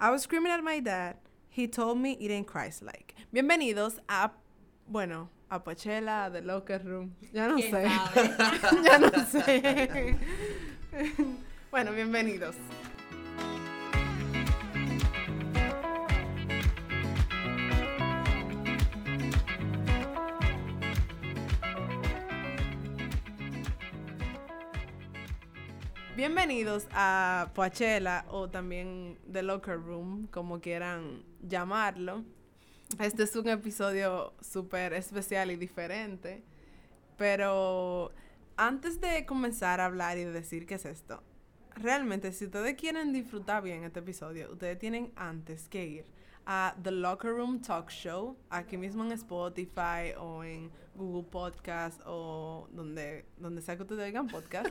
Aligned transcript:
I 0.00 0.10
was 0.10 0.22
screaming 0.22 0.52
at 0.52 0.62
my 0.62 0.80
dad. 0.80 1.16
He 1.48 1.68
told 1.68 1.98
me 1.98 2.12
it 2.20 2.30
ain't 2.30 2.46
Christ-like. 2.46 3.14
Bienvenidos 3.32 3.98
a, 4.08 4.30
bueno, 4.88 5.28
a 5.50 5.60
Pochela, 5.60 6.32
The 6.32 6.42
Locker 6.42 6.80
Room. 6.84 7.14
Ya 7.32 7.46
no 7.46 7.56
¿Quién 7.56 7.70
sé. 7.70 7.84
ya 8.84 8.98
no 8.98 9.10
sé. 9.24 10.18
bueno, 11.70 11.92
bienvenidos. 11.92 12.56
Bienvenidos 26.26 26.86
a 26.92 27.50
Poachella 27.54 28.24
o 28.30 28.48
también 28.48 29.18
The 29.30 29.42
Locker 29.42 29.78
Room, 29.78 30.26
como 30.28 30.58
quieran 30.58 31.22
llamarlo. 31.42 32.24
Este 32.98 33.24
es 33.24 33.36
un 33.36 33.46
episodio 33.50 34.32
súper 34.40 34.94
especial 34.94 35.50
y 35.50 35.56
diferente, 35.56 36.42
pero 37.18 38.10
antes 38.56 39.02
de 39.02 39.26
comenzar 39.26 39.82
a 39.82 39.84
hablar 39.84 40.16
y 40.16 40.24
de 40.24 40.32
decir 40.32 40.64
qué 40.64 40.76
es 40.76 40.86
esto, 40.86 41.22
realmente 41.76 42.32
si 42.32 42.46
ustedes 42.46 42.74
quieren 42.76 43.12
disfrutar 43.12 43.62
bien 43.62 43.84
este 43.84 44.00
episodio, 44.00 44.50
ustedes 44.50 44.78
tienen 44.78 45.12
antes 45.16 45.68
que 45.68 45.84
ir 45.84 46.06
a 46.46 46.74
The 46.82 46.90
Locker 46.90 47.30
Room 47.30 47.60
Talk 47.60 47.90
Show, 47.90 48.36
aquí 48.50 48.76
mismo 48.76 49.04
en 49.04 49.12
Spotify 49.12 50.12
o 50.18 50.44
en 50.44 50.70
Google 50.94 51.28
Podcast 51.30 52.00
o 52.06 52.68
donde, 52.72 53.24
donde 53.36 53.62
sea 53.62 53.76
que 53.76 53.82
ustedes 53.82 54.04
oigan 54.04 54.28
podcast, 54.28 54.68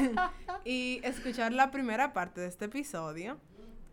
y 0.64 1.00
escuchar 1.04 1.52
la 1.52 1.70
primera 1.70 2.12
parte 2.12 2.40
de 2.40 2.48
este 2.48 2.66
episodio 2.66 3.38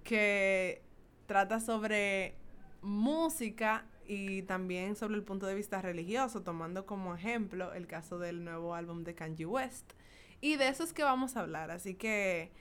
que 0.04 0.82
trata 1.26 1.60
sobre 1.60 2.36
música 2.82 3.86
y 4.08 4.44
también 4.44 4.96
sobre 4.96 5.16
el 5.16 5.24
punto 5.24 5.46
de 5.46 5.56
vista 5.56 5.82
religioso, 5.82 6.42
tomando 6.42 6.86
como 6.86 7.14
ejemplo 7.14 7.74
el 7.74 7.88
caso 7.88 8.18
del 8.18 8.44
nuevo 8.44 8.74
álbum 8.74 9.04
de 9.04 9.14
Kanye 9.16 9.46
West. 9.46 9.94
Y 10.40 10.56
de 10.56 10.70
eso 10.70 10.84
es 10.84 10.94
que 10.94 11.04
vamos 11.04 11.36
a 11.36 11.42
hablar, 11.42 11.72
así 11.72 11.96
que 11.96 12.52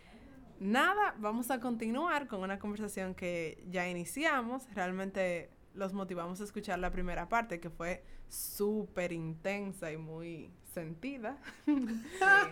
nada, 0.61 1.15
vamos 1.19 1.51
a 1.51 1.61
continuar 1.61 2.27
con 2.27 2.41
una 2.41 2.59
conversación 2.59 3.15
que 3.15 3.65
ya 3.69 3.89
iniciamos. 3.89 4.67
Realmente 4.75 5.51
los 5.75 5.93
motivamos 5.93 6.41
a 6.41 6.45
escuchar 6.45 6.79
la 6.79 6.91
primera 6.91 7.29
parte, 7.29 7.61
que 7.61 7.71
fue 7.71 8.03
súper 8.29 9.13
intensa 9.13 9.93
y 9.93 9.97
muy 9.97 10.51
sentida. 10.73 11.37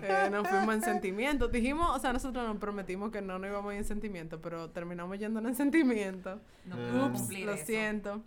Eh, 0.02 0.28
nos 0.30 0.47
fuimos 0.48 0.75
en 0.75 0.82
sentimiento. 0.82 1.48
Dijimos, 1.48 1.97
o 1.97 1.98
sea, 1.98 2.12
nosotros 2.12 2.47
nos 2.47 2.58
prometimos 2.58 3.10
que 3.10 3.22
no 3.22 3.38
nos 3.38 3.48
íbamos 3.48 3.70
a 3.70 3.75
ir 3.75 3.78
en 3.80 3.84
sentimiento, 3.86 4.41
pero 4.41 4.70
terminamos 4.70 5.19
yéndonos 5.19 5.50
en 5.50 5.56
sentimiento. 5.56 6.41
No 6.66 7.06
Ups, 7.06 7.30
lo 7.30 7.52
eso. 7.55 7.66
siento. 7.66 8.22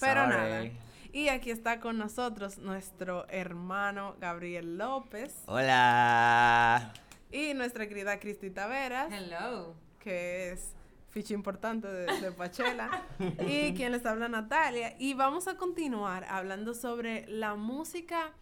Pero 0.00 0.22
Sorry. 0.24 0.36
nada. 0.36 0.64
Y 1.12 1.28
aquí 1.28 1.50
está 1.50 1.78
con 1.80 1.98
nosotros 1.98 2.58
nuestro 2.58 3.26
hermano 3.28 4.16
Gabriel 4.20 4.78
López 4.78 5.34
Hola. 5.46 6.92
Y 7.34 7.52
nuestra 7.52 7.88
querida 7.88 8.20
Cristi 8.20 8.48
Taveras, 8.48 9.12
Hello. 9.12 9.74
que 9.98 10.52
es 10.52 10.72
ficha 11.10 11.34
importante 11.34 11.88
de, 11.88 12.20
de 12.20 12.30
Pachela, 12.30 13.02
y 13.48 13.74
quien 13.74 13.90
les 13.90 14.06
habla 14.06 14.28
Natalia. 14.28 14.94
Y 15.00 15.14
vamos 15.14 15.48
a 15.48 15.56
continuar 15.56 16.24
hablando 16.28 16.74
sobre 16.74 17.26
la 17.26 17.56
música 17.56 18.32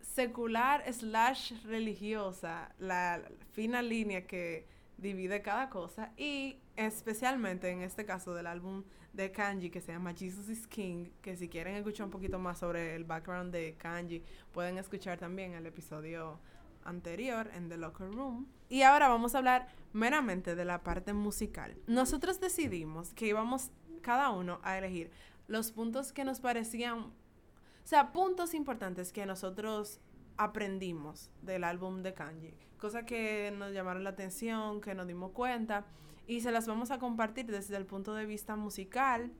secular 0.00 0.82
slash 0.92 1.52
religiosa, 1.64 2.74
la 2.80 3.22
fina 3.52 3.82
línea 3.82 4.26
que 4.26 4.66
divide 4.96 5.40
cada 5.40 5.70
cosa 5.70 6.12
y 6.16 6.58
especialmente 6.74 7.70
en 7.70 7.82
este 7.82 8.04
caso 8.04 8.34
del 8.34 8.48
álbum 8.48 8.82
de 9.12 9.30
Kanji 9.30 9.70
que 9.70 9.80
se 9.80 9.92
llama 9.92 10.12
Jesus 10.12 10.48
is 10.48 10.66
King, 10.66 11.10
que 11.22 11.36
si 11.36 11.48
quieren 11.48 11.76
escuchar 11.76 12.06
un 12.06 12.10
poquito 12.10 12.40
más 12.40 12.58
sobre 12.58 12.96
el 12.96 13.04
background 13.04 13.52
de 13.52 13.76
Kanji, 13.76 14.24
pueden 14.52 14.76
escuchar 14.76 15.18
también 15.18 15.54
el 15.54 15.66
episodio 15.66 16.40
anterior 16.88 17.50
en 17.54 17.68
The 17.68 17.76
Locker 17.76 18.10
Room. 18.10 18.46
Y 18.68 18.82
ahora 18.82 19.08
vamos 19.08 19.34
a 19.34 19.38
hablar 19.38 19.68
meramente 19.92 20.54
de 20.54 20.64
la 20.64 20.82
parte 20.82 21.12
musical. 21.12 21.76
Nosotros 21.86 22.40
decidimos 22.40 23.14
que 23.14 23.26
íbamos 23.26 23.70
cada 24.02 24.30
uno 24.30 24.60
a 24.62 24.78
elegir 24.78 25.10
los 25.46 25.72
puntos 25.72 26.12
que 26.12 26.24
nos 26.24 26.40
parecían, 26.40 26.98
o 26.98 27.12
sea, 27.84 28.12
puntos 28.12 28.54
importantes 28.54 29.12
que 29.12 29.26
nosotros 29.26 30.00
aprendimos 30.36 31.30
del 31.42 31.64
álbum 31.64 32.02
de 32.02 32.14
Kanji, 32.14 32.54
cosas 32.78 33.04
que 33.04 33.52
nos 33.56 33.72
llamaron 33.72 34.04
la 34.04 34.10
atención, 34.10 34.80
que 34.80 34.94
nos 34.94 35.06
dimos 35.06 35.32
cuenta 35.32 35.86
y 36.26 36.42
se 36.42 36.52
las 36.52 36.66
vamos 36.66 36.90
a 36.90 36.98
compartir 36.98 37.46
desde 37.46 37.76
el 37.76 37.86
punto 37.86 38.14
de 38.14 38.26
vista 38.26 38.54
musical 38.54 39.32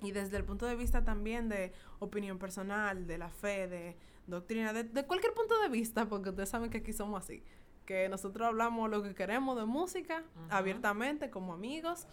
y 0.00 0.12
desde 0.12 0.36
el 0.36 0.44
punto 0.44 0.64
de 0.66 0.76
vista 0.76 1.04
también 1.04 1.48
de 1.48 1.72
opinión 1.98 2.38
personal, 2.38 3.06
de 3.06 3.18
la 3.18 3.28
fe, 3.28 3.68
de 3.68 3.96
doctrina, 4.30 4.72
de, 4.72 4.84
de 4.84 5.06
cualquier 5.06 5.34
punto 5.34 5.60
de 5.60 5.68
vista, 5.68 6.06
porque 6.06 6.30
ustedes 6.30 6.48
saben 6.48 6.70
que 6.70 6.78
aquí 6.78 6.92
somos 6.92 7.22
así, 7.22 7.42
que 7.84 8.08
nosotros 8.08 8.46
hablamos 8.48 8.88
lo 8.90 9.02
que 9.02 9.14
queremos 9.14 9.56
de 9.56 9.66
música 9.66 10.24
abiertamente 10.48 11.30
como 11.30 11.52
amigos 11.52 12.06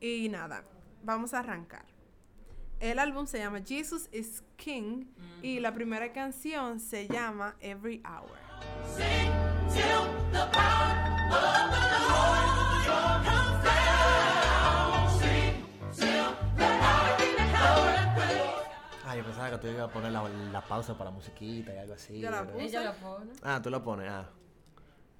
y 0.00 0.28
nada, 0.28 0.64
vamos 1.02 1.34
a 1.34 1.40
arrancar. 1.40 1.86
El 2.80 2.98
álbum 2.98 3.26
se 3.26 3.38
llama 3.38 3.60
Jesus 3.62 4.08
is 4.10 4.42
King 4.56 5.04
y 5.42 5.60
la 5.60 5.74
primera 5.74 6.12
canción 6.12 6.80
se 6.80 7.06
llama 7.06 7.54
Every 7.60 8.02
Hour. 8.06 8.38
Pensaba 19.40 19.50
que 19.60 19.66
tú 19.66 19.72
ibas 19.72 19.88
a 19.88 19.92
poner 19.92 20.12
la, 20.12 20.28
la 20.52 20.60
pausa 20.60 20.96
para 20.96 21.10
musiquita 21.10 21.74
y 21.74 21.78
algo 21.78 21.94
así. 21.94 22.20
Ya 22.20 22.30
la 22.30 22.46
puse. 22.46 22.64
Ella 22.64 22.84
lo 22.84 22.92
pone. 22.94 23.32
Ah, 23.42 23.60
tú 23.62 23.70
lo 23.70 23.82
pones. 23.82 24.08
Ah. 24.10 24.28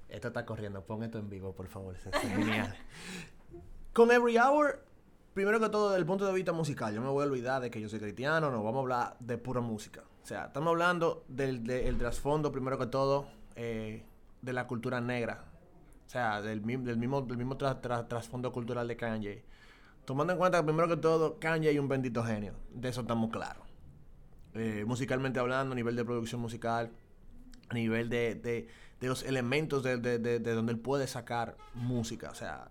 Esto 0.09 0.29
está 0.29 0.45
corriendo. 0.45 0.83
Pon 0.85 1.03
esto 1.03 1.19
en 1.19 1.31
vivo, 1.31 1.53
por 1.55 1.69
favor. 1.69 1.95
Es, 1.97 2.07
es 2.07 2.15
genial. 2.21 2.75
Con 3.93 4.11
Every 4.11 4.37
Hour, 4.39 4.85
primero 5.35 5.59
que 5.61 5.69
todo, 5.69 5.89
desde 5.91 6.01
el 6.01 6.07
punto 6.07 6.27
de 6.27 6.33
vista 6.33 6.53
musical, 6.53 6.95
yo 6.95 7.01
me 7.01 7.09
voy 7.09 7.25
a 7.25 7.27
olvidar 7.29 7.61
de 7.63 7.71
que 7.71 7.81
yo 7.81 7.89
soy 7.89 7.99
cristiano, 7.99 8.51
no 8.51 8.63
vamos 8.63 8.79
a 8.79 8.81
hablar 8.83 9.17
de 9.21 9.39
pura 9.39 9.61
música. 9.61 10.03
O 10.23 10.27
sea, 10.27 10.47
estamos 10.47 10.71
hablando 10.71 11.25
del, 11.29 11.65
del 11.65 11.97
trasfondo, 11.99 12.53
primero 12.53 12.79
que 12.79 12.87
todo, 12.87 13.27
eh, 13.57 14.05
de 14.43 14.53
la 14.53 14.67
cultura 14.67 15.01
negra. 15.01 15.45
O 16.07 16.09
sea, 16.11 16.41
del, 16.43 16.61
mi- 16.61 16.77
del 16.77 16.99
mismo, 16.99 17.23
del 17.23 17.37
mismo 17.37 17.57
tra- 17.57 17.81
tra- 17.81 18.07
trasfondo 18.07 18.53
cultural 18.53 18.87
de 18.87 18.97
Kanye. 18.97 19.45
Tomando 20.05 20.33
en 20.33 20.39
cuenta 20.39 20.59
que 20.59 20.65
primero 20.65 20.89
que 20.89 20.97
todo, 20.97 21.39
Kanye 21.39 21.71
es 21.71 21.79
un 21.79 21.89
bendito 21.89 22.23
genio. 22.25 22.55
De 22.73 22.89
eso 22.89 23.01
estamos 23.03 23.31
claros. 23.31 23.63
Eh, 24.55 24.85
musicalmente 24.87 25.39
hablando, 25.39 25.73
a 25.73 25.77
nivel 25.77 25.95
de 25.97 26.05
producción 26.05 26.41
musical, 26.41 26.91
a 27.69 27.75
nivel 27.75 28.09
de, 28.09 28.35
de- 28.35 28.67
de 29.01 29.09
los 29.09 29.23
elementos 29.23 29.83
de, 29.83 29.97
de- 29.99 30.19
de- 30.19 30.39
de 30.41 30.53
donde 30.55 30.73
él 30.73 30.79
puede 30.79 31.07
sacar 31.07 31.57
música. 31.75 32.31
O 32.31 32.35
sea, 32.35 32.69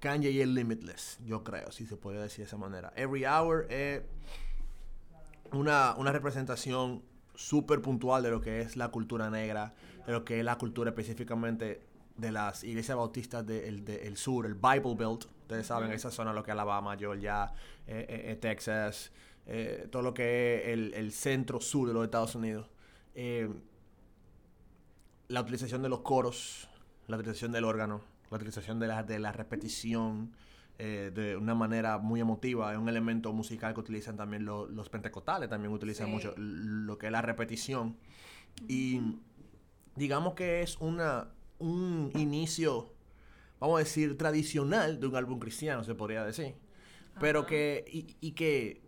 Kanye 0.00 0.40
es 0.42 0.48
limitless, 0.48 1.18
yo 1.24 1.44
creo, 1.44 1.70
si 1.72 1.86
se 1.86 1.96
puede 1.96 2.18
decir 2.20 2.38
de 2.38 2.44
esa 2.46 2.56
manera. 2.56 2.92
Every 2.96 3.24
Hour 3.24 3.66
es 3.70 4.02
una, 5.52 5.94
una 5.96 6.12
representación 6.12 7.02
súper 7.34 7.80
puntual 7.82 8.22
de 8.22 8.30
lo 8.30 8.40
que 8.40 8.60
es 8.60 8.76
la 8.76 8.88
cultura 8.88 9.30
negra, 9.30 9.74
de 10.06 10.12
lo 10.12 10.24
que 10.24 10.38
es 10.38 10.44
la 10.44 10.56
cultura 10.58 10.90
específicamente 10.90 11.82
de 12.16 12.30
las 12.32 12.62
iglesias 12.64 12.96
bautistas 12.96 13.44
del 13.46 13.84
de- 13.84 14.06
el 14.06 14.16
sur, 14.16 14.46
el 14.46 14.54
Bible 14.54 14.94
Belt. 14.96 15.24
Ustedes 15.42 15.66
saben, 15.66 15.88
esa 15.96 16.10
zona, 16.10 16.32
lo 16.32 16.42
que 16.42 16.50
es 16.50 16.52
Alabama, 16.52 16.96
Georgia, 16.96 17.52
eh, 17.86 18.06
eh, 18.08 18.32
eh, 18.32 18.36
Texas, 18.36 19.12
eh, 19.46 19.88
todo 19.90 20.02
lo 20.02 20.14
que 20.14 20.62
es 20.62 20.68
el, 20.68 20.94
el 20.94 21.12
centro 21.12 21.60
sur 21.60 21.88
de 21.88 21.94
los 21.94 22.04
Estados 22.04 22.34
Unidos. 22.34 22.68
Eh, 23.14 23.48
la 25.28 25.40
utilización 25.40 25.82
de 25.82 25.88
los 25.88 26.00
coros, 26.00 26.68
la 27.06 27.16
utilización 27.16 27.52
del 27.52 27.64
órgano, 27.64 28.00
la 28.30 28.36
utilización 28.36 28.78
de 28.78 28.86
la, 28.88 29.02
de 29.02 29.18
la 29.18 29.32
repetición 29.32 30.32
eh, 30.78 31.10
de 31.14 31.36
una 31.36 31.54
manera 31.54 31.98
muy 31.98 32.20
emotiva. 32.20 32.72
Es 32.72 32.78
un 32.78 32.88
elemento 32.88 33.32
musical 33.32 33.74
que 33.74 33.80
utilizan 33.80 34.16
también 34.16 34.44
lo- 34.44 34.66
los 34.66 34.88
pentecostales, 34.88 35.48
también 35.48 35.72
utilizan 35.72 36.06
Sí. 36.06 36.12
mucho 36.12 36.34
lo 36.36 36.98
que 36.98 37.06
es 37.06 37.12
la 37.12 37.22
repetición. 37.22 37.96
Y 38.68 39.00
digamos 39.96 40.34
que 40.34 40.62
es 40.62 40.76
una, 40.80 41.28
un 41.58 42.10
inicio, 42.16 42.92
vamos 43.60 43.76
a 43.76 43.78
decir, 43.80 44.16
tradicional 44.18 44.98
de 45.00 45.06
un 45.06 45.16
álbum 45.16 45.38
cristiano, 45.38 45.84
se 45.84 45.94
podría 45.94 46.24
decir. 46.24 46.54
Pero 47.20 47.40
Ajá. 47.40 47.48
que, 47.48 47.84
y, 47.88 48.16
y 48.20 48.32
que 48.32 48.82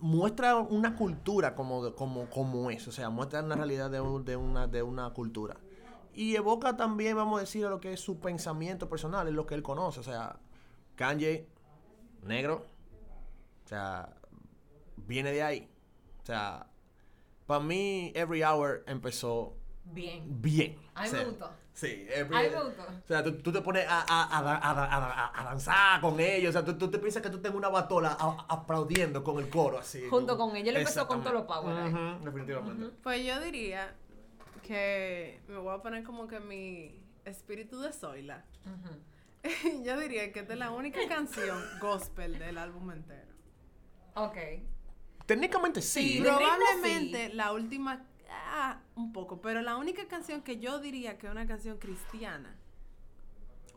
muestra 0.00 0.56
una 0.56 0.94
cultura 0.96 1.54
como, 1.54 1.94
como, 1.94 2.28
como 2.30 2.70
es, 2.70 2.86
o 2.88 2.92
sea, 2.92 3.10
muestra 3.10 3.42
una 3.42 3.56
realidad 3.56 3.90
de, 3.90 4.00
un- 4.00 4.24
de, 4.24 4.36
una, 4.36 4.66
de 4.66 4.82
una 4.82 5.10
cultura. 5.10 5.56
Y 6.14 6.34
evoca 6.34 6.76
también, 6.76 7.16
vamos 7.16 7.38
a 7.38 7.40
decir, 7.40 7.64
lo 7.66 7.80
que 7.80 7.92
es 7.92 8.00
su 8.00 8.18
pensamiento 8.20 8.88
personal, 8.88 9.28
es 9.28 9.34
lo 9.34 9.46
que 9.46 9.54
él 9.54 9.62
conoce, 9.62 10.00
o 10.00 10.02
sea, 10.02 10.38
Kanye, 10.94 11.46
negro, 12.22 12.64
o 13.64 13.68
sea, 13.68 14.14
viene 14.96 15.32
de 15.32 15.42
ahí. 15.42 15.70
O 16.22 16.26
sea, 16.26 16.66
para 17.46 17.60
mí, 17.60 18.12
Every 18.14 18.42
Hour 18.42 18.82
empezó 18.86 19.54
Bien. 19.92 20.24
bien. 20.42 20.76
A 20.94 21.02
mí 21.02 21.08
O 21.08 21.10
sea, 21.10 21.20
me 21.20 21.26
gustó. 21.26 21.50
Sí, 21.72 22.06
every- 22.10 22.34
Ay, 22.36 22.50
me 22.50 22.62
gustó. 22.62 22.82
O 22.82 23.06
sea, 23.06 23.22
tú, 23.22 23.32
tú 23.42 23.52
te 23.52 23.60
pones 23.60 23.86
a, 23.86 24.00
a, 24.00 24.22
a, 24.24 24.38
a, 24.38 24.70
a- 24.70 25.26
a- 25.26 25.40
a 25.40 25.44
danzar 25.44 26.00
con 26.00 26.18
ellos. 26.20 26.50
O 26.50 26.52
sea, 26.52 26.64
tú, 26.64 26.76
tú 26.78 26.90
te 26.90 26.98
piensas 26.98 27.22
que 27.22 27.28
tú 27.30 27.38
tengas 27.40 27.56
una 27.56 27.68
batola 27.68 28.16
a- 28.18 28.46
aplaudiendo 28.48 29.22
con 29.22 29.38
el 29.38 29.48
coro 29.50 29.78
así. 29.78 30.02
Junto 30.08 30.36
con 30.38 30.56
ella. 30.56 30.70
Él 30.70 30.78
empezó 30.78 31.06
con 31.06 31.20
todos 31.22 31.34
los 31.34 31.44
power 31.44 31.76
ahí. 31.76 31.92
Ujú, 31.92 32.24
definitivamente. 32.24 32.86
Pues 33.02 33.24
yo 33.26 33.40
diría 33.40 33.94
que 34.62 35.40
me 35.48 35.58
voy 35.58 35.74
a 35.74 35.82
poner 35.82 36.02
como 36.02 36.26
que 36.26 36.40
mi 36.40 36.98
espíritu 37.24 37.80
de 37.80 37.92
Zoila. 37.92 38.44
Ujú. 38.64 39.82
yo 39.84 39.98
diría 40.00 40.32
que 40.32 40.40
esta 40.40 40.54
es 40.54 40.58
la 40.58 40.70
única 40.70 41.00
canción 41.08 41.62
gospel 41.80 42.38
del 42.38 42.58
álbum 42.58 42.90
entero. 42.90 43.32
Ok. 44.14 44.36
Técnicamente 45.26 45.82
sí. 45.82 46.14
Sí. 46.14 46.20
Probablemente 46.22 47.28
sí. 47.28 47.32
la 47.34 47.52
última, 47.52 48.04
ah, 48.30 48.80
un 48.94 49.12
poco, 49.12 49.40
pero 49.40 49.60
la 49.62 49.76
única 49.76 50.06
canción 50.08 50.42
que 50.42 50.58
yo 50.58 50.78
diría 50.78 51.18
que 51.18 51.26
es 51.26 51.32
una 51.32 51.46
canción 51.46 51.78
cristiana. 51.78 52.54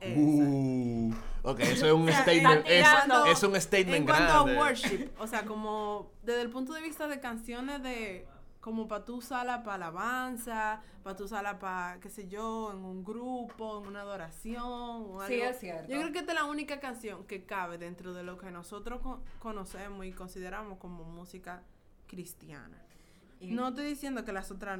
Uh, 0.02 1.12
ok, 1.44 1.60
eso 1.60 1.86
es 1.88 1.92
un 1.94 2.04
O 2.08 2.12
sea, 2.12 2.22
statement. 2.22 2.66
en- 2.68 2.72
Es, 2.72 2.90
cuando- 2.90 3.26
es 3.26 3.44
un 3.44 3.60
statement 3.60 3.98
En 3.98 4.06
cuanto 4.06 4.34
grande. 4.46 4.56
a 4.58 4.60
worship, 4.62 5.10
o 5.20 5.28
sea, 5.28 5.44
como 5.46 6.12
desde 6.24 6.42
el 6.42 6.50
punto 6.50 6.74
de 6.74 6.82
vista 6.82 7.08
de 7.08 7.20
canciones 7.20 7.84
de 7.84 8.26
como 8.62 8.88
para 8.88 9.04
tú 9.06 9.16
usarla 9.18 9.64
para 9.64 9.76
alabanza, 9.76 10.82
para 11.04 11.16
tú 11.16 11.24
usarla 11.26 11.60
para, 11.60 12.00
qué 12.02 12.10
sé 12.10 12.28
yo, 12.28 12.72
en 12.72 12.78
un 12.84 13.04
grupo, 13.06 13.82
en 13.82 13.88
una 13.88 14.02
adoración. 14.02 14.66
O 14.66 15.24
Sí, 15.28 15.36
es 15.42 15.60
cierto. 15.60 15.90
Yo 15.92 15.98
creo 16.00 16.12
que 16.12 16.20
esta 16.20 16.34
es 16.34 16.38
la 16.40 16.46
única 16.46 16.80
canción 16.82 17.26
que 17.26 17.46
cabe 17.46 17.78
dentro 17.78 18.14
de 18.14 18.24
lo 18.24 18.38
que 18.38 18.52
nosotros 18.52 19.02
co- 19.02 19.22
conocemos 19.40 20.06
y 20.06 20.12
consideramos 20.12 20.78
como 20.78 21.04
música 21.06 21.64
cristiana. 22.08 22.78
Y- 23.40 23.52
No 23.52 23.70
estoy 23.70 23.86
diciendo 23.86 24.26
que 24.26 24.32
las 24.34 24.52
otras 24.52 24.80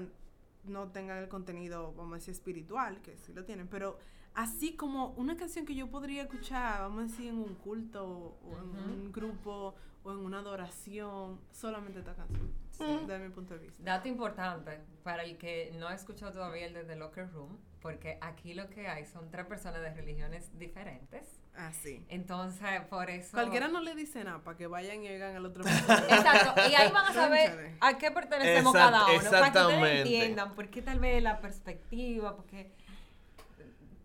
no 0.66 0.88
tengan 0.90 1.18
el 1.20 1.30
contenido, 1.30 1.94
vamos 1.96 2.14
a 2.14 2.16
decir, 2.16 2.34
espiritual, 2.34 3.02
que 3.02 3.18
sí 3.18 3.34
lo 3.34 3.46
tienen, 3.46 3.68
pero 3.68 3.98
así 4.34 4.76
como 4.76 5.10
una 5.12 5.38
canción 5.38 5.66
que 5.66 5.74
yo 5.76 5.90
podría 5.90 6.24
escuchar, 6.24 6.82
vamos 6.82 7.00
a 7.00 7.08
decir, 7.08 7.28
en 7.30 7.38
un 7.38 7.56
culto 7.56 8.06
o 8.44 8.58
en 8.58 8.70
un 8.92 9.12
grupo 9.12 9.76
o 10.04 10.12
en 10.12 10.18
una 10.18 10.40
adoración, 10.40 11.40
solamente 11.52 12.00
esta 12.00 12.14
canción, 12.16 12.52
desde 12.80 13.20
mi 13.20 13.30
punto 13.30 13.54
de 13.54 13.60
vista. 13.60 13.84
Dato 13.84 14.08
importante 14.08 14.80
para 15.04 15.24
el 15.24 15.38
que 15.38 15.72
no 15.78 15.88
ha 15.88 15.94
escuchado 15.96 16.32
todavía 16.32 16.66
el 16.66 16.74
de 16.74 16.84
The 16.84 16.96
Locker 16.96 17.32
Room, 17.32 17.58
porque 17.82 18.18
aquí 18.22 18.54
lo 18.54 18.70
que 18.70 18.88
hay 18.88 19.06
son 19.06 19.30
tres 19.32 19.46
personas 19.46 19.82
de 19.82 19.94
religiones 19.94 20.58
diferentes. 20.58 21.40
Así. 21.56 22.06
Entonces, 22.10 22.82
por 22.90 23.10
eso. 23.10 23.32
Cualquiera 23.32 23.68
no 23.68 23.82
le 23.82 23.94
dice 23.96 24.24
nada 24.24 24.40
para 24.44 24.56
que 24.58 24.68
vayan 24.68 25.04
y 25.04 25.10
oigan 25.10 25.36
el 25.36 25.46
otro 25.46 25.64
episodio. 25.64 26.04
Exacto, 26.10 26.62
y 26.70 26.76
ahí 26.76 26.92
van 26.92 27.08
a 27.08 27.14
saber 27.14 27.76
a 27.82 27.98
qué 27.98 28.12
pertenecemos 28.12 28.74
Exact- 28.74 28.92
cada 28.92 29.06
uno, 29.06 29.06
para 29.06 29.20
que 29.20 29.26
ustedes 29.26 29.48
exactamente. 29.48 30.02
entiendan 30.02 30.56
por 30.56 30.70
qué 30.70 30.82
tal 30.82 31.00
vez 31.00 31.22
la 31.22 31.40
perspectiva, 31.42 32.36
porque 32.36 32.72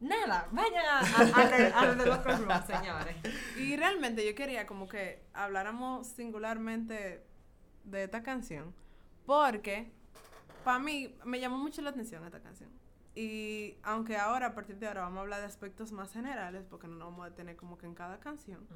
nada, 0.00 0.48
vayan 0.50 0.84
a, 0.84 0.98
a, 0.98 1.80
a, 1.80 1.90
a 1.92 1.96
The 1.96 2.06
Locker 2.06 2.38
Room, 2.38 2.66
señores. 2.66 3.16
Y 3.56 3.76
realmente 3.76 4.26
yo 4.26 4.34
quería 4.34 4.66
como 4.66 4.88
que 4.88 5.22
habláramos 5.32 6.06
singularmente 6.08 7.24
de 7.84 8.04
esta 8.04 8.22
canción, 8.22 8.74
porque 9.26 9.90
para 10.64 10.78
mí 10.78 11.14
me 11.24 11.40
llamó 11.40 11.58
mucho 11.58 11.82
la 11.82 11.90
atención 11.90 12.24
esta 12.24 12.40
canción. 12.40 12.70
Y 13.14 13.76
aunque 13.82 14.16
ahora, 14.16 14.48
a 14.48 14.54
partir 14.54 14.76
de 14.78 14.88
ahora, 14.88 15.02
vamos 15.02 15.18
a 15.18 15.20
hablar 15.20 15.40
de 15.40 15.46
aspectos 15.46 15.92
más 15.92 16.12
generales, 16.12 16.64
porque 16.68 16.88
no 16.88 16.96
nos 16.96 17.10
vamos 17.10 17.26
a 17.26 17.30
detener 17.30 17.56
como 17.56 17.78
que 17.78 17.86
en 17.86 17.94
cada 17.94 18.18
canción, 18.18 18.66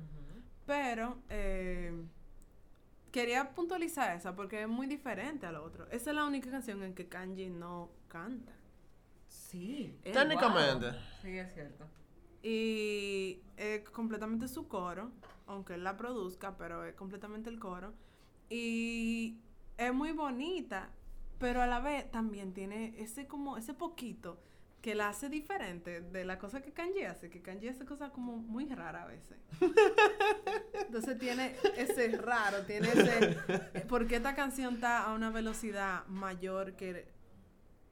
pero 0.65 1.19
eh, 1.29 1.93
quería 3.11 3.51
puntualizar 3.51 4.17
esa, 4.17 4.37
porque 4.37 4.63
es 4.63 4.69
muy 4.69 4.87
diferente 4.87 5.47
a 5.47 5.53
lo 5.53 5.65
otro. 5.65 5.87
Esa 5.91 6.11
es 6.11 6.17
la 6.17 6.25
única 6.25 6.51
canción 6.51 6.83
en 6.85 6.95
que 6.95 7.09
Kanji 7.09 7.51
no 7.51 7.91
canta. 8.09 8.53
Sí. 9.27 9.99
Eh, 10.05 10.13
Técnicamente. 10.13 10.93
Sí, 11.23 11.37
es 11.37 11.53
cierto. 11.53 11.87
Y 12.43 13.43
es 13.57 13.89
completamente 13.91 14.47
su 14.47 14.69
coro, 14.69 15.11
aunque 15.47 15.75
él 15.75 15.85
la 15.85 15.97
produzca, 15.97 16.57
pero 16.57 16.85
es 16.85 16.95
completamente 16.95 17.51
el 17.51 17.59
coro. 17.59 17.93
Y 18.51 19.39
es 19.77 19.93
muy 19.93 20.13
bonita, 20.13 20.91
pero 21.39 21.63
a 21.63 21.67
la 21.67 21.81
vez 21.81 22.11
también 22.11 22.53
tiene 22.53 22.95
ese 22.99 23.27
como, 23.27 23.57
ese 23.57 23.75
poquito 23.75 24.41
que 24.81 24.95
la 24.95 25.09
hace 25.09 25.29
diferente 25.29 26.01
de 26.01 26.25
la 26.25 26.39
cosa 26.39 26.63
que 26.63 26.73
Kanji 26.73 27.03
hace, 27.03 27.31
que 27.31 27.43
Kanji 27.43 27.69
hace 27.69 27.85
cosas 27.85 28.11
como 28.13 28.37
muy 28.37 28.65
raras 28.69 29.05
a 29.05 29.07
veces. 29.09 29.37
Entonces 30.87 31.19
tiene 31.19 31.57
ese 31.77 32.17
raro, 32.17 32.63
tiene 32.65 32.89
ese... 32.89 33.37
Porque 33.89 34.17
esta 34.17 34.35
canción 34.35 34.75
está 34.75 35.05
a 35.05 35.15
una 35.15 35.31
velocidad 35.31 36.07
mayor 36.07 36.75
que, 36.77 37.09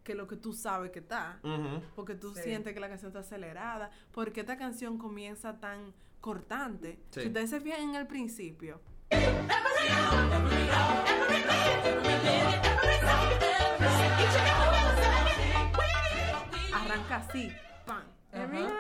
que 0.05 0.15
lo 0.15 0.27
que 0.29 0.37
tú 0.37 0.53
sabes 0.53 0.93
que 0.93 1.01
está 1.01 1.41
Ujú. 1.43 1.83
porque 1.97 2.15
tú 2.15 2.35
Sí. 2.35 2.43
sientes 2.45 2.73
que 2.73 2.81
la 2.81 2.89
canción 2.89 3.09
está 3.09 3.21
acelerada, 3.21 3.91
porque 4.13 4.41
esta 4.41 4.57
canción 4.57 4.97
comienza 4.97 5.59
tan 5.59 5.93
cortante. 6.21 7.01
Sí. 7.11 7.23
Si 7.23 7.27
ustedes 7.27 7.51
se 7.51 7.61
fijan 7.61 7.81
en 7.83 7.95
el 7.97 8.07
principio, 8.07 8.81
arranca 16.73 17.17
así, 17.17 17.51
¡pam! 17.87 18.05
Ajá. 18.33 18.73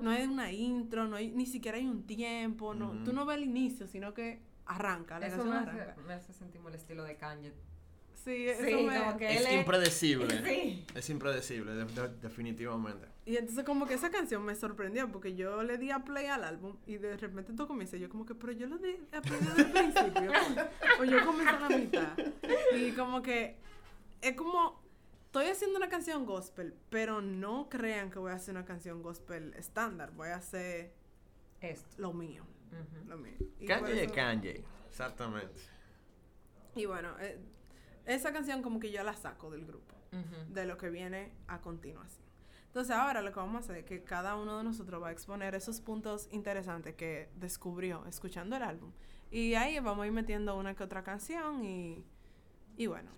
No 0.00 0.10
hay 0.10 0.24
una 0.24 0.52
intro, 0.52 1.06
no 1.06 1.16
hay, 1.16 1.30
ni 1.30 1.46
siquiera 1.46 1.78
hay 1.78 1.86
un 1.86 2.06
tiempo, 2.06 2.74
no, 2.74 3.02
tú 3.04 3.12
no 3.12 3.24
ves 3.24 3.38
el 3.38 3.44
inicio, 3.44 3.86
sino 3.86 4.14
que 4.14 4.42
arranca, 4.66 5.18
la 5.18 5.26
Eso 5.26 5.36
canción 5.38 5.54
me 5.64 5.70
hace, 5.70 5.80
arranca. 5.80 6.02
me 6.02 6.14
hace 6.14 6.32
sentir 6.32 6.60
el 6.66 6.74
estilo 6.74 7.04
de 7.04 7.16
Kanye. 7.16 7.52
Sí, 8.24 8.48
eso 8.48 8.64
Sí, 8.64 8.74
me- 8.84 8.98
como 8.98 9.16
que 9.16 9.30
Es 9.32 9.40
él 9.40 9.46
es... 9.48 9.52
impredecible. 9.54 10.42
Sí. 10.44 10.84
Es 10.94 11.10
impredecible, 11.10 11.72
de- 11.72 11.84
de- 11.84 12.08
definitivamente. 12.20 13.06
Y 13.24 13.36
entonces 13.36 13.64
como 13.64 13.86
que 13.86 13.94
esa 13.94 14.10
canción 14.10 14.44
me 14.44 14.54
sorprendió 14.54 15.10
porque 15.10 15.34
yo 15.34 15.62
le 15.62 15.78
di 15.78 15.90
a 15.90 16.00
play 16.00 16.26
al 16.26 16.44
álbum 16.44 16.76
y 16.86 16.96
de 16.98 17.16
repente 17.16 17.52
todo 17.52 17.68
comienza 17.68 17.96
y 17.96 18.00
yo 18.00 18.08
como 18.08 18.26
que, 18.26 18.34
pero 18.34 18.52
yo 18.52 18.66
lo 18.66 18.78
di 18.78 18.96
a 19.12 19.20
play 19.22 19.40
desde 19.40 19.62
el 19.62 19.70
principio. 19.72 20.32
o 21.00 21.04
yo 21.04 21.24
comencé 21.24 21.50
a 21.50 21.60
la 21.68 21.68
mitad. 21.76 22.18
Y 22.76 22.92
como 22.92 23.22
que 23.22 23.56
es 24.20 24.34
como, 24.36 24.80
estoy 25.26 25.46
haciendo 25.46 25.76
una 25.78 25.88
canción 25.88 26.26
gospel, 26.26 26.74
pero 26.90 27.20
no 27.20 27.68
crean 27.68 28.10
que 28.10 28.18
voy 28.18 28.32
a 28.32 28.34
hacer 28.34 28.54
una 28.56 28.64
canción 28.64 29.02
gospel 29.02 29.54
estándar. 29.54 30.12
Voy 30.12 30.28
a 30.28 30.36
hacer 30.36 30.92
Esto. 31.60 31.86
lo 31.98 32.12
mío. 32.12 32.44
Lo 33.06 33.18
mío. 33.18 33.34
Y 33.60 33.66
Kanye 33.66 33.92
de 33.94 34.06
Kanye. 34.08 34.64
Exactamente. 34.88 35.60
Y 36.74 36.86
bueno, 36.86 37.14
eh, 37.20 37.38
esa 38.06 38.32
canción 38.32 38.62
como 38.62 38.80
que 38.80 38.90
yo 38.90 39.02
la 39.02 39.14
saco 39.14 39.50
del 39.50 39.66
grupo. 39.66 39.94
De 40.48 40.66
lo 40.66 40.76
que 40.76 40.90
viene 40.90 41.32
a 41.46 41.62
continuación. 41.62 42.26
Entonces 42.66 42.94
ahora 42.94 43.22
lo 43.22 43.32
que 43.32 43.40
vamos 43.40 43.56
a 43.56 43.58
hacer 43.60 43.76
es 43.78 43.84
que 43.86 44.02
cada 44.04 44.36
uno 44.36 44.58
de 44.58 44.64
nosotros 44.64 45.02
va 45.02 45.08
a 45.08 45.12
exponer 45.12 45.54
esos 45.54 45.80
puntos 45.80 46.28
interesantes 46.32 46.94
que 46.96 47.30
descubrió 47.36 48.04
escuchando 48.06 48.56
el 48.56 48.62
álbum. 48.62 48.92
Y 49.30 49.54
ahí 49.54 49.78
vamos 49.78 50.04
a 50.04 50.06
ir 50.06 50.12
metiendo 50.12 50.54
una 50.58 50.74
que 50.74 50.84
otra 50.84 51.02
canción 51.02 51.64
y, 51.64 52.04
y 52.76 52.86
bueno, 52.88 53.10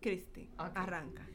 Cristi, 0.00 0.48
Ok. 0.58 0.70
arranca. 0.76 1.26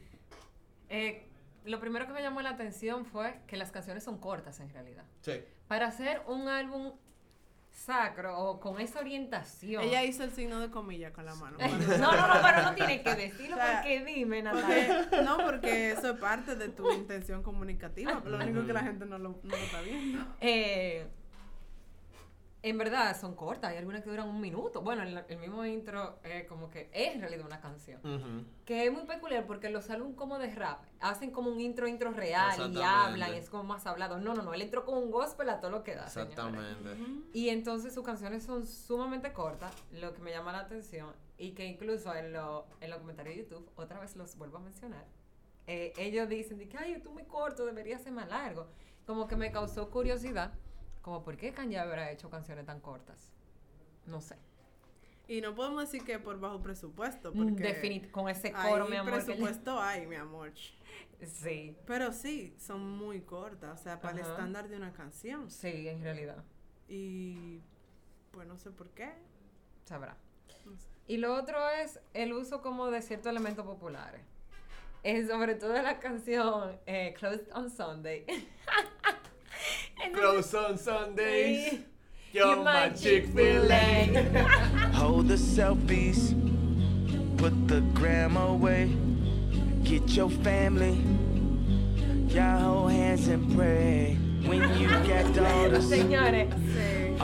Eh, 0.88 1.26
lo 1.64 1.80
primero 1.80 2.06
que 2.06 2.12
me 2.14 2.22
llamó 2.22 2.40
la 2.40 2.50
atención 2.50 3.04
fue 3.04 3.40
que 3.46 3.56
las 3.58 3.70
canciones 3.70 4.04
son 4.04 4.18
cortas 4.18 4.60
en 4.60 4.70
realidad. 4.70 5.04
Sí. 5.20 5.32
Para 5.66 5.86
hacer 5.88 6.22
un 6.26 6.48
álbum 6.48 6.92
sacro 7.78 8.38
o 8.38 8.60
con 8.60 8.80
esa 8.80 8.98
orientación. 9.00 9.82
Ella 9.82 10.04
hizo 10.04 10.24
el 10.24 10.32
signo 10.32 10.58
de 10.60 10.70
comilla 10.70 11.12
con 11.12 11.24
la 11.24 11.34
mano. 11.36 11.56
no, 11.58 12.12
no, 12.12 12.34
no, 12.34 12.42
pero 12.42 12.62
no 12.62 12.74
tiene 12.74 13.02
que 13.02 13.14
decirlo 13.14 13.56
O 13.56 13.58
sea, 13.58 13.76
porque 13.76 14.04
dime, 14.04 14.42
Natalia. 14.42 15.06
Porque, 15.08 15.24
no, 15.24 15.38
porque 15.38 15.90
eso 15.92 16.10
es 16.10 16.18
parte 16.18 16.56
de 16.56 16.68
tu 16.68 16.90
intención 16.92 17.42
comunicativa, 17.42 18.20
pero 18.22 18.36
lo 18.36 18.44
único 18.44 18.66
que 18.66 18.72
la 18.72 18.82
gente 18.82 19.06
no 19.06 19.18
lo, 19.18 19.30
no 19.30 19.38
lo 19.42 19.56
está 19.56 19.80
viendo. 19.80 20.24
Eh, 20.40 21.06
en 22.60 22.76
verdad 22.76 23.18
son 23.20 23.36
cortas, 23.36 23.70
hay 23.70 23.76
algunas 23.78 24.02
que 24.02 24.10
duran 24.10 24.28
un 24.28 24.40
minuto. 24.40 24.80
Bueno, 24.82 25.02
el, 25.04 25.24
el 25.28 25.38
mismo 25.38 25.64
intro 25.64 26.18
eh, 26.24 26.44
como 26.48 26.68
que 26.70 26.90
es 26.92 27.14
en 27.14 27.20
realidad 27.20 27.46
una 27.46 27.60
canción. 27.60 28.00
Que 28.64 28.84
es 28.86 28.92
muy 28.92 29.02
peculiar 29.04 29.46
porque 29.46 29.70
los 29.70 29.88
álbumes 29.90 30.16
como 30.16 30.38
de 30.40 30.52
rap 30.54 30.82
hacen 31.00 31.30
como 31.30 31.50
un 31.50 31.60
intro, 31.60 31.86
intro 31.86 32.10
real 32.10 32.50
y 32.72 32.74
hablan 33.06 33.30
y 33.34 33.38
es 33.38 33.48
como 33.50 33.62
más 33.62 33.86
hablado. 33.86 34.18
No, 34.18 34.34
no, 34.34 34.42
no, 34.42 34.54
él 34.54 34.62
entró 34.62 34.84
con 34.84 34.98
un 34.98 35.10
gospel 35.12 35.48
a 35.50 35.60
todo 35.60 35.70
lo 35.70 35.84
que 35.84 35.94
da. 35.94 36.06
Exactamente. 36.06 36.90
Y 37.32 37.48
entonces 37.50 37.94
sus 37.94 38.04
canciones 38.04 38.42
son 38.42 38.66
sumamente 38.66 39.32
cortas, 39.32 39.72
lo 39.92 40.12
que 40.12 40.20
me 40.20 40.30
llama 40.32 40.50
la 40.50 40.58
atención 40.60 41.12
y 41.38 41.52
que 41.52 41.64
incluso 41.66 42.12
en, 42.14 42.32
lo- 42.32 42.66
en 42.80 42.90
los 42.90 42.98
comentarios 42.98 43.36
de 43.36 43.42
YouTube, 43.42 43.70
otra 43.76 44.00
vez 44.00 44.16
los 44.16 44.36
vuelvo 44.36 44.56
a 44.56 44.60
mencionar, 44.60 45.04
eh, 45.68 45.92
ellos 45.96 46.28
dicen 46.28 46.58
de 46.58 46.68
que, 46.68 46.76
ay, 46.76 47.00
tú 47.00 47.12
muy 47.12 47.22
corto, 47.24 47.64
debería 47.66 47.98
ser 48.00 48.12
más 48.12 48.28
largo. 48.28 48.66
Como 49.06 49.28
que 49.28 49.36
me 49.36 49.52
causó 49.52 49.90
curiosidad, 49.90 50.52
como 51.08 51.22
por 51.24 51.38
qué 51.38 51.52
Kanye 51.52 51.78
habrá 51.78 52.10
hecho 52.10 52.28
canciones 52.28 52.66
tan 52.66 52.80
cortas. 52.80 53.32
No 54.04 54.20
sé. 54.20 54.36
Y 55.26 55.40
no 55.40 55.54
podemos 55.54 55.80
decir 55.82 56.04
que 56.04 56.18
por 56.18 56.38
bajo 56.38 56.60
presupuesto, 56.60 57.32
porque 57.32 57.62
Definit 57.62 58.10
con 58.10 58.28
ese 58.28 58.52
coro, 58.52 58.86
mi 58.88 58.96
amor. 58.96 59.14
que- 59.18 59.24
presupuesto 59.24 59.80
hay, 59.80 60.06
mi 60.06 60.16
amor. 60.16 60.52
Sí, 61.26 61.74
Pero 61.86 62.12
sí, 62.12 62.54
son 62.58 62.86
muy 62.98 63.22
cortas, 63.22 63.80
o 63.80 63.82
sea, 63.82 64.00
para 64.00 64.14
el 64.14 64.20
estándar 64.20 64.68
de 64.68 64.76
una 64.76 64.92
canción. 64.92 65.50
sí, 65.50 65.88
en 65.88 66.02
realidad. 66.02 66.44
Y 66.88 67.60
pues 68.30 68.46
no 68.46 68.58
sé 68.58 68.70
por 68.70 68.90
qué. 68.90 69.10
Sabrá. 69.84 70.16
No 70.66 70.76
sé. 70.76 70.88
Y 71.06 71.16
lo 71.16 71.34
otro 71.34 71.56
es 71.70 72.00
el 72.12 72.34
uso 72.34 72.60
como 72.60 72.90
de 72.90 73.00
ciertos 73.00 73.30
elementos 73.30 73.64
populares. 73.64 74.20
es 75.04 75.28
sobre 75.28 75.54
todo 75.54 75.72
la 75.80 76.00
canción 76.00 76.78
eh, 76.86 77.14
Closed 77.18 77.48
on 77.54 77.70
Sunday. 77.70 78.26
Close 80.12 80.54
on 80.54 80.78
Sundays. 80.78 81.72
Sí. 81.72 81.78
You're 82.32 82.62
my 82.62 82.90
Chick-fil-A. 82.90 84.12
Hold 84.94 85.28
the 85.28 85.34
selfies, 85.34 86.34
put 87.38 87.52
the 87.68 87.80
gram 87.94 88.36
away. 88.36 88.90
Get 89.82 90.10
your 90.10 90.28
family, 90.28 91.00
y'all 92.28 92.58
hold 92.60 92.92
hands 92.92 93.28
and 93.28 93.54
pray. 93.56 94.18
When 94.44 94.62
you 94.78 94.88
get 95.06 95.24
all 95.38 95.70
the 95.70 95.78
Señores, 95.80 96.48
Sí. 96.52 96.67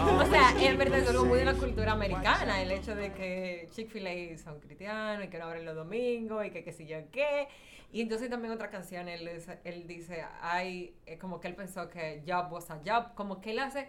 O 0.07 0.27
sea, 0.27 0.51
en 0.61 0.79
verdad 0.79 0.99
es 1.01 1.09
algo 1.09 1.25
muy 1.25 1.39
de 1.39 1.45
la 1.45 1.55
cultura 1.55 1.93
americana, 1.93 2.63
el 2.63 2.71
hecho 2.71 2.95
de 2.95 3.13
que 3.13 3.69
Chick-fil-A 3.73 4.39
son 4.39 4.61
cristianos 4.61 5.25
y 5.25 5.29
que 5.29 5.39
no 5.39 5.45
abren 5.47 5.65
los 5.65 5.75
domingos 5.75 6.45
y 6.47 6.51
que 6.51 6.63
qué 6.65 6.73
sé 6.73 6.87
yo 6.87 6.99
qué. 7.11 7.49
Y 7.93 8.01
entonces 8.01 8.29
también 8.29 8.53
otra 8.53 8.71
canción, 8.71 9.09
él, 9.09 9.29
dice- 9.35 9.61
él 9.65 9.87
dice, 9.87 10.25
hay, 10.43 10.97
eh, 11.07 11.17
como 11.19 11.41
que 11.41 11.49
él 11.49 11.55
pensó 11.55 11.89
que 11.89 12.23
job 12.27 12.53
was 12.53 12.71
a 12.71 12.81
job, 12.85 13.15
como 13.15 13.41
que 13.41 13.53
él 13.53 13.61
hace 13.61 13.89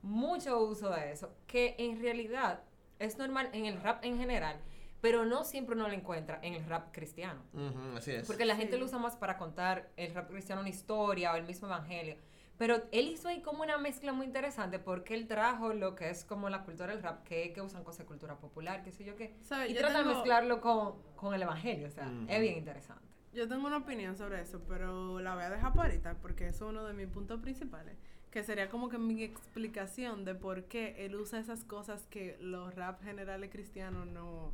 mucho 0.00 0.58
uso 0.60 0.90
de 0.90 1.12
eso, 1.12 1.34
que 1.46 1.74
en 1.78 2.00
realidad 2.00 2.62
es 2.98 3.18
normal 3.18 3.50
en 3.52 3.66
el 3.66 3.80
rap 3.80 4.04
en 4.04 4.18
general, 4.18 4.58
pero 5.00 5.26
no 5.26 5.44
siempre 5.44 5.74
uno 5.74 5.86
lo 5.88 5.94
encuentra 5.94 6.38
en 6.42 6.54
el 6.54 6.64
rap 6.64 6.92
cristiano. 6.92 7.42
Ujú, 7.52 7.96
así 7.98 8.12
es. 8.12 8.26
Porque 8.26 8.44
la 8.46 8.56
gente 8.56 8.74
Sí. 8.74 8.78
lo 8.80 8.86
usa 8.86 8.98
más 8.98 9.16
para 9.16 9.36
contar 9.36 9.90
el 9.96 10.14
rap 10.14 10.30
cristiano 10.30 10.60
una 10.60 10.70
historia 10.70 11.32
o 11.32 11.36
el 11.36 11.44
mismo 11.44 11.66
evangelio. 11.68 12.16
Pero 12.58 12.82
él 12.92 13.08
hizo 13.08 13.28
ahí 13.28 13.40
como 13.42 13.62
una 13.62 13.78
mezcla 13.78 14.12
muy 14.12 14.26
interesante 14.26 14.78
porque 14.78 15.14
él 15.14 15.26
trajo 15.26 15.72
lo 15.72 15.94
que 15.96 16.10
es 16.10 16.24
como 16.24 16.48
la 16.48 16.62
cultura 16.64 16.92
del 16.92 17.02
rap, 17.02 17.24
que, 17.24 17.52
que 17.52 17.60
usan 17.60 17.82
cosas 17.82 18.00
de 18.00 18.04
cultura 18.06 18.36
popular, 18.36 18.82
qué 18.84 18.92
sé 18.92 19.04
yo 19.04 19.16
qué. 19.16 19.34
¿Sabes? 19.42 19.70
Y 19.70 19.74
Yo 19.74 19.80
trata 19.80 19.98
de 19.98 20.04
tengo- 20.04 20.14
mezclarlo 20.16 20.60
con, 20.60 20.94
con 21.16 21.34
el 21.34 21.42
evangelio. 21.42 21.88
O 21.88 21.90
sea, 21.90 22.06
Ujú. 22.06 22.26
es 22.28 22.40
bien 22.40 22.58
interesante. 22.58 23.02
Yo 23.32 23.48
tengo 23.48 23.66
una 23.66 23.78
opinión 23.78 24.16
sobre 24.16 24.40
eso, 24.42 24.60
pero 24.68 25.18
la 25.20 25.34
voy 25.34 25.44
a 25.44 25.50
dejar 25.50 25.72
para 25.72 25.88
ahorita 25.88 26.14
porque 26.20 26.48
eso 26.48 26.66
es 26.66 26.70
uno 26.70 26.84
de 26.84 26.92
mis 26.92 27.08
puntos 27.08 27.40
principales. 27.40 27.96
Que 28.30 28.44
sería 28.44 28.68
como 28.70 28.88
que 28.88 28.98
mi 28.98 29.22
explicación 29.24 30.24
de 30.24 30.34
por 30.34 30.64
qué 30.64 31.04
él 31.04 31.16
usa 31.16 31.38
esas 31.40 31.64
cosas 31.64 32.06
que 32.10 32.36
los 32.40 32.74
rap 32.74 33.02
generales 33.02 33.50
cristianos 33.50 34.06
no, 34.06 34.52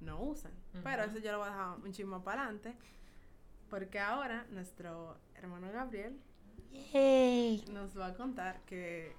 no 0.00 0.20
usan. 0.22 0.52
Pero 0.82 1.02
Ujú. 1.04 1.10
eso 1.12 1.18
yo 1.20 1.32
lo 1.32 1.38
voy 1.38 1.48
a 1.48 1.50
dejar 1.50 1.78
un 1.78 1.92
chismo 1.92 2.24
para 2.24 2.42
adelante. 2.42 2.74
Porque 3.70 3.98
ahora 4.00 4.46
nuestro 4.50 5.16
hermano 5.34 5.70
Gabriel 5.72 6.18
nos 7.72 7.98
va 7.98 8.06
a 8.06 8.14
contar 8.14 8.60
que, 8.66 9.14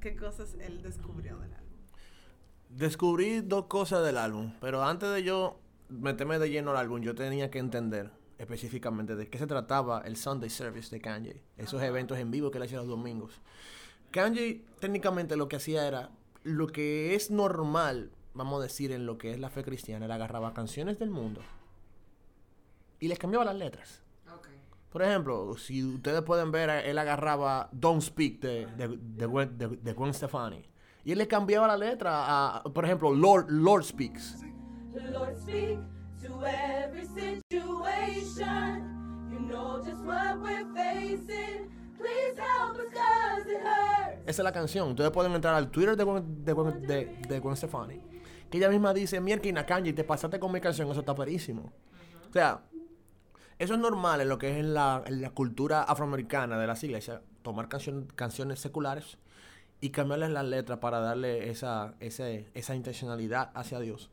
qué 0.00 0.16
cosas 0.16 0.54
él 0.60 0.82
descubrió 0.82 1.38
del 1.38 1.52
álbum. 1.52 1.68
Descubrí 2.68 3.40
dos 3.40 3.66
cosas 3.66 4.04
del 4.04 4.16
álbum, 4.16 4.52
pero 4.60 4.82
antes 4.82 5.12
de 5.12 5.22
yo 5.22 5.58
meterme 5.88 6.38
de 6.38 6.50
lleno 6.50 6.70
al 6.70 6.78
álbum, 6.78 7.00
yo 7.00 7.14
tenía 7.14 7.50
que 7.50 7.58
entender 7.58 8.10
específicamente 8.38 9.14
de 9.14 9.28
qué 9.28 9.38
se 9.38 9.46
trataba 9.46 10.02
el 10.04 10.16
Sunday 10.16 10.50
Service 10.50 10.90
de 10.90 11.00
Kanye, 11.00 11.42
esos 11.56 11.82
eventos 11.82 12.18
en 12.18 12.30
vivo 12.30 12.50
que 12.50 12.58
él 12.58 12.64
hacía 12.64 12.78
los 12.78 12.88
domingos. 12.88 13.40
Kanye 14.10 14.64
técnicamente 14.80 15.36
lo 15.36 15.48
que 15.48 15.56
hacía 15.56 15.86
era 15.86 16.10
lo 16.42 16.66
que 16.66 17.14
es 17.14 17.30
normal, 17.30 18.10
vamos 18.34 18.60
a 18.60 18.64
decir, 18.64 18.90
en 18.92 19.06
lo 19.06 19.16
que 19.18 19.32
es 19.32 19.38
la 19.38 19.50
fe 19.50 19.62
cristiana, 19.62 20.06
él 20.06 20.12
agarraba 20.12 20.54
canciones 20.54 20.98
del 20.98 21.10
mundo 21.10 21.40
y 22.98 23.08
les 23.08 23.18
cambiaba 23.18 23.44
las 23.44 23.56
letras. 23.56 24.02
Por 24.92 25.02
ejemplo, 25.02 25.56
si 25.56 25.82
ustedes 25.82 26.20
pueden 26.22 26.52
ver, 26.52 26.68
él 26.84 26.98
agarraba 26.98 27.68
Don't 27.72 28.02
Speak 28.02 28.40
de, 28.40 28.66
de, 28.76 28.98
de, 29.00 29.26
Gwen, 29.26 29.56
de- 29.56 29.68
de 29.68 29.92
Gwen 29.94 30.12
Stefani. 30.12 30.62
Y 31.04 31.12
él 31.12 31.18
le 31.18 31.26
cambiaba 31.26 31.66
la 31.66 31.76
letra 31.76 32.58
a, 32.58 32.62
por 32.62 32.84
ejemplo, 32.84 33.12
Lord, 33.12 33.46
Lord 33.48 33.84
Speaks. 33.84 34.36
Lord, 35.10 35.34
speak 35.36 35.78
to 36.22 36.44
every 36.46 37.06
situation. 37.06 39.28
You 39.32 39.38
know 39.48 39.82
just 39.82 40.04
what 40.04 40.38
we're 40.40 40.66
facing. 40.74 41.70
Please 41.98 42.36
help 42.38 42.76
us 42.76 42.92
cause 42.92 43.50
it 43.50 43.60
hurts. 43.62 44.20
Esa 44.26 44.42
es 44.42 44.44
la 44.44 44.52
canción. 44.52 44.90
Ustedes 44.90 45.10
pueden 45.10 45.32
entrar 45.32 45.54
al 45.54 45.70
Twitter 45.70 45.96
de 45.96 46.04
Gwen, 46.04 46.44
de 46.44 46.52
Gwen- 46.52 46.80
de- 46.86 47.16
de 47.28 47.40
Gwen 47.40 47.56
Stefani. 47.56 48.00
Que 48.50 48.58
ella 48.58 48.68
misma 48.68 48.92
dice, 48.92 49.18
mierda, 49.20 49.64
Kanye, 49.64 49.94
te 49.94 50.04
pasaste 50.04 50.38
con 50.38 50.52
mi 50.52 50.60
canción, 50.60 50.90
eso 50.90 51.00
está 51.00 51.14
perísimo. 51.14 51.72
O 52.28 52.32
sea, 52.32 52.60
eso 53.62 53.74
es 53.74 53.80
normal 53.80 54.20
en 54.20 54.28
lo 54.28 54.38
que 54.38 54.50
es 54.50 54.56
en 54.58 54.74
la, 54.74 55.02
en 55.06 55.20
la 55.22 55.30
cultura 55.30 55.82
afroamericana 55.82 56.58
de 56.58 56.66
las 56.66 56.82
iglesias, 56.84 57.20
tomar 57.42 57.68
canción- 57.68 58.08
canciones 58.14 58.58
seculares 58.60 59.18
y 59.80 59.90
cambiarles 59.90 60.30
las 60.30 60.44
letras 60.44 60.78
para 60.78 61.00
darle 61.00 61.50
esa, 61.50 61.94
ese- 62.00 62.48
esa 62.54 62.74
intencionalidad 62.74 63.50
hacia 63.54 63.80
Dios. 63.80 64.10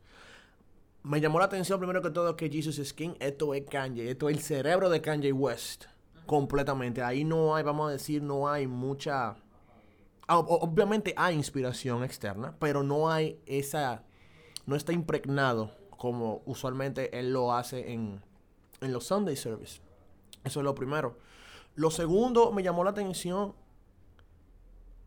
Me 1.02 1.20
llamó 1.20 1.38
la 1.38 1.46
atención 1.46 1.78
primero 1.78 2.02
que 2.02 2.10
todo 2.10 2.36
que 2.36 2.50
Jesus 2.50 2.78
is 2.78 2.92
King, 2.92 3.14
esto 3.20 3.54
es 3.54 3.64
Kanye, 3.64 4.10
esto 4.10 4.28
es 4.28 4.36
el 4.36 4.42
cerebro 4.42 4.90
de 4.90 5.00
Kanye 5.00 5.32
West, 5.32 5.84
completamente. 6.26 7.02
Ahí 7.02 7.24
no 7.24 7.54
hay, 7.56 7.62
vamos 7.62 7.88
a 7.88 7.92
decir, 7.92 8.22
no 8.22 8.48
hay 8.48 8.66
mucha... 8.66 9.36
Ah, 10.28 10.38
Obviamente 10.38 11.14
hay 11.16 11.34
inspiración 11.36 12.04
externa, 12.04 12.54
pero 12.58 12.82
no 12.82 13.10
hay 13.10 13.40
esa... 13.46 14.02
No 14.66 14.76
está 14.76 14.92
impregnado 14.92 15.70
como 15.96 16.42
usualmente 16.44 17.18
él 17.18 17.32
lo 17.32 17.52
hace 17.54 17.92
en, 17.92 18.20
en 18.80 18.92
los 18.92 19.04
Sunday 19.06 19.36
Service. 19.36 19.80
Eso 20.44 20.60
es 20.60 20.64
lo 20.64 20.74
primero. 20.74 21.18
Lo 21.74 21.90
segundo, 21.90 22.52
me 22.52 22.62
llamó 22.62 22.84
la 22.84 22.90
atención 22.90 23.54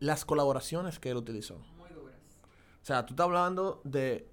las 0.00 0.24
colaboraciones 0.24 0.98
que 0.98 1.10
él 1.10 1.16
utilizó. 1.16 1.58
Muy 1.76 1.88
duras. 1.90 2.16
O 2.82 2.84
sea, 2.84 3.04
tú 3.06 3.14
estás 3.14 3.24
hablando 3.24 3.80
de, 3.84 4.28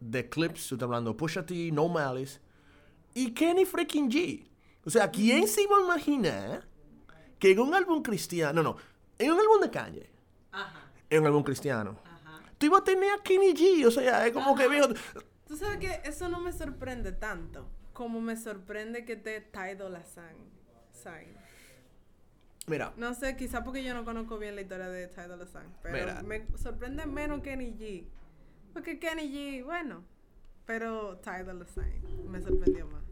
de 0.00 0.28
clips, 0.28 0.68
tú 0.68 0.74
estás 0.74 0.86
hablando 0.86 1.10
de 1.10 1.16
Pusha 1.16 1.44
T, 1.44 1.70
No 1.72 1.88
Malice 1.88 2.40
y 3.14 3.32
Kenny 3.32 3.64
freaking 3.64 4.10
G. 4.10 4.48
O 4.84 4.90
sea, 4.90 5.10
¿quién 5.10 5.46
se 5.46 5.62
iba 5.62 5.76
a 5.76 5.80
imaginar 5.82 6.66
que 7.38 7.52
en 7.52 7.60
un 7.60 7.74
álbum 7.74 8.02
cristiano, 8.02 8.62
no, 8.62 8.74
no, 8.74 8.76
en 9.18 9.32
un 9.32 9.38
álbum 9.40 9.60
de 9.60 9.70
Kanye, 9.70 10.10
Ajá, 10.50 10.90
en 11.10 11.20
un 11.20 11.26
álbum 11.26 11.42
cristiano, 11.42 11.98
ajá. 12.04 12.40
tú 12.58 12.66
ibas 12.66 12.80
a 12.82 12.84
tener 12.84 13.10
a 13.12 13.22
Kenny 13.22 13.52
G? 13.52 13.86
O 13.86 13.90
sea, 13.90 14.26
es 14.26 14.32
como 14.32 14.54
que 14.54 14.68
viejo. 14.68 14.88
Tú 15.46 15.56
sabes 15.56 15.78
que 15.78 16.08
eso 16.08 16.28
no 16.28 16.40
me 16.40 16.52
sorprende 16.52 17.12
tanto 17.12 17.66
como 17.92 18.20
me 18.20 18.36
sorprende 18.36 19.04
que 19.04 19.16
te 19.16 19.40
Ty 19.40 19.74
Dolla 19.78 20.02
Sign. 20.04 21.36
Mira, 22.68 22.92
No 22.96 23.14
sé, 23.14 23.36
quizá 23.36 23.64
porque 23.64 23.82
yo 23.82 23.92
no 23.92 24.04
conozco 24.04 24.38
bien 24.38 24.54
la 24.54 24.62
historia 24.62 24.88
de 24.88 25.08
Dolla 25.08 25.46
Sign, 25.46 25.74
pero 25.82 25.94
Mira. 25.98 26.22
me 26.22 26.46
sorprende 26.56 27.06
menos 27.06 27.42
Kenny 27.42 27.72
G. 27.72 28.06
Porque 28.72 28.98
Kenny 28.98 29.30
G, 29.30 29.64
bueno, 29.64 30.04
pero 30.64 31.16
Dolla 31.16 31.66
Sign 31.66 32.30
me 32.30 32.40
sorprendió 32.40 32.86
más. 32.86 33.02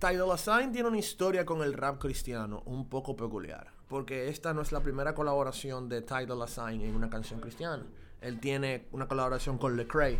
Dolla 0.00 0.36
Sign 0.36 0.72
tiene 0.72 0.88
una 0.88 0.98
historia 0.98 1.46
con 1.46 1.62
el 1.62 1.72
rap 1.72 1.98
cristiano 2.00 2.62
un 2.66 2.88
poco 2.88 3.16
peculiar. 3.16 3.72
Porque 3.88 4.28
esta 4.28 4.52
no 4.52 4.62
es 4.62 4.72
la 4.72 4.80
primera 4.80 5.14
colaboración 5.14 5.88
de 5.88 6.00
Dolla 6.00 6.48
Sign 6.48 6.80
en 6.80 6.96
una 6.96 7.08
canción 7.08 7.40
cristiana. 7.40 7.86
Él 8.20 8.40
tiene 8.40 8.88
una 8.90 9.06
colaboración 9.06 9.58
con 9.58 9.76
Lecrae. 9.76 10.18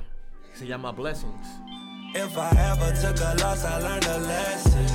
Se 0.55 0.67
llama 0.67 0.93
Blessings. 0.93 1.86
If 2.19 2.37
I 2.39 2.51
ever 2.71 2.91
took 3.03 3.19
a 3.21 3.35
loss, 3.43 3.65
I 3.65 3.79
learned 3.79 4.07
a 4.07 4.19
lesson. 4.19 4.87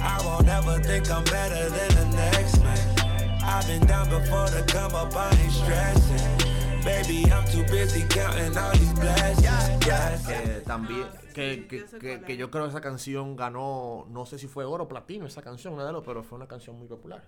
I 0.00 0.16
won't 0.24 0.48
ever 0.48 0.78
think 0.82 1.10
I'm 1.10 1.24
better 1.24 1.68
than 1.70 1.90
the 2.00 2.16
next 2.16 2.62
man. 2.62 3.38
I've 3.44 3.66
been 3.66 3.84
down 3.86 4.08
before 4.08 4.46
to 4.46 4.62
come 4.72 4.94
up, 4.94 5.14
I 5.14 5.30
ain't 5.42 5.52
stressing. 5.52 6.82
Baby, 6.84 7.30
I'm 7.32 7.44
too 7.46 7.64
busy 7.70 8.02
counting 8.08 8.56
all 8.56 8.72
these 8.72 8.92
blessings. 8.94 9.88
Eh, 10.28 10.62
también, 10.66 11.06
que, 11.34 11.66
que, 11.68 11.84
que- 11.98 12.20
que 12.22 12.36
yo 12.36 12.50
creo 12.50 12.64
que 12.64 12.70
esa 12.70 12.80
canción 12.80 13.36
ganó, 13.36 14.06
no 14.10 14.24
sé 14.26 14.38
si 14.38 14.46
fue 14.48 14.64
oro 14.64 14.84
o 14.84 14.88
platino 14.88 15.26
esa 15.26 15.42
canción, 15.42 15.74
nada 15.76 15.88
de 15.88 15.92
lo, 15.92 16.02
pero 16.02 16.22
fue 16.22 16.36
una 16.36 16.46
canción 16.48 16.78
muy 16.78 16.86
popular. 16.88 17.22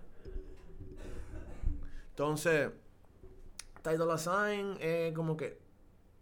Entonces, 2.10 2.70
Ty 3.82 3.96
Dolla 3.96 4.18
Sign, 4.18 4.76
eh, 4.80 5.12
como 5.14 5.36
que 5.36 5.58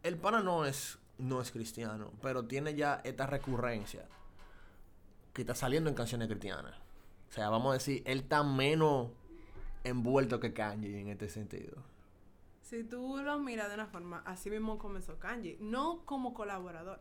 el 0.03 0.17
pana 0.17 0.43
no 0.43 0.65
es, 0.65 0.99
no 1.23 1.41
es 1.41 1.53
cristiano, 1.53 2.11
pero 2.21 2.47
tiene 2.47 2.75
ya 2.75 3.01
esta 3.05 3.27
recurrencia 3.27 4.09
que 5.33 5.43
está 5.43 5.55
saliendo 5.55 5.89
en 5.89 5.95
canciones 5.95 6.29
cristianas. 6.29 6.75
O 7.31 7.33
sea, 7.33 7.49
vamos 7.49 7.71
a 7.71 7.75
decir, 7.75 8.03
él 8.07 8.21
está 8.21 8.43
menos 8.43 9.11
envuelto 9.85 10.41
que 10.41 10.53
Kanye 10.53 11.01
en 11.01 11.09
este 11.09 11.29
sentido. 11.29 11.77
Si 12.61 12.83
tú 12.85 13.19
lo 13.23 13.39
miras 13.39 13.69
de 13.69 13.75
una 13.75 13.87
forma, 13.87 14.23
así 14.27 14.51
mismo 14.51 14.79
comenzó 14.79 15.19
Kanye. 15.19 15.57
No 15.61 16.05
como 16.05 16.35
colaborador, 16.35 17.01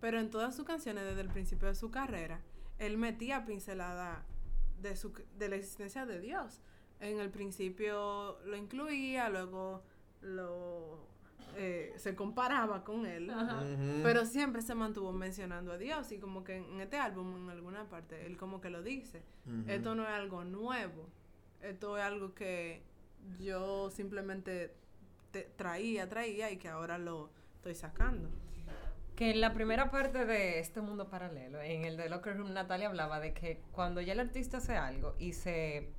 pero 0.00 0.20
en 0.20 0.30
todas 0.30 0.54
sus 0.54 0.66
canciones 0.66 1.04
desde 1.04 1.22
el 1.22 1.28
principio 1.28 1.68
de 1.68 1.74
su 1.74 1.90
carrera, 1.90 2.40
él 2.78 2.98
metía 2.98 3.46
pincelada 3.46 4.22
de, 4.80 4.96
su, 4.96 5.12
de 5.38 5.48
la 5.48 5.56
existencia 5.56 6.04
de 6.04 6.20
Dios. 6.20 6.60
En 7.00 7.20
el 7.20 7.30
principio 7.30 8.38
lo 8.44 8.56
incluía, 8.56 9.30
luego 9.30 9.82
lo 10.20 11.11
eh, 11.56 11.92
se 11.96 12.14
comparaba 12.14 12.84
con 12.84 13.06
él. 13.06 13.30
Pero 14.02 14.24
siempre 14.26 14.62
se 14.62 14.74
mantuvo 14.74 15.12
mencionando 15.12 15.72
a 15.72 15.78
Dios 15.78 16.10
y 16.12 16.18
como 16.18 16.44
que 16.44 16.56
en 16.56 16.80
este 16.80 16.96
álbum, 16.98 17.36
en 17.44 17.50
alguna 17.50 17.84
parte, 17.88 18.26
él 18.26 18.36
como 18.36 18.60
que 18.60 18.70
lo 18.70 18.82
dice. 18.82 19.22
Esto 19.68 19.94
no 19.94 20.02
es 20.04 20.10
algo 20.10 20.44
nuevo. 20.44 21.08
Esto 21.60 21.96
es 21.96 22.02
algo 22.04 22.34
que 22.34 22.82
yo 23.38 23.90
simplemente 23.90 24.74
te- 25.30 25.48
traía, 25.56 26.08
traía 26.08 26.50
y 26.50 26.56
que 26.56 26.68
ahora 26.68 26.98
lo 26.98 27.30
estoy 27.56 27.74
sacando. 27.74 28.28
Que 29.16 29.30
en 29.30 29.40
la 29.40 29.52
primera 29.52 29.90
parte 29.90 30.24
de 30.24 30.58
este 30.58 30.80
mundo 30.80 31.08
paralelo, 31.08 31.60
en 31.60 31.84
el 31.84 31.96
de 31.96 32.08
Locker 32.08 32.36
Room, 32.36 32.52
Natalia 32.54 32.88
hablaba 32.88 33.20
de 33.20 33.32
que 33.34 33.60
cuando 33.70 34.00
ya 34.00 34.14
el 34.14 34.20
artista 34.20 34.56
hace 34.56 34.74
algo 34.76 35.14
y 35.18 35.34
se 35.34 35.90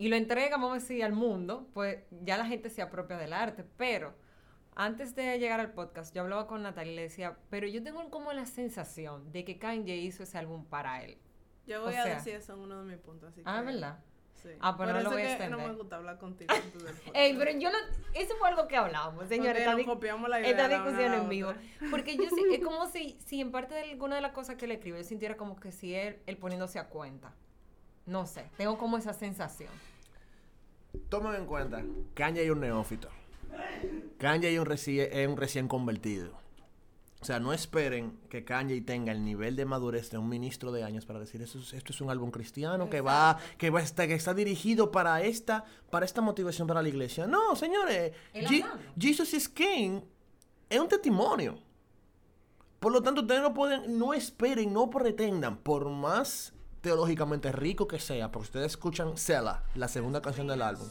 y 0.00 0.08
lo 0.08 0.14
entrega, 0.14 0.56
vamos 0.58 0.70
a 0.70 0.74
decir, 0.74 1.02
al 1.02 1.12
mundo, 1.12 1.66
pues 1.74 1.98
ya 2.22 2.36
la 2.36 2.46
gente 2.46 2.70
se 2.70 2.82
apropia 2.82 3.16
del 3.16 3.32
arte. 3.32 3.64
Pero 3.76 4.14
antes 4.78 5.14
de 5.14 5.38
llegar 5.38 5.60
al 5.60 5.72
podcast, 5.72 6.14
yo 6.14 6.22
hablaba 6.22 6.46
con 6.46 6.62
Natalia 6.62 6.92
y 6.92 6.96
le 6.96 7.02
decía, 7.02 7.36
pero 7.50 7.66
yo 7.66 7.82
tengo 7.82 8.08
como 8.10 8.32
la 8.32 8.46
sensación 8.46 9.30
de 9.32 9.44
que 9.44 9.58
Kanye 9.58 9.96
hizo 9.96 10.22
ese 10.22 10.38
álbum 10.38 10.64
para 10.64 11.02
él. 11.04 11.18
Yo 11.66 11.82
voy 11.82 11.94
O 11.94 11.98
a 11.98 12.02
sea- 12.04 12.14
decir 12.14 12.34
eso 12.36 12.54
en 12.54 12.60
uno 12.60 12.78
de 12.84 12.92
mis 12.92 12.98
puntos. 13.02 13.30
Así 13.30 13.42
Ah, 13.44 13.58
que- 13.60 13.66
¿verdad? 13.66 13.98
Sí. 14.42 14.50
Ah, 14.60 14.76
pues 14.76 14.88
Por 14.88 14.96
no 14.96 15.02
lo 15.02 15.10
voy 15.10 15.22
a 15.22 15.24
que 15.24 15.28
no 15.30 15.56
extender. 15.56 15.68
me 15.68 15.74
gusta 15.74 15.96
hablar 15.96 16.18
contigo. 16.18 16.54
Ey, 17.14 17.36
pero 17.36 17.50
yo 17.58 17.70
no, 17.72 17.76
eso 18.14 18.36
fue 18.38 18.48
algo 18.48 18.68
que 18.68 18.76
hablamos, 18.76 19.26
señores. 19.26 19.64
Porque 19.66 19.80
esta 19.80 19.92
copiamos 19.92 20.30
la 20.30 20.38
idea 20.40 20.50
esta 20.52 20.68
discusión 20.68 21.12
en 21.12 21.28
vivo. 21.28 21.52
Porque 21.90 22.16
yo 22.16 22.22
sí, 22.30 22.44
es 22.54 22.64
como 22.64 22.86
si, 22.86 23.18
si 23.26 23.40
en 23.40 23.50
parte 23.50 23.74
de 23.74 23.90
alguna 23.90 24.14
de 24.14 24.20
las 24.22 24.30
cosas 24.30 24.54
que 24.54 24.68
le 24.68 24.74
escribe, 24.74 24.98
yo 24.98 25.04
sintiera 25.04 25.36
como 25.36 25.56
que 25.58 25.72
si 25.72 25.92
él, 25.92 26.20
él 26.26 26.36
poniéndose 26.36 26.78
a 26.78 26.88
cuenta. 26.88 27.34
No 28.06 28.26
sé, 28.26 28.48
tengo 28.56 28.78
como 28.78 28.96
esa 28.96 29.12
sensación. 29.12 29.72
Tomen 31.08 31.34
en 31.34 31.46
cuenta, 31.46 31.82
Kanye 32.14 32.44
es 32.44 32.50
un 32.50 32.60
neófito. 32.60 33.08
Kanye 34.18 34.52
es 34.54 34.58
un, 34.58 34.66
reci- 34.66 35.08
es 35.10 35.28
un 35.28 35.36
recién 35.36 35.68
convertido. 35.68 36.32
O 37.20 37.24
sea, 37.24 37.40
no 37.40 37.52
esperen 37.52 38.16
que 38.30 38.44
Kanye 38.44 38.80
tenga 38.80 39.10
el 39.10 39.24
nivel 39.24 39.56
de 39.56 39.64
madurez 39.64 40.08
de 40.10 40.18
un 40.18 40.28
ministro 40.28 40.70
de 40.70 40.84
años 40.84 41.04
para 41.04 41.18
decir 41.18 41.42
eso 41.42 41.58
es- 41.58 41.72
esto 41.74 41.92
es 41.92 42.00
un 42.00 42.10
álbum 42.10 42.30
cristiano 42.30 42.88
que 42.88 43.00
va 43.00 43.38
que 43.58 43.70
va 43.70 43.80
a 43.80 43.82
estar- 43.82 44.06
que 44.06 44.14
está 44.14 44.34
dirigido 44.34 44.92
para 44.92 45.20
esta 45.22 45.64
para 45.90 46.06
esta 46.06 46.20
motivación 46.20 46.68
para 46.68 46.80
la 46.82 46.88
iglesia. 46.88 47.26
No, 47.26 47.56
señores, 47.56 48.12
Je-. 48.32 48.64
Jesus 48.98 49.34
is 49.34 49.48
King 49.48 50.00
es 50.70 50.78
un 50.80 50.88
testimonio. 50.88 51.58
Por 52.78 52.92
lo 52.92 53.02
tanto, 53.02 53.22
ustedes 53.22 53.42
no 53.42 53.52
pueden, 53.52 53.98
no 53.98 54.14
esperen, 54.14 54.72
no 54.72 54.88
pretendan, 54.88 55.56
por 55.58 55.88
más 55.88 56.52
teológicamente 56.80 57.52
rico 57.52 57.86
que 57.86 57.98
sea, 57.98 58.30
porque 58.30 58.46
ustedes 58.46 58.72
escuchan 58.72 59.16
Sela, 59.16 59.62
la 59.74 59.88
segunda 59.88 60.20
canción 60.20 60.46
del 60.46 60.62
álbum. 60.62 60.86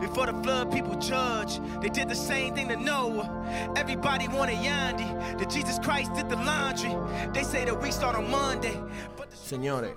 Before 0.00 0.26
the 0.26 0.42
flood, 0.42 0.70
people 0.70 0.96
judge. 0.96 1.60
They 1.80 1.90
did 1.90 2.08
the 2.08 2.14
same 2.14 2.54
thing 2.54 2.68
to 2.68 2.76
Noah. 2.76 3.28
Everybody 3.76 4.28
wanted 4.28 4.56
Yandy. 4.56 5.04
That 5.38 5.50
Jesus 5.50 5.78
Christ 5.78 6.14
did 6.14 6.28
the 6.28 6.36
laundry. 6.36 6.94
They 7.34 7.42
say 7.42 7.64
that 7.64 7.78
we 7.80 7.90
start 7.90 8.16
on 8.16 8.30
Monday. 8.30 8.80
But 9.16 9.30
the 9.30 9.36
Señores, 9.36 9.96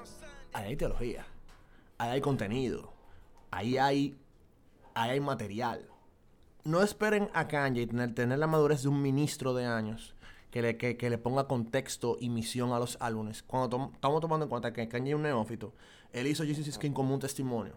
ahí 0.54 0.66
hay 0.66 0.76
teología, 0.76 1.24
ahí 1.98 2.12
hay 2.12 2.22
contenido, 2.22 2.92
ahí 3.52 3.78
hay, 3.78 4.16
ahí 4.96 5.12
hay 5.12 5.20
material. 5.20 5.86
No 6.66 6.82
esperen 6.82 7.30
a 7.34 7.48
Kanye 7.48 7.88
tener, 7.88 8.14
tener 8.14 8.40
la 8.40 8.48
madurez 8.48 8.84
de 8.84 8.90
un 8.90 9.02
ministro 9.02 9.54
de 9.54 9.66
años 9.66 10.14
que 10.54 10.62
le, 10.62 10.78
que, 10.78 11.10
le 11.10 11.18
ponga 11.18 11.48
contexto 11.48 12.16
y 12.20 12.30
misión 12.30 12.74
a 12.74 12.80
los 12.80 12.98
álbumes. 13.02 13.42
Cuando 13.42 13.90
estamos 13.92 14.22
tomando 14.22 14.46
en 14.46 14.50
cuenta 14.52 14.72
que 14.72 14.88
Kanye 14.88 15.10
es 15.10 15.16
un 15.16 15.24
neófito, 15.24 15.74
él 16.12 16.28
hizo 16.28 16.44
Jesus 16.44 16.68
is 16.68 16.78
King 16.78 16.92
como 16.92 17.12
un 17.12 17.20
testimonio. 17.20 17.74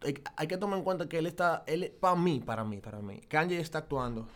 Hay, 0.00 0.14
hay 0.36 0.46
que 0.46 0.56
tomar 0.56 0.78
en 0.78 0.86
cuenta 0.86 1.06
que 1.06 1.18
él 1.18 1.26
está, 1.26 1.64
él, 1.66 1.94
para 2.00 2.16
mí, 2.16 2.40
para 2.40 2.64
mí, 2.64 2.80
para 2.80 3.02
mí, 3.02 3.20
Kanye 3.28 3.60
está 3.60 3.80
actuando 3.80 4.26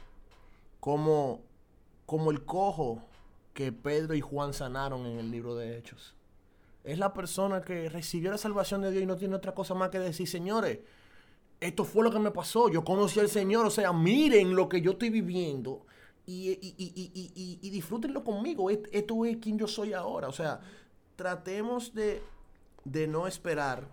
como, 0.80 1.40
como 2.04 2.30
el 2.30 2.44
cojo 2.44 3.02
que 3.54 3.72
Pedro 3.72 4.12
y 4.12 4.20
Juan 4.20 4.52
sanaron 4.52 5.06
en 5.06 5.18
el 5.18 5.30
libro 5.30 5.56
de 5.56 5.78
Hechos. 5.78 6.14
Es 6.84 6.98
la 6.98 7.14
persona 7.14 7.62
que 7.62 7.88
recibió 7.88 8.30
la 8.30 8.36
salvación 8.36 8.82
de 8.82 8.90
Dios 8.90 9.02
y 9.02 9.06
no 9.06 9.16
tiene 9.16 9.34
otra 9.34 9.54
cosa 9.54 9.72
más 9.72 9.88
que 9.88 9.98
decir, 9.98 10.28
señores, 10.28 10.80
esto 11.58 11.86
fue 11.86 12.04
lo 12.04 12.10
que 12.10 12.18
me 12.18 12.32
pasó, 12.32 12.68
yo 12.68 12.84
conocí 12.84 13.18
al 13.18 13.30
Señor, 13.30 13.64
o 13.64 13.70
sea, 13.70 13.94
miren 13.94 14.54
lo 14.54 14.68
que 14.68 14.82
yo 14.82 14.90
estoy 14.90 15.08
viviendo 15.08 15.86
y, 16.26 16.50
y, 16.52 17.58
y, 17.62 17.70
disfrútenlo 17.70 18.22
conmigo, 18.24 18.70
esto 18.70 19.24
es 19.24 19.36
quien 19.38 19.58
yo 19.58 19.66
soy 19.66 19.92
ahora, 19.92 20.28
o 20.28 20.32
sea, 20.32 20.60
tratemos 21.16 21.94
de, 21.94 22.22
de 22.84 23.06
no 23.08 23.26
esperar 23.26 23.86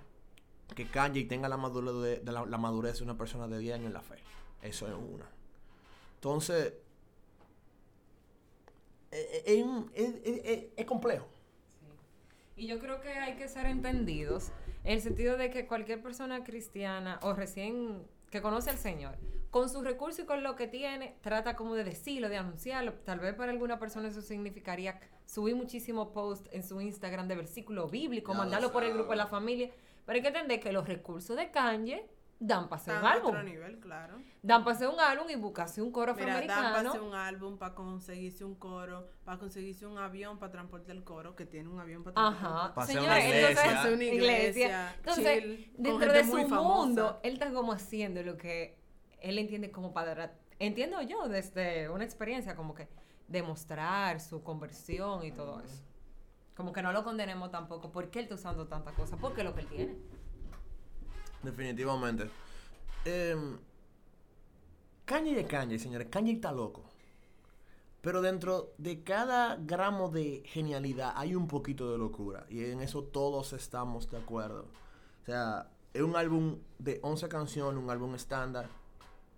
que 0.75 0.87
Kanye 0.87 1.23
tenga 1.25 1.49
la 1.49 1.57
madurez 1.57 2.23
de, 2.23 2.31
la, 2.31 2.45
madurez 2.57 2.99
de 2.99 3.03
una 3.03 3.17
persona 3.17 3.47
de 3.47 3.57
10 3.59 3.75
años 3.75 3.87
en 3.87 3.93
la 3.93 4.01
fe, 4.01 4.17
eso 4.61 4.87
es 4.87 4.93
una. 4.93 5.25
Entonces, 6.15 6.73
es, 9.11 9.43
es- 9.45 10.15
es- 10.23 10.41
es- 10.45 10.65
es 10.77 10.85
complejo. 10.85 11.25
Y 12.55 12.67
yo 12.67 12.77
creo 12.79 13.01
que 13.01 13.09
hay 13.09 13.35
que 13.37 13.47
ser 13.47 13.65
entendidos 13.65 14.51
en 14.83 14.93
el 14.93 15.01
sentido 15.01 15.37
de 15.37 15.49
que 15.49 15.65
cualquier 15.65 16.01
persona 16.03 16.43
cristiana 16.43 17.19
o 17.23 17.33
recién 17.33 18.03
que 18.29 18.41
conoce 18.41 18.69
al 18.69 18.77
Señor, 18.77 19.17
con 19.49 19.69
sus 19.69 19.83
recursos 19.83 20.23
y 20.23 20.25
con 20.25 20.43
lo 20.43 20.55
que 20.55 20.67
tiene, 20.67 21.15
trata 21.21 21.55
como 21.55 21.75
de 21.75 21.83
decirlo, 21.83 22.29
de 22.29 22.37
anunciarlo. 22.37 22.93
Tal 22.93 23.19
vez 23.19 23.33
para 23.33 23.51
alguna 23.51 23.79
persona 23.79 24.07
eso 24.07 24.21
significaría 24.21 24.99
subir 25.25 25.55
muchísimos 25.55 26.09
posts 26.09 26.49
en 26.51 26.63
su 26.63 26.79
Instagram 26.81 27.27
de 27.27 27.35
versículo 27.35 27.87
bíblico, 27.87 28.33
Ya 28.33 28.37
mandarlo 28.39 28.71
por 28.71 28.83
el 28.83 28.93
grupo 28.93 29.11
de 29.11 29.17
la 29.17 29.27
familia. 29.27 29.71
Pero 30.05 30.15
hay 30.15 30.21
que 30.21 30.27
entender 30.27 30.59
que 30.59 30.71
los 30.71 30.87
recursos 30.87 31.35
de 31.35 31.51
Kanye 31.51 32.07
dan 32.41 32.69
para 32.69 32.81
hacer 32.81 32.95
Están 32.95 33.05
un 33.05 33.11
álbum. 33.17 33.29
otro 33.31 33.43
nivel, 33.43 33.79
claro. 33.79 34.17
Dan 34.41 34.63
para 34.63 34.75
hacer 34.75 34.87
un 34.87 34.99
álbum 34.99 35.29
y 35.29 35.35
buscarse 35.35 35.81
un 35.81 35.91
coro 35.91 36.13
Mira, 36.15 36.27
dan 36.35 36.47
para 36.47 36.53
afroamericano. 36.55 36.89
hacer 36.89 37.01
un 37.01 37.13
álbum, 37.13 37.57
para 37.57 37.75
conseguirse 37.75 38.45
un 38.45 38.55
coro, 38.55 39.09
para 39.25 39.37
conseguirse 39.37 39.85
un 39.85 39.97
avión 39.97 40.39
para 40.39 40.51
transportar 40.51 40.95
el 40.95 41.03
coro, 41.03 41.35
que 41.35 41.45
tiene 41.45 41.67
un 41.69 41.79
avión 41.79 42.03
para 42.03 42.13
transportar 42.13 42.49
el 42.51 42.67
Ajá, 42.71 42.85
señores, 42.85 43.25
una 43.25 43.49
entonces, 43.49 43.53
iglesia. 43.53 43.73
Pa' 43.73 43.79
hacer 43.79 43.93
una 43.93 44.03
iglesia, 44.05 44.93
Entonces, 44.97 45.43
chill, 45.43 45.73
dentro 45.77 46.13
de 46.13 46.23
su 46.23 46.31
famosa. 46.47 46.61
mundo, 46.61 47.19
él 47.23 47.33
está 47.33 47.51
como 47.51 47.73
haciendo 47.73 48.23
lo 48.23 48.37
que 48.37 48.79
él 49.19 49.37
entiende 49.37 49.69
como 49.71 49.91
para, 49.93 50.33
entiendo 50.59 51.01
yo 51.01 51.27
desde 51.27 51.89
una 51.89 52.05
experiencia 52.05 52.55
como 52.55 52.73
que 52.73 52.87
demostrar 53.27 54.19
su 54.21 54.43
conversión 54.43 55.23
y 55.25 55.31
todo 55.31 55.59
eso. 55.61 55.83
Como 56.55 56.73
que 56.73 56.81
no 56.81 56.91
lo 56.91 57.03
condenemos 57.03 57.51
tampoco, 57.51 57.91
porque 57.91 58.19
él 58.19 58.23
está 58.25 58.35
usando 58.35 58.67
tantas 58.67 58.93
cosas, 58.93 59.17
porque 59.21 59.41
es 59.41 59.45
lo 59.47 59.53
que 59.53 59.61
él 59.61 59.67
tiene. 59.67 59.95
Definitivamente. 61.43 62.29
Em, 63.05 63.57
Kanye 65.05 65.39
es 65.39 65.47
Kanye, 65.47 65.79
señores. 65.79 66.07
Kanye 66.09 66.33
está 66.33 66.51
loco. 66.51 66.83
Pero 68.01 68.21
dentro 68.21 68.73
de 68.77 69.03
cada 69.03 69.57
gramo 69.57 70.09
de 70.09 70.43
genialidad 70.45 71.13
hay 71.15 71.35
un 71.35 71.47
poquito 71.47 71.91
de 71.91 71.97
locura. 71.97 72.45
Y 72.49 72.63
en 72.63 72.81
eso 72.81 73.03
todos 73.03 73.53
estamos 73.53 74.09
de 74.09 74.17
acuerdo. 74.17 74.67
O 75.21 75.25
sea, 75.25 75.69
es 75.93 76.01
un 76.01 76.15
álbum 76.15 76.59
de 76.77 76.99
11 77.03 77.27
canciones, 77.27 77.81
un 77.81 77.89
álbum 77.89 78.15
estándar, 78.15 78.69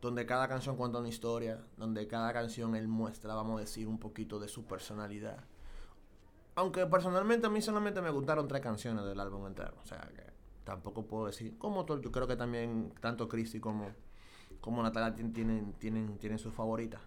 donde 0.01 0.25
cada 0.25 0.47
canción 0.47 0.75
cuenta 0.75 0.99
una 0.99 1.09
historia, 1.09 1.63
donde 1.77 2.07
cada 2.07 2.33
canción 2.33 2.75
él 2.75 2.87
muestra, 2.87 3.33
vamos 3.33 3.57
a 3.57 3.61
decir, 3.61 3.87
un 3.87 3.97
poquito 3.97 4.39
de 4.39 4.47
su 4.47 4.65
personalidad. 4.65 5.43
Aunque 6.55 6.85
personalmente 6.85 7.47
a 7.47 7.49
mí 7.49 7.61
solamente 7.61 8.01
me 8.01 8.11
gustaron 8.11 8.47
tres 8.47 8.61
canciones 8.61 9.05
del 9.05 9.19
álbum 9.19 9.47
entero. 9.47 9.73
O 9.81 9.85
sea, 9.87 10.01
que 10.13 10.30
tampoco 10.71 11.05
puedo 11.05 11.25
decir. 11.25 11.57
Como 11.57 11.85
todo, 11.85 12.01
yo 12.01 12.11
creo 12.11 12.27
que 12.27 12.35
también 12.37 12.93
tanto 13.01 13.27
Christy 13.27 13.59
como, 13.59 13.89
como 14.61 14.81
Natalia 14.81 15.13
tien- 15.15 15.33
tienen, 15.33 15.73
tienen, 15.73 16.17
tienen 16.17 16.39
sus 16.39 16.53
favoritas. 16.53 17.01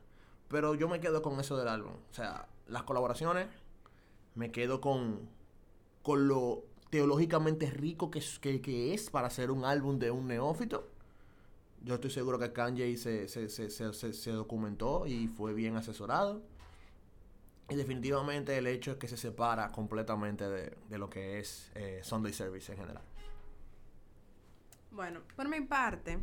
Pero 0.49 0.75
yo 0.75 0.89
me 0.89 1.01
quedo 1.01 1.23
con 1.23 1.41
eso 1.41 1.57
del 1.57 1.69
álbum. 1.69 1.93
O 2.11 2.15
sea, 2.15 2.47
las 2.69 2.83
colaboraciones, 2.83 3.49
me 4.35 4.51
quedo 4.53 4.81
con, 4.81 5.29
con 6.03 6.29
lo 6.29 6.65
teológicamente 6.91 7.71
rico 7.71 8.11
que 8.11 8.23
que, 8.61 8.95
es 8.95 9.11
para 9.11 9.29
hacer 9.29 9.51
un 9.51 9.65
álbum 9.65 9.99
de 9.99 10.11
un 10.11 10.27
neófito. 10.29 10.87
Yo 11.83 11.95
estoy 11.95 12.11
seguro 12.11 12.39
que 12.39 12.53
Kanye 12.53 12.97
se, 12.97 13.29
se, 13.29 13.49
se- 13.49 14.13
se 14.13 14.31
documentó 14.31 15.07
y 15.07 15.27
fue 15.29 15.55
bien 15.55 15.77
asesorado. 15.77 16.43
Y 17.71 17.77
definitivamente 17.77 18.59
el 18.59 18.67
hecho 18.67 18.91
es 18.93 18.97
que 18.99 19.09
se 19.09 19.17
separa 19.17 19.73
completamente 19.73 20.47
de, 20.49 20.77
de 20.91 20.99
lo 20.99 21.09
que 21.09 21.39
es 21.39 21.71
eh, 21.75 22.01
Sunday 22.03 22.33
Service 22.33 22.71
en 22.71 22.79
general. 22.79 23.03
Bueno, 24.95 25.23
por 25.35 25.49
mi 25.49 25.61
parte, 25.61 26.21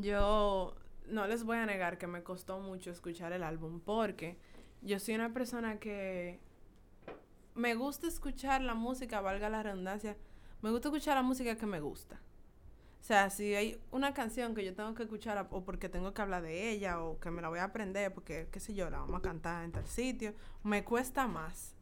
yo 0.00 0.74
no 1.06 1.26
les 1.28 1.44
voy 1.44 1.58
a 1.58 1.66
negar 1.66 1.96
que 1.96 2.08
me 2.08 2.24
costó 2.24 2.58
mucho 2.58 2.90
escuchar 2.90 3.32
el 3.32 3.44
álbum 3.44 3.78
porque 3.78 4.36
yo 4.80 4.98
soy 4.98 5.14
una 5.14 5.32
persona 5.32 5.78
que 5.78 6.40
me 7.54 7.76
gusta 7.76 8.08
escuchar 8.08 8.62
la 8.62 8.74
música, 8.74 9.20
valga 9.20 9.48
la 9.48 9.62
redundancia, 9.62 10.16
me 10.60 10.72
gusta 10.72 10.88
escuchar 10.88 11.14
la 11.14 11.22
música 11.22 11.54
que 11.54 11.66
me 11.66 11.78
gusta. 11.78 12.20
O 13.00 13.04
sea, 13.04 13.30
si 13.30 13.54
hay 13.54 13.80
una 13.92 14.12
canción 14.12 14.56
que 14.56 14.64
yo 14.64 14.74
tengo 14.74 14.94
que 14.94 15.04
escuchar 15.04 15.46
o 15.48 15.64
porque 15.64 15.88
tengo 15.88 16.12
que 16.12 16.22
hablar 16.22 16.42
de 16.42 16.70
ella 16.70 17.00
o 17.00 17.20
que 17.20 17.30
me 17.30 17.42
la 17.42 17.48
voy 17.48 17.60
a 17.60 17.64
aprender 17.64 18.12
porque, 18.12 18.48
qué 18.50 18.58
sé 18.58 18.74
yo, 18.74 18.90
la 18.90 18.98
vamos 18.98 19.20
a 19.20 19.22
cantar 19.22 19.64
en 19.64 19.70
tal 19.70 19.86
sitio, 19.86 20.34
me 20.64 20.82
cuesta 20.82 21.28
más 21.28 21.76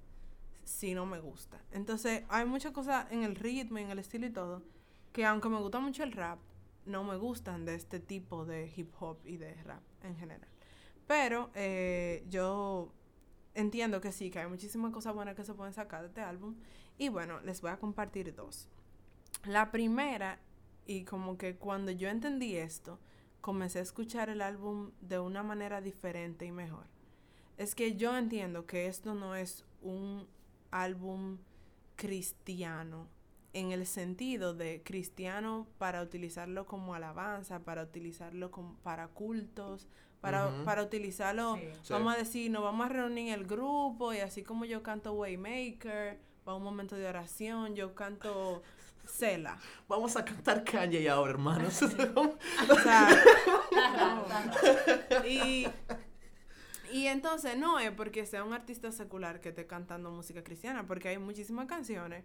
si 0.62 0.93
no 0.93 1.07
me 1.07 1.21
gusta. 1.21 1.59
Entonces, 1.73 2.25
hay 2.29 2.45
muchas 2.45 2.73
cosas 2.73 3.07
en 3.11 3.23
el 3.23 3.35
ritmo, 3.35 3.79
en 3.79 3.90
el 3.90 3.99
estilo 3.99 4.27
y 4.27 4.31
todo, 4.31 4.62
que 5.12 5.25
aunque 5.25 5.49
me 5.49 5.59
gusta 5.59 5.81
mucho 5.81 6.03
el 6.03 6.12
rap, 6.12 6.38
no 6.87 7.05
me 7.05 7.16
gustan 7.16 7.64
de 7.64 7.75
este 7.75 8.01
tipo 8.01 8.44
de 8.44 8.70
hip 8.75 8.92
hop 9.01 9.18
y 9.25 9.37
de 9.37 9.55
rap 9.62 9.83
en 10.03 10.16
general. 10.16 10.49
Pero 11.07 11.51
eh, 11.55 12.25
yo 12.29 12.92
entiendo 13.55 14.01
que 14.01 14.12
sí, 14.12 14.31
que 14.31 14.38
hay 14.38 14.49
muchísimas 14.49 14.92
cosas 14.92 15.14
buenas 15.14 15.35
que 15.35 15.44
se 15.44 15.55
pueden 15.55 15.73
sacar 15.73 16.03
de 16.03 16.09
este 16.09 16.20
álbum. 16.20 16.57
Y 16.99 17.09
bueno, 17.09 17.40
les 17.40 17.61
voy 17.61 17.70
a 17.70 17.79
compartir 17.79 18.35
dos. 18.35 18.68
La 19.44 19.70
primera, 19.70 20.38
y 20.87 21.05
como 21.05 21.37
que 21.37 21.57
cuando 21.57 21.90
yo 21.90 22.09
entendí 22.09 22.57
esto, 22.57 22.99
comencé 23.40 23.79
a 23.79 23.83
escuchar 23.83 24.29
el 24.29 24.42
álbum 24.42 24.90
de 25.01 25.18
una 25.18 25.42
manera 25.42 25.81
diferente 25.81 26.44
y 26.44 26.53
mejor. 26.53 26.87
es 27.57 27.75
que 27.75 27.96
yo 27.96 28.16
entiendo 28.16 28.66
que 28.66 28.87
esto 28.87 29.14
no 29.14 29.35
es 29.35 29.64
un 29.83 30.27
álbum 30.70 31.38
cristiano 31.96 33.09
en 33.52 33.72
el 33.72 33.86
sentido 33.86 34.54
de 34.54 34.82
cristiano 34.84 35.66
para 35.78 36.02
utilizarlo 36.02 36.66
como 36.66 36.94
alabanza, 36.94 37.60
para 37.60 37.82
utilizarlo 37.82 38.50
como 38.50 38.76
para 38.82 39.08
cultos, 39.08 39.88
para, 40.20 40.50
para 40.64 40.82
utilizarlo, 40.82 41.56
Sí. 41.56 41.62
Sí. 41.82 41.92
vamos 41.92 42.14
a 42.14 42.18
decir, 42.18 42.50
nos 42.50 42.62
vamos 42.62 42.86
a 42.86 42.88
reunir 42.90 43.32
el 43.32 43.46
grupo 43.46 44.12
y 44.12 44.18
así 44.18 44.42
como 44.42 44.64
yo 44.66 44.82
canto 44.82 45.12
Waymaker, 45.14 46.18
para 46.44 46.56
un 46.56 46.62
momento 46.62 46.94
de 46.96 47.06
oración, 47.06 47.74
yo 47.74 47.94
canto 47.94 48.62
Cela. 49.06 49.58
Vamos 49.88 50.14
a 50.16 50.24
cantar 50.24 50.62
Kanye 50.62 51.08
ahora, 51.08 51.32
hermanos. 51.32 51.80
O 52.70 52.74
sea, 52.76 53.08
y, 55.26 55.66
y 56.92 57.06
entonces 57.06 57.56
no 57.56 57.78
es 57.78 57.90
porque 57.90 58.26
sea 58.26 58.44
un 58.44 58.52
artista 58.52 58.92
secular 58.92 59.40
que 59.40 59.48
esté 59.50 59.66
cantando 59.66 60.10
música 60.10 60.44
cristiana, 60.44 60.86
porque 60.86 61.08
hay 61.08 61.18
muchísimas 61.18 61.66
canciones 61.66 62.24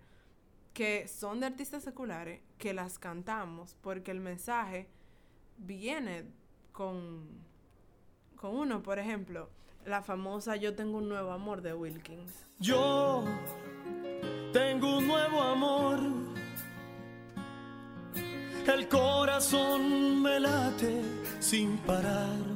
que 0.75 1.07
son 1.07 1.39
de 1.39 1.45
artistas 1.45 1.83
seculares 1.83 2.41
que 2.57 2.73
las 2.73 2.99
cantamos 2.99 3.77
porque 3.81 4.11
el 4.11 4.19
mensaje 4.19 4.89
viene 5.57 6.25
con, 6.73 7.29
con 8.35 8.55
uno. 8.55 8.83
Por 8.83 8.99
ejemplo, 8.99 9.49
la 9.85 10.03
famosa 10.03 10.57
Yo 10.57 10.75
tengo 10.75 10.97
un 10.97 11.07
nuevo 11.07 11.31
amor 11.31 11.61
de 11.61 11.73
Wilkins. 11.73 12.45
Yo 12.59 13.23
tengo 14.51 14.97
un 14.97 15.07
nuevo 15.07 15.41
amor. 15.41 15.99
El 18.67 18.89
corazón 18.89 20.21
me 20.21 20.41
late 20.41 21.01
sin 21.39 21.77
parar. 21.77 22.54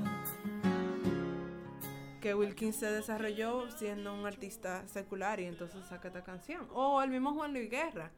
Que 2.19 2.35
Wilkins 2.35 2.75
se 2.75 2.91
desarrolló 2.91 3.69
siendo 3.71 4.13
un 4.13 4.25
artista 4.25 4.87
secular 4.87 5.39
y 5.39 5.45
entonces 5.45 5.85
saca 5.85 6.09
esta 6.09 6.23
canción. 6.23 6.67
O 6.73 7.01
el 7.01 7.09
mismo 7.09 7.33
Juan 7.33 7.53
Luis 7.53 7.69
Guerra, 7.69 8.11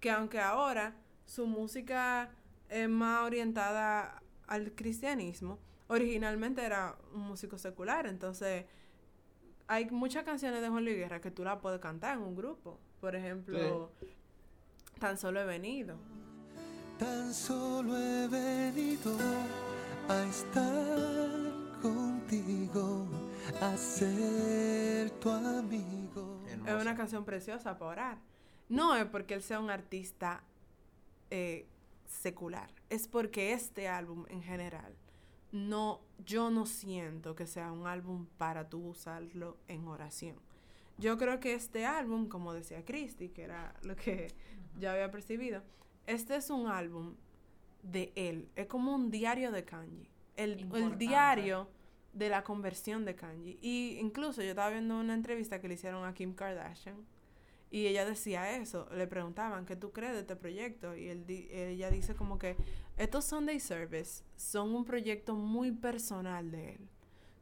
que 0.00 0.10
aunque 0.10 0.40
ahora 0.40 0.94
su 1.24 1.46
música 1.46 2.30
es 2.68 2.88
más 2.88 3.22
orientada 3.24 4.22
al 4.46 4.72
cristianismo, 4.72 5.58
originalmente 5.88 6.64
era 6.64 6.96
un 7.14 7.22
músico 7.22 7.58
secular, 7.58 8.06
entonces 8.06 8.64
hay 9.66 9.90
muchas 9.90 10.24
canciones 10.24 10.60
de 10.60 10.68
Juan 10.68 10.84
Luis 10.84 10.96
Guerra 10.96 11.20
que 11.20 11.30
tú 11.30 11.44
las 11.44 11.60
puedes 11.60 11.80
cantar 11.80 12.16
en 12.16 12.24
un 12.24 12.34
grupo. 12.34 12.78
Por 13.00 13.16
ejemplo, 13.16 13.90
Tan 15.02 15.18
solo 15.18 15.40
he 15.40 15.44
venido. 15.44 15.96
Tan 16.96 17.34
solo 17.34 17.98
he 17.98 18.28
venido 18.28 19.16
a 20.08 20.22
estar 20.22 21.31
a 23.62 23.76
ser 23.76 25.10
tu 25.20 25.30
amigo. 25.30 26.42
Es 26.66 26.74
una 26.74 26.96
canción 26.96 27.24
preciosa 27.24 27.78
para 27.78 27.90
orar. 27.90 28.18
No 28.68 28.96
es 28.96 29.04
porque 29.04 29.34
él 29.34 29.42
sea 29.42 29.60
un 29.60 29.70
artista 29.70 30.42
eh, 31.30 31.66
secular, 32.04 32.70
es 32.90 33.06
porque 33.06 33.52
este 33.52 33.86
álbum 33.86 34.24
en 34.30 34.42
general, 34.42 34.96
no, 35.52 36.00
yo 36.26 36.50
no 36.50 36.66
siento 36.66 37.36
que 37.36 37.46
sea 37.46 37.70
un 37.70 37.86
álbum 37.86 38.26
para 38.36 38.68
tú 38.68 38.88
usarlo 38.88 39.58
en 39.68 39.86
oración. 39.86 40.36
Yo 40.98 41.16
creo 41.16 41.38
que 41.38 41.54
este 41.54 41.86
álbum, 41.86 42.28
como 42.28 42.52
decía 42.54 42.84
Christy, 42.84 43.28
que 43.28 43.44
era 43.44 43.74
lo 43.82 43.94
que 43.94 44.34
yo 44.80 44.90
había 44.90 45.10
percibido, 45.12 45.62
este 46.08 46.34
es 46.34 46.50
un 46.50 46.66
álbum 46.66 47.14
de 47.84 48.12
él, 48.16 48.48
es 48.56 48.66
como 48.66 48.92
un 48.92 49.10
diario 49.10 49.52
de 49.52 49.64
Kanji. 49.64 50.10
El, 50.36 50.68
el 50.74 50.98
diario 50.98 51.68
de 52.12 52.28
la 52.28 52.44
conversión 52.44 53.04
de 53.04 53.14
Kanji. 53.14 53.58
Y 53.62 53.98
incluso 53.98 54.42
yo 54.42 54.50
estaba 54.50 54.70
viendo 54.70 54.98
una 54.98 55.14
entrevista 55.14 55.60
que 55.60 55.68
le 55.68 55.74
hicieron 55.74 56.04
a 56.04 56.14
Kim 56.14 56.34
Kardashian 56.34 57.06
y 57.72 57.86
ella 57.86 58.04
decía 58.04 58.54
eso, 58.54 58.86
le 58.94 59.06
preguntaban, 59.06 59.64
¿qué 59.64 59.76
tú 59.76 59.92
crees 59.92 60.12
de 60.12 60.20
este 60.20 60.36
proyecto? 60.36 60.94
Y 60.94 61.08
él 61.08 61.24
ella 61.28 61.90
dice 61.90 62.14
como 62.14 62.38
que 62.38 62.54
estos 62.98 63.24
Sunday 63.24 63.58
Service 63.60 64.22
son 64.36 64.74
un 64.74 64.84
proyecto 64.84 65.34
muy 65.34 65.72
personal 65.72 66.50
de 66.50 66.74
él. 66.74 66.88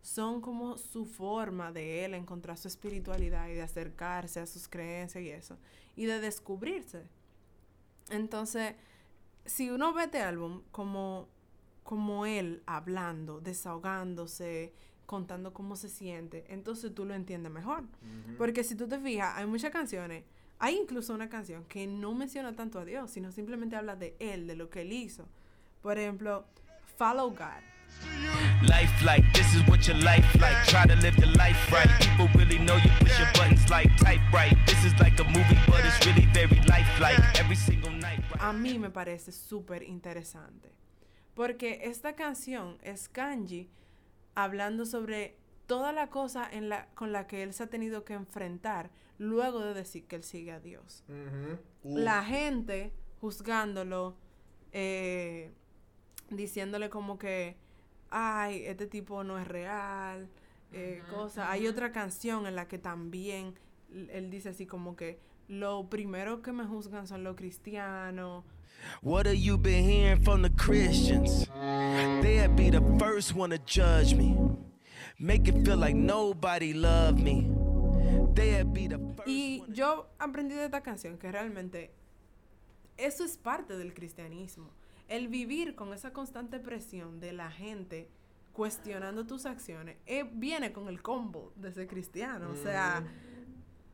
Son 0.02 0.40
como 0.40 0.78
su 0.78 1.04
forma 1.04 1.72
de 1.72 2.04
él 2.04 2.14
encontrar 2.14 2.56
su 2.56 2.68
espiritualidad 2.68 3.48
y 3.48 3.54
de 3.54 3.62
acercarse 3.62 4.38
a 4.38 4.46
sus 4.46 4.68
creencias 4.68 5.24
y 5.24 5.30
eso. 5.30 5.58
Y 5.96 6.06
de 6.06 6.20
descubrirse. 6.20 7.02
Entonces, 8.08 8.76
si 9.44 9.68
uno 9.68 9.92
ve 9.92 10.04
este 10.04 10.20
álbum 10.20 10.62
como, 10.70 11.28
como 11.82 12.26
él 12.26 12.62
hablando, 12.66 13.40
desahogándose, 13.40 14.72
contando 15.06 15.52
cómo 15.52 15.74
se 15.76 15.88
siente, 15.88 16.44
entonces 16.48 16.94
tú 16.94 17.04
lo 17.04 17.14
entiendes 17.14 17.50
mejor. 17.50 17.84
Porque 18.38 18.62
si 18.62 18.74
tú 18.76 18.86
te 18.86 18.98
fijas, 18.98 19.36
hay 19.36 19.46
muchas 19.46 19.72
canciones, 19.72 20.24
hay 20.58 20.76
incluso 20.76 21.14
una 21.14 21.28
canción 21.28 21.64
que 21.64 21.86
no 21.86 22.14
menciona 22.14 22.54
tanto 22.54 22.78
a 22.78 22.84
Dios, 22.84 23.10
sino 23.10 23.32
simplemente 23.32 23.76
habla 23.76 23.96
de 23.96 24.14
él, 24.20 24.46
de 24.46 24.54
lo 24.54 24.70
que 24.70 24.82
él 24.82 24.92
hizo. 24.92 25.28
Por 25.82 25.98
ejemplo, 25.98 26.46
Follow 27.00 27.30
God. 27.30 27.62
Life 28.68 29.02
like 29.02 29.24
this 29.32 29.54
is 29.54 29.66
what 29.66 29.88
your 29.88 29.96
life 29.96 30.26
like. 30.38 30.54
Try 30.66 30.84
to 30.86 30.94
live 30.96 31.16
your 31.16 31.32
life 31.36 31.56
right. 31.72 31.88
People 31.98 32.28
really 32.38 32.58
know 32.58 32.76
you 32.76 32.90
push 33.00 33.18
your 33.18 33.28
buttons 33.32 33.68
like 33.70 33.88
type 33.96 34.20
right. 34.34 34.54
This 34.66 34.84
is 34.84 34.92
like 35.00 35.18
a 35.18 35.24
movie, 35.24 35.58
but 35.66 35.80
it's 35.82 36.06
really 36.06 36.26
very 36.34 36.60
lifelike. 36.68 37.18
Every 37.40 37.56
single 37.56 37.90
night. 37.90 38.20
right? 38.30 38.42
a 38.42 38.52
mí 38.52 38.78
me 38.78 38.90
parece 38.90 39.32
súper 39.32 39.82
interesante. 39.82 40.74
Porque 41.34 41.80
esta 41.84 42.14
canción 42.14 42.78
es 42.82 43.08
Kanji 43.08 43.70
hablando 44.34 44.84
sobre 44.84 45.36
toda 45.66 45.92
la 45.92 46.08
cosa 46.08 46.48
en 46.50 46.68
la, 46.68 46.86
con 46.94 47.12
la 47.12 47.26
que 47.26 47.42
él 47.42 47.54
se 47.54 47.62
ha 47.62 47.66
tenido 47.68 48.04
que 48.04 48.14
enfrentar 48.14 48.90
luego 49.18 49.60
de 49.60 49.74
decir 49.74 50.06
que 50.06 50.16
él 50.16 50.24
sigue 50.24 50.52
a 50.52 50.60
Dios. 50.60 51.04
Uh. 51.08 51.96
La 51.96 52.24
gente 52.24 52.92
juzgándolo, 53.20 54.16
eh, 54.72 55.52
diciéndole 56.30 56.90
como 56.90 57.18
que, 57.18 57.56
ay, 58.10 58.64
este 58.64 58.86
tipo 58.86 59.22
no 59.24 59.38
es 59.38 59.46
real, 59.46 60.28
eh, 60.72 61.02
cosa. 61.10 61.50
Hay 61.50 61.66
otra 61.66 61.92
canción 61.92 62.46
en 62.46 62.56
la 62.56 62.66
que 62.66 62.78
también 62.78 63.54
él 63.92 64.30
dice 64.30 64.50
así 64.50 64.66
como 64.66 64.96
que 64.96 65.18
lo 65.48 65.88
primero 65.90 66.42
que 66.42 66.52
me 66.52 66.64
juzgan 66.64 67.06
son 67.06 67.24
los 67.24 67.36
cristianos. 67.36 68.44
What 69.02 69.26
have 69.26 69.36
you 69.36 69.56
been 69.58 69.84
hearing 69.84 70.22
from 70.22 70.42
the 70.42 70.50
Christians? 70.50 71.46
They'd 72.22 72.54
be 72.56 72.70
the 72.70 72.82
first 72.98 73.34
one 73.34 73.50
to 73.50 73.58
judge 73.64 74.14
me. 74.14 74.36
Make 75.18 75.48
it 75.48 75.64
feel 75.64 75.76
like 75.78 75.94
nobody 75.96 76.72
loved 76.72 77.20
me. 77.22 77.50
They'd 78.34 78.72
be 78.72 78.88
the 78.88 78.98
first 79.16 79.26
Y 79.28 79.58
one 79.60 79.68
to- 79.68 79.72
yo 79.74 80.06
aprendí 80.18 80.54
de 80.54 80.64
esta 80.64 80.82
canción 80.82 81.18
que 81.18 81.30
realmente 81.30 81.90
eso 82.96 83.24
es 83.24 83.36
parte 83.36 83.76
del 83.76 83.92
cristianismo. 83.94 84.70
El 85.08 85.28
vivir 85.28 85.74
con 85.74 85.92
esa 85.92 86.12
constante 86.12 86.60
presión 86.60 87.20
de 87.20 87.32
la 87.32 87.50
gente 87.50 88.08
cuestionando 88.52 89.26
tus 89.26 89.46
acciones 89.46 89.96
eh, 90.06 90.24
viene 90.32 90.72
con 90.72 90.88
el 90.88 91.02
combo 91.02 91.52
de 91.56 91.72
ser 91.72 91.86
cristiano. 91.86 92.50
O 92.50 92.56
sea, 92.56 93.02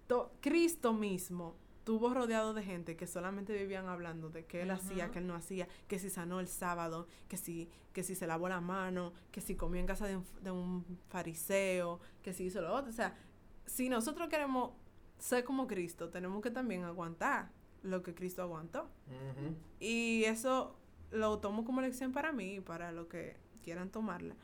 to- 0.07 0.33
Cristo 0.40 0.92
mismo 0.92 1.57
estuvo 1.87 2.12
rodeado 2.12 2.53
de 2.53 2.64
gente 2.64 2.96
que 2.96 3.07
solamente 3.07 3.53
vivían 3.53 3.87
hablando 3.87 4.29
de 4.29 4.44
qué 4.44 4.62
él 4.62 4.72
hacía, 4.72 5.12
qué 5.12 5.20
él 5.20 5.29
no 5.29 5.37
hacía, 5.37 5.68
que 5.87 6.01
si 6.01 6.11
sanó 6.11 6.40
el 6.40 6.49
sábado, 6.49 7.07
que 7.29 7.37
si, 7.37 7.70
que 7.92 8.03
si 8.03 8.16
se 8.16 8.27
lavó 8.27 8.49
la 8.49 8.61
mano, 8.61 9.12
que 9.31 9.40
si 9.40 9.55
comió 9.55 9.79
en 9.79 9.87
casa 9.87 10.09
de 10.09 10.16
un, 10.16 10.27
de 10.42 10.51
un 10.51 10.85
fariseo, 11.07 12.01
que 12.25 12.33
si 12.33 12.46
hizo 12.46 12.61
lo 12.61 12.75
otro. 12.75 12.90
O 12.90 12.92
sea, 12.92 13.14
si 13.66 13.88
nosotros 13.88 14.29
queremos 14.29 14.72
ser 15.20 15.44
como 15.44 15.68
Cristo, 15.68 16.09
tenemos 16.09 16.42
que 16.42 16.51
también 16.51 16.83
aguantar 16.83 17.53
lo 17.85 18.03
que 18.03 18.16
Cristo 18.16 18.42
aguantó. 18.42 18.90
Y 19.79 20.25
eso 20.25 20.75
lo 21.12 21.38
tomo 21.38 21.64
como 21.64 21.83
lección 21.83 22.11
para 22.11 22.33
mí 22.33 22.57
y 22.57 22.61
para 22.61 22.90
los 22.90 23.07
que 23.07 23.37
quieran 23.62 23.90
tomarla. 23.90 24.35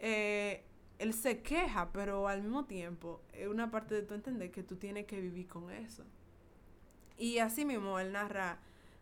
Eh, 0.00 0.66
él 0.98 1.14
se 1.14 1.40
queja, 1.40 1.92
pero 1.92 2.28
al 2.28 2.42
mismo 2.42 2.66
tiempo 2.66 3.22
es 3.32 3.48
una 3.48 3.70
parte 3.70 3.94
de 3.94 4.02
tu 4.02 4.12
entender 4.12 4.50
que 4.50 4.62
tú 4.62 4.76
tienes 4.76 5.06
que 5.06 5.18
vivir 5.18 5.48
con 5.48 5.70
eso. 5.70 6.04
Y 7.16 7.38
así 7.38 7.64
mismo 7.64 7.98
él 7.98 8.12
narra, 8.12 8.58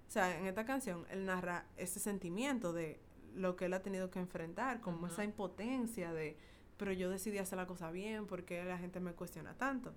o 0.08 0.10
sea, 0.10 0.38
en 0.38 0.46
esta 0.46 0.64
canción, 0.64 1.06
él 1.10 1.24
narra 1.24 1.66
ese 1.76 2.00
sentimiento 2.00 2.72
de 2.72 3.00
lo 3.34 3.56
que 3.56 3.64
él 3.66 3.72
ha 3.72 3.82
tenido 3.82 4.10
que 4.10 4.18
enfrentar, 4.18 4.80
como 4.80 5.06
esa 5.06 5.24
impotencia 5.24 6.12
de, 6.12 6.36
pero 6.76 6.92
yo 6.92 7.08
decidí 7.10 7.38
hacer 7.38 7.56
la 7.56 7.66
cosa 7.66 7.90
bien, 7.90 8.26
porque 8.26 8.62
la 8.64 8.76
gente 8.78 9.00
me 9.00 9.12
cuestiona 9.12 9.54
tanto? 9.54 9.94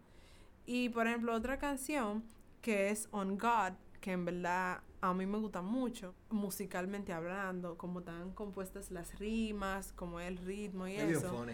Y 0.66 0.90
por 0.90 1.08
ejemplo, 1.08 1.34
otra 1.34 1.58
canción 1.60 2.24
que 2.62 2.90
es 2.90 3.08
On 3.12 3.38
God, 3.38 3.74
que 4.00 4.12
en 4.14 4.26
verdad 4.26 4.82
a 5.02 5.14
mí 5.14 5.26
me 5.26 5.38
gusta 5.38 5.62
mucho, 5.62 6.16
musicalmente 6.30 7.12
hablando, 7.12 7.78
como 7.78 8.00
están 8.00 8.32
compuestas 8.32 8.92
las 8.92 9.20
rimas, 9.20 9.92
como 9.94 10.20
el 10.20 10.38
ritmo 10.38 10.88
y 10.88 10.96
Es 10.96 11.08
bien 11.08 11.20
eso. 11.20 11.30
funny. 11.30 11.54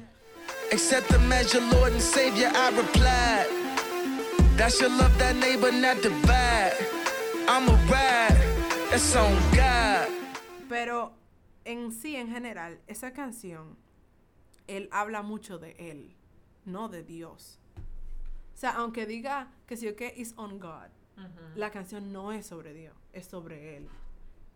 Accept 0.71 1.11
as 1.11 1.53
your 1.53 1.63
Lord 1.73 1.93
and 1.93 2.01
Savior, 2.01 2.51
I 2.53 2.69
replied. 2.75 4.30
That's 4.61 4.79
your 4.79 4.91
love, 4.91 5.17
that 5.17 5.35
neighbor, 5.37 5.71
not 5.71 6.03
divide. 6.03 6.77
I'm 7.47 7.67
a 7.67 7.73
ride, 7.89 8.37
that's 8.91 9.15
on 9.15 9.33
God. 9.55 10.07
Pero 10.69 11.13
en 11.65 11.91
sí, 11.91 12.15
en 12.15 12.27
general, 12.27 12.77
esa 12.85 13.11
canción, 13.11 13.75
él 14.67 14.87
habla 14.91 15.23
mucho 15.23 15.57
de 15.57 15.71
él. 15.79 16.15
no 16.63 16.89
de 16.89 17.01
Dios. 17.01 17.57
O 18.53 18.57
sea, 18.57 18.75
aunque 18.75 19.07
diga 19.07 19.51
que 19.65 19.77
si 19.77 19.87
o 19.87 19.95
que 19.95 20.13
is 20.15 20.35
on 20.37 20.59
God, 20.59 20.91
la 21.55 21.71
canción 21.71 22.13
no 22.13 22.31
es 22.31 22.45
sobre 22.45 22.75
Dios, 22.75 22.93
es 23.13 23.25
sobre 23.25 23.77
él. 23.77 23.89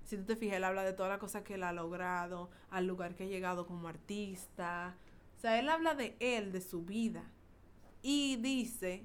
Si 0.03 0.17
tú 0.17 0.23
te 0.25 0.35
fijas, 0.35 0.57
él 0.57 0.65
habla 0.65 0.83
de 0.83 0.93
todas 0.93 1.09
las 1.09 1.19
cosas 1.19 1.41
que 1.41 1.55
él 1.55 1.63
ha 1.63 1.73
logrado, 1.73 2.51
al 2.69 2.85
lugar 2.85 3.15
que 3.15 3.23
ha 3.23 3.27
llegado 3.27 3.65
como 3.65 3.87
artista. 3.87 4.95
O 5.35 5.39
sea, 5.39 5.57
él 5.57 5.67
habla 5.67 5.95
de 5.95 6.15
él, 6.19 6.51
de 6.51 6.61
su 6.61 6.83
vida. 6.83 7.23
Y 8.03 8.35
dice 8.35 9.03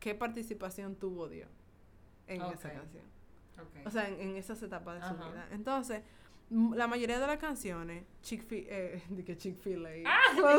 qué 0.00 0.14
participación 0.14 0.94
tuvo 0.96 1.28
Dios 1.28 1.48
en 2.26 2.42
esa 2.42 2.70
canción. 2.72 3.04
O 3.84 3.90
sea, 3.90 4.08
en, 4.08 4.20
en 4.20 4.36
esas 4.36 4.62
etapas 4.62 5.00
de 5.00 5.08
su 5.08 5.14
vida. 5.14 5.48
Entonces, 5.50 6.02
la 6.50 6.86
mayoría 6.86 7.18
de 7.18 7.26
las 7.26 7.38
canciones, 7.38 8.04
Chick-fil- 8.22 8.66
eh, 8.68 9.02
de 9.10 9.24
que 9.24 9.36
Chick-fil-A. 9.36 9.90
Ah, 10.06 10.20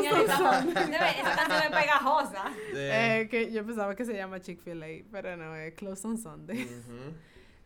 esa 1.18 1.36
canción 1.36 1.62
es 1.62 1.70
pegajosa. 1.80 2.52
Eh, 2.74 3.28
que 3.30 3.50
yo 3.52 3.64
pensaba 3.64 3.94
que 3.96 4.04
se 4.04 4.14
llama 4.14 4.40
Chick-fil-A, 4.40 5.04
pero 5.10 5.36
no, 5.36 5.54
es 5.56 5.74
Close 5.74 6.06
on 6.06 6.18
Sunday. 6.18 6.68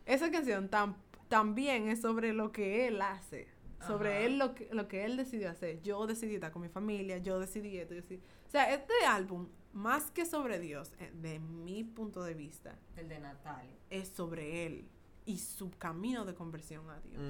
Esa 0.05 0.31
canción 0.31 0.69
tam- 0.69 0.95
también 1.27 1.89
es 1.89 2.01
sobre 2.01 2.31
lo 2.33 2.51
que 2.51 2.87
él 2.87 3.01
hace, 3.01 3.47
sobre 3.85 4.09
Ajá. 4.17 4.19
él 4.25 4.37
lo 4.39 4.55
que, 4.55 4.69
lo 4.71 4.87
que 4.87 5.03
él 5.05 5.17
decidió 5.17 5.49
hacer. 5.49 5.81
Yo 5.81 6.05
decidí 6.07 6.35
estar 6.35 6.51
con 6.51 6.61
mi 6.61 6.69
familia, 6.69 7.17
yo 7.17 7.39
decidí 7.39 7.77
esto, 7.77 7.93
yo 7.95 8.01
decidí... 8.01 8.21
O 8.45 8.49
sea, 8.49 8.73
este 8.73 8.93
álbum, 9.07 9.47
más 9.73 10.11
que 10.11 10.25
sobre 10.25 10.59
Dios, 10.59 10.93
eh, 10.99 11.11
de 11.13 11.39
mi 11.39 11.83
punto 11.83 12.23
de 12.23 12.33
vista, 12.33 12.75
El 12.95 13.09
de 13.09 13.19
Natalia. 13.19 13.71
es 13.89 14.07
sobre 14.09 14.65
él 14.65 14.87
y 15.25 15.39
su 15.39 15.71
camino 15.71 16.23
de 16.23 16.35
conversión 16.35 16.87
a 16.89 16.99
Dios. 17.01 17.21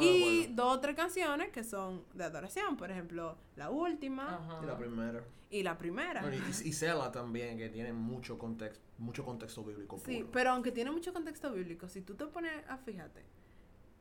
Y 0.00 0.46
dos 0.52 0.76
o 0.76 0.80
tres 0.80 0.96
canciones 0.96 1.50
que 1.50 1.62
son 1.64 2.04
de 2.12 2.24
adoración, 2.24 2.76
por 2.76 2.90
ejemplo, 2.90 3.36
la 3.56 3.70
última. 3.70 4.60
Y 4.62 4.66
la 4.66 4.76
primera. 4.76 5.24
y 5.50 5.62
la 5.62 5.78
primera. 5.78 6.20
Bueno, 6.22 6.36
y, 6.44 6.68
y 6.68 6.72
Sela 6.72 7.12
también, 7.12 7.56
que 7.56 7.68
tiene 7.68 7.92
mucho 7.92 8.36
contexto, 8.36 8.84
mucho 8.98 9.24
contexto 9.24 9.62
bíblico 9.64 9.96
Sí, 10.04 10.18
puro. 10.18 10.30
pero 10.32 10.50
aunque 10.50 10.72
tiene 10.72 10.90
mucho 10.90 11.12
contexto 11.12 11.52
bíblico, 11.52 11.88
si 11.88 12.02
tú 12.02 12.14
te 12.16 12.26
pones 12.26 12.52
a 12.68 12.76
fíjate, 12.78 13.22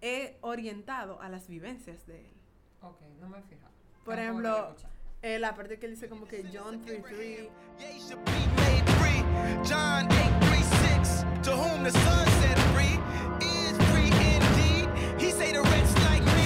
es 0.01 0.33
orientado 0.41 1.21
a 1.21 1.29
las 1.29 1.47
vivencias 1.47 2.05
de 2.07 2.19
él. 2.27 2.33
Ok, 2.81 2.99
no 3.21 3.29
me 3.29 3.37
he 3.37 3.41
fijado. 3.43 3.71
Por 4.03 4.17
ejemplo. 4.19 4.75
Eh, 5.23 5.39
la 5.39 5.55
parte 5.55 5.79
que 5.79 5.85
él 5.85 5.93
dice 5.93 6.09
como 6.09 6.27
que 6.27 6.43
John 6.53 6.83
3.3, 6.85 7.49
Yeah, 7.79 7.91
you 7.91 8.01
should 8.01 8.19
be 8.25 8.45
made 8.57 8.83
free. 8.99 9.23
John 9.63 10.05
8, 10.11 10.41
3, 10.49 10.63
6. 10.99 11.25
To 11.43 11.51
whom 11.55 11.81
the 11.83 11.91
Son 11.91 12.25
set 12.41 12.59
free 12.73 12.99
is 13.39 13.77
free 13.93 14.11
indeed. 14.35 14.89
He 15.17 15.31
say 15.31 15.53
the 15.53 15.61
rich 15.61 15.93
like 16.09 16.25
me. 16.25 16.43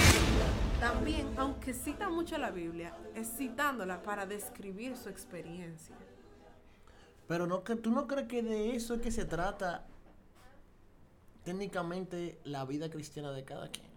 también, 0.80 1.26
aunque 1.36 1.74
cita 1.74 2.08
mucho 2.08 2.38
la 2.38 2.52
Biblia, 2.52 2.94
es 3.16 3.26
citándola 3.36 4.00
para 4.00 4.26
describir 4.26 4.96
su 4.96 5.08
experiencia. 5.08 5.96
Pero 7.26 7.48
no 7.48 7.64
que 7.64 7.74
tú 7.74 7.90
no 7.90 8.06
crees 8.06 8.28
que 8.28 8.44
de 8.44 8.76
eso 8.76 8.94
es 8.94 9.00
que 9.00 9.10
se 9.10 9.24
trata 9.24 9.84
técnicamente 11.42 12.38
la 12.44 12.64
vida 12.64 12.88
cristiana 12.90 13.32
de 13.32 13.42
cada 13.44 13.68
quien. 13.70 13.87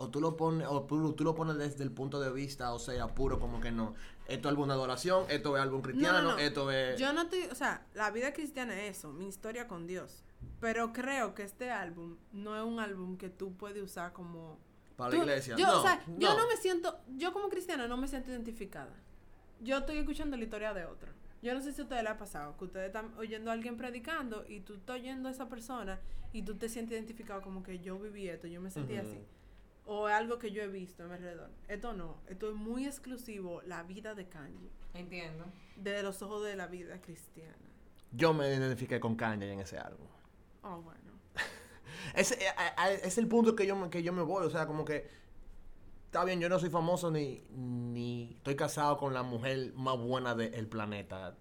O 0.00 0.10
tú 0.10 0.20
lo 0.20 0.36
pones, 0.36 0.66
o 0.68 0.82
tú, 0.84 1.24
lo 1.24 1.34
pones 1.34 1.58
desde 1.58 1.82
el 1.82 1.90
punto 1.90 2.20
de 2.20 2.30
vista, 2.32 2.72
o 2.72 2.78
sea, 2.78 3.08
puro 3.08 3.40
como 3.40 3.60
que 3.60 3.72
no. 3.72 3.94
Esto 4.28 4.48
es 4.48 4.52
álbum 4.52 4.68
de 4.68 4.74
adoración, 4.74 5.24
esto 5.28 5.56
es 5.56 5.62
álbum 5.62 5.82
cristiano, 5.82 6.22
no, 6.22 6.32
no. 6.32 6.38
esto 6.38 6.70
es. 6.70 7.00
Yo 7.00 7.12
no 7.12 7.22
estoy, 7.22 7.42
o 7.50 7.54
sea, 7.56 7.84
la 7.94 8.12
vida 8.12 8.32
cristiana 8.32 8.80
es 8.80 8.98
eso, 8.98 9.12
mi 9.12 9.26
historia 9.26 9.66
con 9.66 9.88
Dios. 9.88 10.22
Pero 10.60 10.92
creo 10.92 11.34
que 11.34 11.42
este 11.42 11.72
álbum 11.72 12.16
no 12.32 12.56
es 12.56 12.62
un 12.62 12.78
álbum 12.78 13.16
que 13.16 13.28
tú 13.28 13.56
puedes 13.56 13.82
usar 13.82 14.12
como... 14.12 14.56
para 14.96 15.10
Tú- 15.10 15.16
la 15.16 15.22
iglesia. 15.24 15.56
Yo, 15.56 15.66
no, 15.66 15.80
o 15.80 15.82
sea, 15.82 16.00
yo 16.16 16.36
no 16.36 16.46
me 16.46 16.56
siento, 16.56 16.96
yo 17.16 17.32
como 17.32 17.48
cristiana 17.48 17.88
no 17.88 17.96
me 17.96 18.06
siento 18.06 18.30
identificada. 18.30 18.94
Yo 19.60 19.78
estoy 19.78 19.98
escuchando 19.98 20.36
la 20.36 20.44
historia 20.44 20.74
de 20.74 20.84
otro. 20.84 21.10
Yo 21.42 21.54
no 21.54 21.60
sé 21.60 21.72
si 21.72 21.80
a 21.80 21.84
ustedes 21.84 22.04
les 22.04 22.12
ha 22.12 22.18
pasado, 22.18 22.56
que 22.56 22.64
ustedes 22.66 22.86
están 22.86 23.12
oyendo 23.18 23.50
a 23.50 23.54
alguien 23.54 23.76
predicando 23.76 24.44
y 24.48 24.60
tú 24.60 24.74
estás 24.74 24.96
oyendo 24.96 25.28
a 25.28 25.32
esa 25.32 25.48
persona 25.48 25.98
y 26.32 26.42
tú 26.42 26.54
te 26.56 26.68
sientes 26.68 26.96
identificado 26.96 27.42
como 27.42 27.64
que 27.64 27.80
yo 27.80 27.98
viví 27.98 28.28
esto, 28.28 28.46
yo 28.46 28.60
me 28.60 28.70
sentí 28.70 28.94
así. 28.96 29.18
O 29.90 30.06
es 30.08 30.14
algo 30.14 30.38
que 30.38 30.50
yo 30.52 30.62
he 30.62 30.68
visto 30.68 31.02
a 31.02 31.06
mi 31.06 31.14
alrededor. 31.14 31.50
Esto 31.66 31.94
no, 31.94 32.18
esto 32.26 32.50
es 32.50 32.54
muy 32.54 32.84
exclusivo, 32.86 33.62
la 33.62 33.82
vida 33.84 34.14
de 34.14 34.28
Kanye, 34.28 34.70
Entiendo. 34.92 35.46
desde 35.76 36.02
los 36.02 36.20
ojos 36.20 36.44
de 36.44 36.56
la 36.56 36.66
vida 36.66 37.00
cristiana. 37.00 37.56
Yo 38.12 38.34
me 38.34 38.48
identifiqué 38.54 39.00
con 39.00 39.16
Kanye 39.16 39.50
en 39.52 39.60
ese 39.60 39.78
álbum. 39.78 40.06
Oh, 40.62 40.82
bueno. 40.82 41.12
Ese 42.14 42.34
eh, 42.34 42.48
eh, 42.86 43.00
es 43.02 43.16
el 43.18 43.26
punto 43.28 43.56
que 43.56 43.66
yo, 43.66 43.76
me- 43.76 43.88
que 43.90 44.02
yo 44.02 44.12
me 44.12 44.22
voy. 44.22 44.44
O 44.46 44.50
sea, 44.50 44.66
como 44.66 44.84
que. 44.84 45.08
Está 46.06 46.24
bien, 46.24 46.40
yo 46.40 46.48
no 46.48 46.58
soy 46.58 46.70
famoso 46.70 47.10
ni, 47.10 47.42
ni 47.50 48.32
estoy 48.36 48.56
casado 48.56 48.96
con 48.96 49.12
la 49.14 49.22
mujer 49.22 49.72
más 49.74 49.98
buena 49.98 50.34
del 50.34 50.66
planeta, 50.66 51.36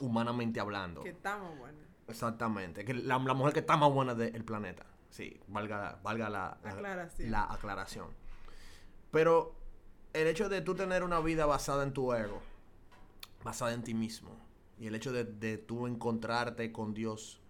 humanamente 0.00 0.60
hablando. 0.60 1.02
Que 1.02 1.10
estamos 1.10 1.56
buenos. 1.58 1.80
Exactamente. 2.08 2.84
Que 2.84 2.94
la, 2.94 3.18
la 3.18 3.34
mujer 3.34 3.52
que 3.54 3.60
está 3.60 3.76
más 3.76 3.92
buena 3.92 4.14
del 4.14 4.44
planeta. 4.44 4.84
Sí, 5.14 5.38
valga, 5.46 6.00
valga 6.02 6.28
la, 6.28 6.58
la- 6.64 6.70
Aclaración. 6.70 7.30
la 7.30 7.44
aclaración. 7.44 8.08
Pero 9.12 9.54
el 10.12 10.26
hecho 10.26 10.48
de 10.48 10.60
tú 10.60 10.74
tener 10.74 11.04
una 11.04 11.20
vida 11.20 11.46
basada 11.46 11.84
en 11.84 11.92
tu 11.92 12.12
ego, 12.12 12.40
basada 13.44 13.74
en 13.74 13.84
ti 13.84 13.94
mismo, 13.94 14.30
y 14.76 14.88
el 14.88 14.94
hecho 14.96 15.12
de, 15.12 15.22
de 15.22 15.56
tú 15.56 15.86
encontrarte 15.86 16.72
con 16.72 16.94
Dios 16.94 17.40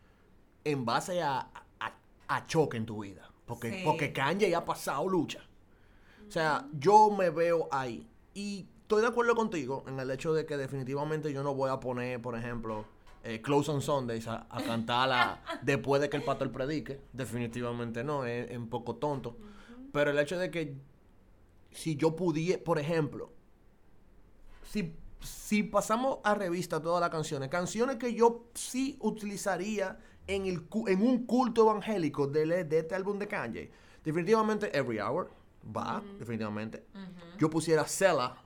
en 0.65 0.85
base 0.85 1.23
a, 1.23 1.49
a, 1.81 1.93
a 2.29 2.47
choque 2.47 2.77
en 2.77 2.85
tu 2.85 3.03
vida. 3.03 3.31
Porque, 3.47 3.71
Sí. 3.71 3.83
porque 3.83 4.13
Kanye 4.13 4.51
ya 4.51 4.59
ha 4.59 4.65
pasado 4.67 5.09
lucha. 5.09 5.41
O 6.29 6.31
sea, 6.31 6.69
yo 6.73 7.11
me 7.11 7.31
veo 7.31 7.69
ahí. 7.73 8.07
Y 8.35 8.69
estoy 8.83 9.01
de 9.01 9.09
acuerdo 9.09 9.35
contigo 9.35 9.85
en 9.87 9.99
el 10.01 10.11
hecho 10.11 10.35
de 10.35 10.45
que 10.45 10.59
definitivamente 10.59 11.33
yo 11.33 11.43
no 11.43 11.55
voy 11.55 11.71
a 11.71 11.81
poner, 11.81 12.21
por 12.21 12.37
ejemplo, 12.37 12.85
eh, 13.25 13.41
Close 13.41 13.71
on 13.71 13.81
Sundays 13.81 14.29
a, 14.29 14.47
a 14.49 14.63
cantarla 14.63 15.43
después 15.63 16.01
de 16.01 16.09
que 16.09 16.17
el 16.17 16.23
pastor 16.23 16.53
predique. 16.53 17.01
Definitivamente 17.13 18.05
no, 18.05 18.25
es, 18.25 18.51
es 18.51 18.57
un 18.57 18.69
poco 18.69 18.97
tonto. 18.97 19.37
Pero 19.93 20.11
el 20.11 20.19
hecho 20.19 20.39
de 20.39 20.51
que 20.51 20.77
si 21.71 21.97
yo 21.97 22.15
pudiera, 22.15 22.63
por 22.63 22.79
ejemplo, 22.79 23.33
si, 24.63 24.95
si 25.21 25.63
pasamos 25.63 26.19
a 26.23 26.35
revista 26.35 26.81
todas 26.81 27.01
las 27.01 27.11
canciones, 27.11 27.49
canciones 27.49 27.97
que 27.97 28.15
yo 28.15 28.47
sí 28.55 28.97
utilizaría 29.01 29.99
en, 30.27 30.47
el, 30.47 30.67
en 30.87 31.03
un 31.03 31.27
culto 31.27 31.63
evangélico 31.63 32.27
de, 32.27 32.65
de 32.65 32.79
este 32.79 32.95
álbum 32.95 33.19
de 33.19 33.29
Kanye, 33.29 33.71
definitivamente 34.05 34.77
Every 34.77 35.01
Hour 35.01 35.31
va, 35.77 36.03
definitivamente. 36.19 36.85
Yo 37.39 37.51
pusiera 37.51 37.87
Sela, 37.87 38.37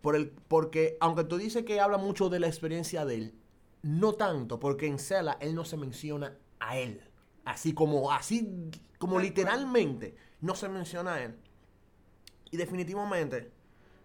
por 0.00 0.16
el, 0.16 0.30
porque 0.30 0.96
aunque 1.00 1.24
tú 1.24 1.36
dices 1.36 1.64
que 1.64 1.80
habla 1.80 1.98
mucho 1.98 2.28
de 2.28 2.40
la 2.40 2.46
experiencia 2.46 3.04
de 3.04 3.14
él, 3.16 3.37
no 3.82 4.14
tanto, 4.14 4.58
porque 4.58 4.86
en 4.86 4.98
Sela 4.98 5.36
él 5.40 5.54
no 5.54 5.64
se 5.64 5.76
menciona 5.76 6.36
a 6.60 6.76
él. 6.78 7.00
Así 7.44 7.72
como, 7.72 8.12
así 8.12 8.70
como 8.98 9.18
literalmente 9.18 10.14
no 10.40 10.54
se 10.54 10.68
menciona 10.68 11.14
a 11.14 11.22
él. 11.22 11.36
Y 12.50 12.56
definitivamente, 12.56 13.50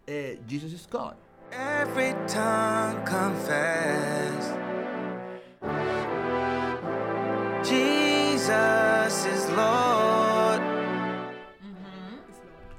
eh, 0.08 0.42
Jesus 0.48 0.74
is 0.74 0.88
God. 0.90 1.16
Every 1.52 2.14
tongue 2.28 3.04
confess 3.06 4.64
Jesus 7.64 9.26
is 9.26 9.50
Lord. 9.56 10.62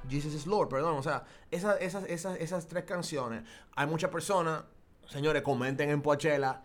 Jesus 0.09 0.35
is 0.35 0.47
Lord, 0.47 0.69
perdón. 0.69 0.99
O 0.99 1.03
sea, 1.03 1.25
esas, 1.51 1.81
esas, 1.81 2.05
esas, 2.05 2.37
esas 2.39 2.67
tres 2.67 2.85
canciones. 2.85 3.43
Hay 3.75 3.87
muchas 3.87 4.11
personas, 4.11 4.65
señores, 5.09 5.43
comenten 5.43 5.91
en 5.91 6.03
Poachella. 6.03 6.63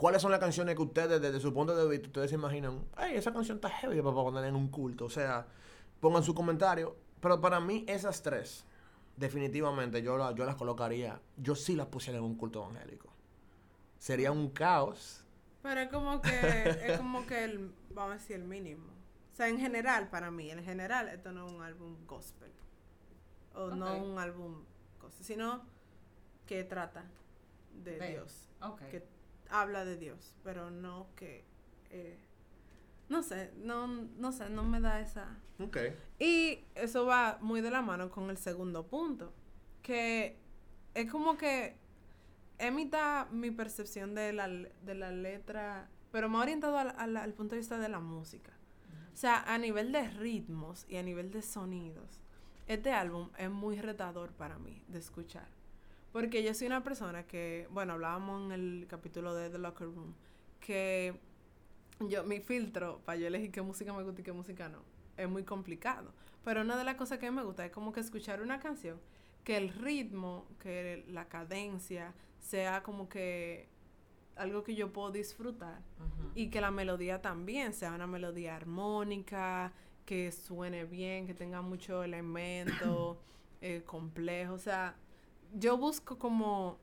¿Cuáles 0.00 0.22
son 0.22 0.30
las 0.30 0.40
canciones 0.40 0.74
que 0.76 0.82
ustedes, 0.82 1.20
desde 1.20 1.40
su 1.40 1.52
punto 1.52 1.76
de 1.76 1.86
vista, 1.88 2.06
ustedes 2.08 2.30
se 2.30 2.36
imaginan? 2.36 2.86
Ay, 2.96 3.16
esa 3.16 3.32
canción 3.32 3.58
está 3.58 3.68
heavy 3.68 4.00
para 4.00 4.14
poner 4.14 4.44
en 4.46 4.56
un 4.56 4.68
culto. 4.68 5.04
O 5.04 5.10
sea, 5.10 5.46
pongan 6.00 6.22
su 6.22 6.34
comentario. 6.34 6.96
Pero 7.20 7.38
para 7.40 7.60
mí, 7.60 7.84
esas 7.86 8.22
tres, 8.22 8.64
definitivamente, 9.16 10.00
yo, 10.02 10.16
la- 10.16 10.32
yo 10.34 10.44
las 10.46 10.56
colocaría. 10.56 11.20
Yo 11.36 11.54
sí 11.54 11.76
las 11.76 11.86
pusiera 11.88 12.18
en 12.18 12.24
un 12.24 12.34
culto 12.36 12.62
evangélico. 12.64 13.08
Sería 13.98 14.32
un 14.32 14.48
caos. 14.48 15.22
Pero 15.62 15.80
es 15.82 15.88
como 15.90 16.22
que, 16.22 16.30
es 16.86 16.98
como 16.98 17.26
que 17.26 17.44
el, 17.44 17.70
vamos 17.90 18.12
a 18.12 18.14
decir, 18.14 18.36
el 18.36 18.44
mínimo. 18.44 18.86
O 19.32 19.36
sea, 19.36 19.48
en 19.48 19.58
general, 19.60 20.08
para 20.08 20.30
mí, 20.30 20.50
en 20.50 20.64
general, 20.64 21.08
esto 21.08 21.30
no 21.32 21.46
es 21.46 21.52
un 21.52 21.62
álbum 21.62 21.96
gospel. 22.06 22.50
O 23.54 23.68
no 23.74 23.96
un 23.98 24.18
álbum 24.18 24.64
gospel, 25.00 25.24
sino 25.26 25.62
que 26.46 26.64
trata 26.64 27.04
de, 27.84 27.98
De- 27.98 28.10
Dios. 28.12 28.48
Ok. 28.62 28.80
Que 28.90 29.06
habla 29.50 29.84
de 29.84 29.96
Dios, 29.96 30.34
pero 30.42 30.70
no 30.70 31.08
que... 31.16 31.44
eh, 31.90 32.18
no 33.08 33.22
sé, 33.24 33.52
no, 33.56 33.86
no 33.88 34.30
sé, 34.32 34.48
no 34.50 34.62
me 34.62 34.80
da 34.80 35.00
esa... 35.00 35.36
Ok. 35.58 35.76
Y 36.18 36.64
eso 36.74 37.06
va 37.06 37.38
muy 37.40 37.60
de 37.60 37.70
la 37.70 37.82
mano 37.82 38.08
con 38.10 38.30
el 38.30 38.36
segundo 38.38 38.86
punto, 38.86 39.32
que 39.82 40.36
es 40.94 41.10
como 41.10 41.36
que 41.36 41.76
es 42.58 42.72
mitad 42.72 43.28
mi 43.30 43.50
percepción 43.50 44.14
de 44.14 44.32
la, 44.32 44.46
de 44.48 44.94
la 44.94 45.10
letra, 45.10 45.88
pero 46.12 46.28
más 46.28 46.42
orientado 46.42 46.78
al, 46.78 46.90
al- 46.96 47.16
al 47.16 47.32
punto 47.34 47.54
de 47.56 47.60
vista 47.60 47.78
de 47.78 47.88
la 47.88 47.98
música. 48.00 48.52
O 49.12 49.16
sea, 49.16 49.42
a 49.42 49.58
nivel 49.58 49.90
de 49.92 50.08
ritmos 50.10 50.86
y 50.88 50.96
a 50.96 51.02
nivel 51.02 51.30
de 51.32 51.42
sonidos, 51.42 52.20
este 52.68 52.92
álbum 52.92 53.30
es 53.36 53.50
muy 53.50 53.80
retador 53.80 54.30
para 54.32 54.58
mí 54.58 54.82
de 54.88 54.98
escuchar. 55.00 55.48
Porque 56.12 56.42
yo 56.42 56.52
soy 56.54 56.66
una 56.66 56.82
persona 56.82 57.24
que, 57.26 57.68
bueno, 57.70 57.92
hablábamos 57.92 58.44
en 58.46 58.52
el 58.52 58.86
capítulo 58.88 59.34
de 59.34 59.50
The 59.50 59.58
Locker 59.58 59.86
Room, 59.86 60.14
que 60.58 61.20
yo, 62.00 62.24
mi 62.24 62.40
filtro 62.40 63.00
para 63.04 63.18
yo 63.18 63.26
elegir 63.26 63.52
qué 63.52 63.62
música 63.62 63.92
me 63.92 64.02
gusta 64.02 64.20
y 64.20 64.24
qué 64.24 64.32
música 64.32 64.68
no, 64.68 64.82
es 65.16 65.28
muy 65.28 65.44
complicado. 65.44 66.12
Pero 66.44 66.62
una 66.62 66.76
de 66.76 66.84
las 66.84 66.96
cosas 66.96 67.18
que 67.18 67.30
me 67.30 67.42
gusta 67.42 67.64
es 67.64 67.72
como 67.72 67.92
que 67.92 68.00
escuchar 68.00 68.42
una 68.42 68.58
canción, 68.58 68.98
que 69.44 69.56
el 69.56 69.68
ritmo, 69.68 70.46
que 70.58 71.04
la 71.08 71.28
cadencia, 71.28 72.14
sea 72.40 72.82
como 72.82 73.08
que 73.08 73.68
algo 74.36 74.64
que 74.64 74.74
yo 74.74 74.92
puedo 74.92 75.10
disfrutar 75.10 75.82
y 76.34 76.48
que 76.48 76.60
la 76.60 76.70
melodía 76.70 77.20
también 77.20 77.74
sea 77.74 77.92
una 77.92 78.06
melodía 78.06 78.56
armónica, 78.56 79.72
que 80.06 80.32
suene 80.32 80.86
bien, 80.86 81.26
que 81.26 81.34
tenga 81.34 81.60
mucho 81.60 82.02
elemento 82.02 83.20
eh, 83.60 83.82
complejo. 83.84 84.54
O 84.54 84.58
sea, 84.58 84.96
yo 85.54 85.76
busco 85.76 86.18
como 86.18 86.78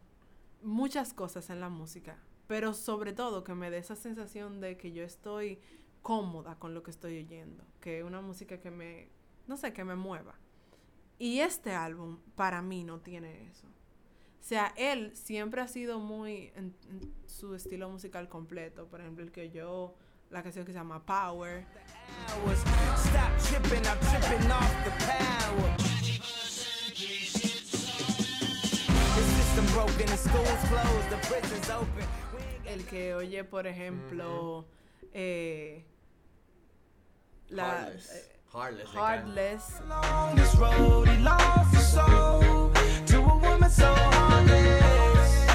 muchas 0.62 1.13
cosas 1.13 1.49
en 1.49 1.60
la 1.60 1.69
música, 1.69 2.17
pero 2.47 2.73
sobre 2.73 3.13
todo 3.13 3.43
que 3.43 3.53
me 3.53 3.69
dé 3.69 3.77
esa 3.77 3.95
sensación 3.95 4.60
de 4.60 4.77
que 4.77 4.91
yo 4.91 5.03
estoy 5.03 5.60
cómoda 6.01 6.56
con 6.56 6.73
lo 6.73 6.84
que 6.84 6.91
estoy 6.91 7.17
oyendo, 7.17 7.63
que 7.82 8.03
una 8.03 8.21
música 8.21 8.60
que 8.60 8.71
me, 8.71 9.10
no 9.47 9.58
sé, 9.58 9.73
que 9.73 9.84
me 9.84 9.95
mueva. 9.95 10.36
Y 11.19 11.39
este 11.39 11.73
álbum 11.73 12.19
para 12.36 12.62
mí 12.62 12.84
no 12.84 12.99
tiene 12.99 13.49
eso. 13.49 13.67
O 13.67 14.43
sea, 14.47 14.73
él 14.77 15.12
siempre 15.15 15.62
ha 15.62 15.67
sido 15.67 15.99
muy 15.99 16.53
en 16.56 16.73
su 17.25 17.56
estilo 17.56 17.89
musical 17.89 18.30
completo. 18.30 18.88
Por 18.88 19.01
ejemplo, 19.01 19.23
el 19.23 19.32
que 19.32 19.49
yo, 19.49 19.95
la 20.30 20.41
canción 20.43 20.63
que 20.63 20.71
se 20.71 20.77
llama 20.77 21.06
Power. 21.06 21.65
El 32.66 32.84
que 32.86 33.13
oye, 33.13 33.44
por 33.44 33.66
ejemplo, 33.68 34.66
eh, 35.13 35.84
la, 37.50 37.63
Heartless. 37.88 38.12
eh, 38.12 38.36
Heartless. 38.54 38.92
de 38.92 38.98
Heartless. 39.00 39.82
along 39.82 40.36
this 40.36 40.56
road, 40.56 41.08
he 41.08 41.18
lost 41.20 41.74
his 41.76 41.88
soul 41.94 42.72
to 43.06 43.18
a 43.20 43.38
woman 43.38 43.70
so 43.70 43.94
heartless. 43.94 45.46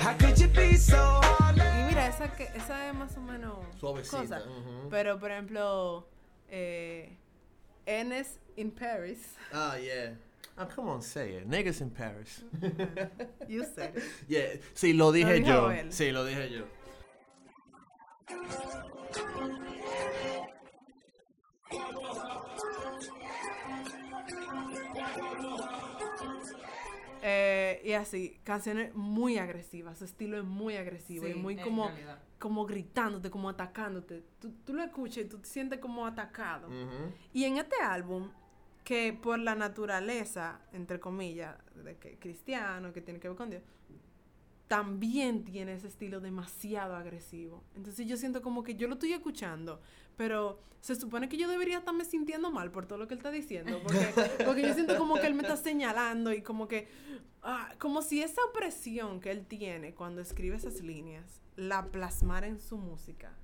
How 0.00 0.14
could 0.18 0.38
you 0.38 0.48
be 0.48 0.76
so 0.76 1.20
heartless? 1.22 1.66
Y 1.74 1.84
mira, 1.88 2.06
esa, 2.08 2.28
que, 2.36 2.44
esa 2.54 2.88
es 2.88 2.94
más 2.94 3.16
o 3.16 3.20
menos 3.20 3.58
Suavecita, 3.78 4.18
cosa. 4.38 4.42
Pero, 4.90 5.18
por 5.18 5.30
ejemplo, 5.30 6.06
eh, 6.48 7.16
Enes 7.86 8.38
in 8.56 8.70
Paris. 8.70 9.34
Ah, 9.52 9.76
yeah. 9.76 10.14
Ah, 10.56 10.66
come 10.66 10.90
on, 10.90 11.02
say 11.02 11.36
it. 11.36 11.48
Niggas 11.48 11.80
in 11.80 11.90
Paris. 11.90 12.44
You 13.48 13.64
said 13.74 13.96
it. 13.96 14.02
Yeah. 14.28 14.60
Sí, 14.74 14.92
lo 14.92 15.10
dije 15.12 15.34
dijo 15.34 15.48
yo. 15.48 15.70
él. 15.70 15.92
Sí, 15.92 16.12
lo 16.12 16.24
dije 16.24 16.50
yo. 16.50 16.64
Eh, 27.24 27.80
y 27.84 27.92
así, 27.92 28.40
canciones 28.42 28.92
muy 28.94 29.38
agresivas, 29.38 29.98
su 29.98 30.04
estilo 30.04 30.38
es 30.38 30.44
muy 30.44 30.76
agresivo 30.76 31.28
y 31.28 31.34
muy 31.34 31.56
como, 31.56 31.86
realidad. 31.86 32.18
como 32.38 32.66
gritándote, 32.66 33.30
como 33.30 33.48
atacándote. 33.48 34.24
Tú, 34.40 34.52
tú 34.64 34.74
lo 34.74 34.82
escuchas 34.82 35.18
y 35.18 35.28
tú 35.28 35.38
te 35.38 35.48
sientes 35.48 35.78
como 35.78 36.04
atacado. 36.04 36.68
Y 37.32 37.44
en 37.44 37.58
este 37.58 37.76
álbum, 37.80 38.28
que 38.84 39.12
por 39.12 39.38
la 39.38 39.54
naturaleza, 39.54 40.60
entre 40.72 40.98
comillas, 40.98 41.56
de 41.74 41.96
que 41.96 42.18
cristiano, 42.18 42.92
que 42.92 43.00
tiene 43.00 43.20
que 43.20 43.28
ver 43.28 43.36
con 43.36 43.50
Dios, 43.50 43.62
también 44.72 45.44
tiene 45.44 45.74
ese 45.74 45.88
estilo 45.88 46.20
demasiado 46.20 46.96
agresivo. 46.96 47.62
Entonces 47.74 48.06
yo 48.06 48.16
siento 48.16 48.40
como 48.40 48.62
que 48.62 48.74
yo 48.74 48.88
lo 48.88 48.94
estoy 48.94 49.12
escuchando, 49.12 49.80
pero 50.16 50.60
se 50.80 50.96
supone 50.96 51.28
que 51.28 51.36
yo 51.36 51.48
debería 51.48 51.78
estarme 51.78 52.04
sintiendo 52.04 52.50
mal 52.50 52.70
por 52.70 52.86
todo 52.86 52.98
lo 52.98 53.06
que 53.06 53.14
él 53.14 53.18
está 53.18 53.30
diciendo, 53.30 53.80
porque, 53.82 53.98
porque 54.46 54.62
yo 54.62 54.74
siento 54.74 54.96
como 54.96 55.16
que 55.16 55.26
él 55.26 55.34
me 55.34 55.42
está 55.42 55.56
señalando 55.56 56.32
y 56.32 56.42
como 56.42 56.68
que, 56.68 56.88
ah, 57.42 57.72
como 57.78 58.02
si 58.02 58.22
esa 58.22 58.42
opresión 58.44 59.20
que 59.20 59.30
él 59.30 59.46
tiene 59.46 59.94
cuando 59.94 60.22
escribe 60.22 60.56
esas 60.56 60.80
líneas, 60.80 61.42
la 61.54 61.86
plasmara 61.86 62.46
en 62.46 62.58
su 62.58 62.78
música. 62.78 63.36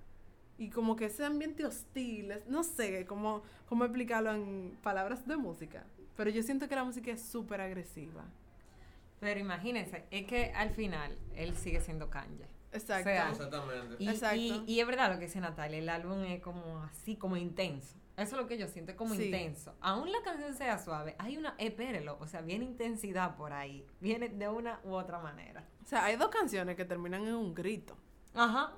Y 0.58 0.70
como 0.70 0.96
que 0.96 1.06
ese 1.06 1.24
ambiente 1.24 1.64
hostil, 1.64 2.32
es- 2.32 2.46
no 2.48 2.62
sé 2.64 3.06
cómo, 3.06 3.42
cómo 3.68 3.84
explicarlo 3.84 4.32
en 4.34 4.76
palabras 4.82 5.26
de 5.26 5.36
música, 5.36 5.84
pero 6.16 6.30
yo 6.30 6.42
siento 6.42 6.68
que 6.68 6.74
la 6.74 6.84
música 6.84 7.12
es 7.12 7.22
súper 7.22 7.60
agresiva. 7.60 8.24
Pero 9.20 9.40
imagínense, 9.40 10.04
es 10.10 10.26
que 10.26 10.52
al 10.54 10.70
final 10.70 11.16
él 11.34 11.56
sigue 11.56 11.80
siendo 11.80 12.10
Kanye. 12.10 12.46
Exacto. 12.72 13.08
O 13.08 13.12
sea, 13.12 13.30
Exactamente. 13.30 13.96
Y, 13.98 14.08
Exacto. 14.08 14.36
y- 14.36 14.64
y 14.66 14.80
es 14.80 14.86
verdad 14.86 15.12
lo 15.12 15.18
que 15.18 15.26
dice 15.26 15.40
Natalia, 15.40 15.78
el 15.78 15.88
álbum 15.88 16.22
es 16.24 16.40
como 16.42 16.82
así, 16.82 17.16
como 17.16 17.36
intenso. 17.36 17.96
Eso 18.16 18.34
es 18.34 18.42
lo 18.42 18.48
que 18.48 18.58
yo 18.58 18.66
siento, 18.66 18.90
es 18.92 18.96
como 18.98 19.14
Sí. 19.14 19.26
intenso. 19.26 19.74
Aún 19.80 20.10
la 20.10 20.20
canción 20.22 20.52
sea 20.54 20.76
suave, 20.78 21.14
hay 21.18 21.36
una, 21.36 21.54
espérelo, 21.56 22.16
o 22.20 22.26
sea, 22.26 22.40
viene 22.40 22.64
intensidad 22.64 23.36
por 23.36 23.52
ahí. 23.52 23.86
Viene 24.00 24.28
de 24.28 24.48
una 24.48 24.80
u 24.84 24.92
otra 24.94 25.20
manera. 25.20 25.64
O 25.84 25.86
sea, 25.86 26.04
hay 26.04 26.16
dos 26.16 26.28
canciones 26.28 26.74
que 26.76 26.84
terminan 26.84 27.26
en 27.26 27.34
un 27.34 27.54
grito. 27.54 27.96
Ajá. 28.34 28.72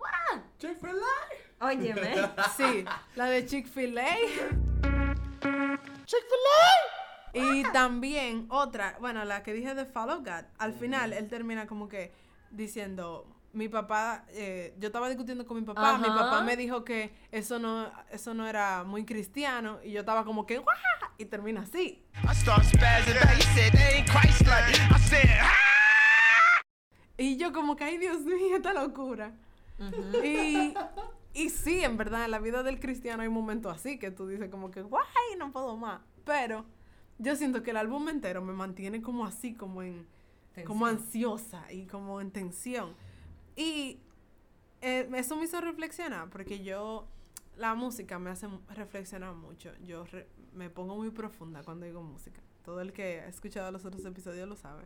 Chick-fil-A. 0.59 1.50
Óyeme. 1.61 2.15
Sí, 2.57 2.85
la 3.17 3.27
de 3.27 3.47
Chick-fil-A 3.47 4.17
Chick-fil-A. 6.05 7.35
y 7.35 7.63
también 7.73 8.47
otra, 8.49 8.97
bueno, 9.01 9.25
la 9.25 9.43
que 9.43 9.53
dije 9.53 9.75
de 9.75 9.85
Follow 9.85 10.19
God. 10.19 10.45
Al 10.59 10.73
final 10.73 11.13
él 11.13 11.29
termina 11.29 11.67
como 11.67 11.89
que 11.89 12.13
diciendo, 12.51 13.27
mi 13.53 13.69
papá, 13.69 14.25
eh, 14.31 14.75
yo 14.79 14.87
estaba 14.89 15.09
discutiendo 15.09 15.47
con 15.47 15.59
mi 15.59 15.65
papá, 15.65 15.99
mi 15.99 16.09
papá 16.09 16.43
me 16.43 16.57
dijo 16.57 16.85
que 16.85 17.13
eso 17.31 17.59
no, 17.59 17.91
eso 18.11 18.33
no 18.35 18.47
era 18.47 18.85
muy 18.85 19.05
cristiano 19.05 19.81
y 19.83 19.93
yo 19.93 20.01
estaba 20.01 20.25
como 20.25 20.47
que, 20.47 20.59
¡guau! 20.59 20.77
Y 21.19 21.27
termina 21.27 21.63
así. 21.63 22.05
Ah! 25.43 26.61
Y 27.19 27.37
yo 27.37 27.53
como 27.53 27.77
que, 27.77 27.85
ay 27.85 27.99
Dios 27.99 28.23
mío, 28.23 28.57
esta 28.57 28.73
locura. 28.73 29.33
y, 30.25 30.75
y 31.45 31.51
sí, 31.51 31.83
en 31.85 31.97
verdad, 31.97 32.25
en 32.25 32.31
la 32.31 32.39
vida 32.39 32.63
del 32.63 32.81
cristiano 32.81 33.23
hay 33.23 33.29
momentos 33.29 33.75
así 33.75 33.99
que 33.99 34.11
tú 34.11 34.27
dices 34.27 34.49
como 34.51 34.71
que, 34.71 34.83
guay, 34.83 35.05
no 35.39 35.53
puedo 35.53 35.77
más. 35.77 36.01
Pero 36.25 36.65
yo 37.19 37.37
siento 37.37 37.63
que 37.63 37.71
el 37.71 37.77
álbum 37.77 38.09
entero 38.09 38.43
me 38.43 38.53
mantiene 38.53 39.01
como 39.03 39.25
así, 39.27 39.55
como 39.55 39.83
en, 39.83 40.07
como 40.67 40.87
Tensión. 40.87 41.33
ansiosa 41.33 41.73
y 41.73 41.87
como 41.87 42.21
en 42.21 42.31
tensión. 42.31 42.95
Y 43.57 44.01
eh, 44.81 45.09
eso 45.15 45.37
me 45.37 45.45
hizo 45.45 45.61
reflexionar, 45.61 46.31
porque 46.31 46.63
yo, 46.63 47.07
la 47.57 47.75
música 47.75 48.19
me 48.19 48.31
hace 48.31 48.49
reflexionar 48.75 49.35
mucho. 49.35 49.73
Yo 49.85 50.05
re- 50.05 50.29
me 50.55 50.71
pongo 50.71 50.97
muy 50.97 51.11
profunda 51.11 51.63
cuando 51.63 51.87
digo 51.87 52.03
música. 52.03 52.41
Todo 52.65 52.81
el 52.81 52.93
que 52.93 53.21
ha 53.21 53.29
escuchado 53.29 53.71
los 53.73 53.85
otros 53.85 54.05
episodios 54.05 54.49
lo 54.49 54.57
sabe. 54.57 54.85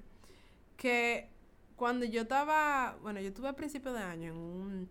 Que 0.76 1.28
cuando 1.76 2.04
yo 2.04 2.22
estaba, 2.22 2.96
bueno, 3.02 3.20
yo 3.20 3.28
estuve 3.28 3.48
a 3.48 3.52
principio 3.54 3.92
de 3.92 4.02
año 4.02 4.30
en 4.32 4.36
un- 4.36 4.88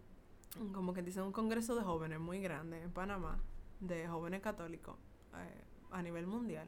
como 0.73 0.93
que 0.93 1.01
dice, 1.01 1.21
un 1.21 1.31
congreso 1.31 1.75
de 1.75 1.83
jóvenes 1.83 2.19
muy 2.19 2.39
grande 2.39 2.81
en 2.81 2.91
Panamá, 2.91 3.39
de 3.79 4.07
jóvenes 4.07 4.41
católicos 4.41 4.95
eh, 5.35 5.63
a 5.91 6.01
nivel 6.01 6.27
mundial. 6.27 6.67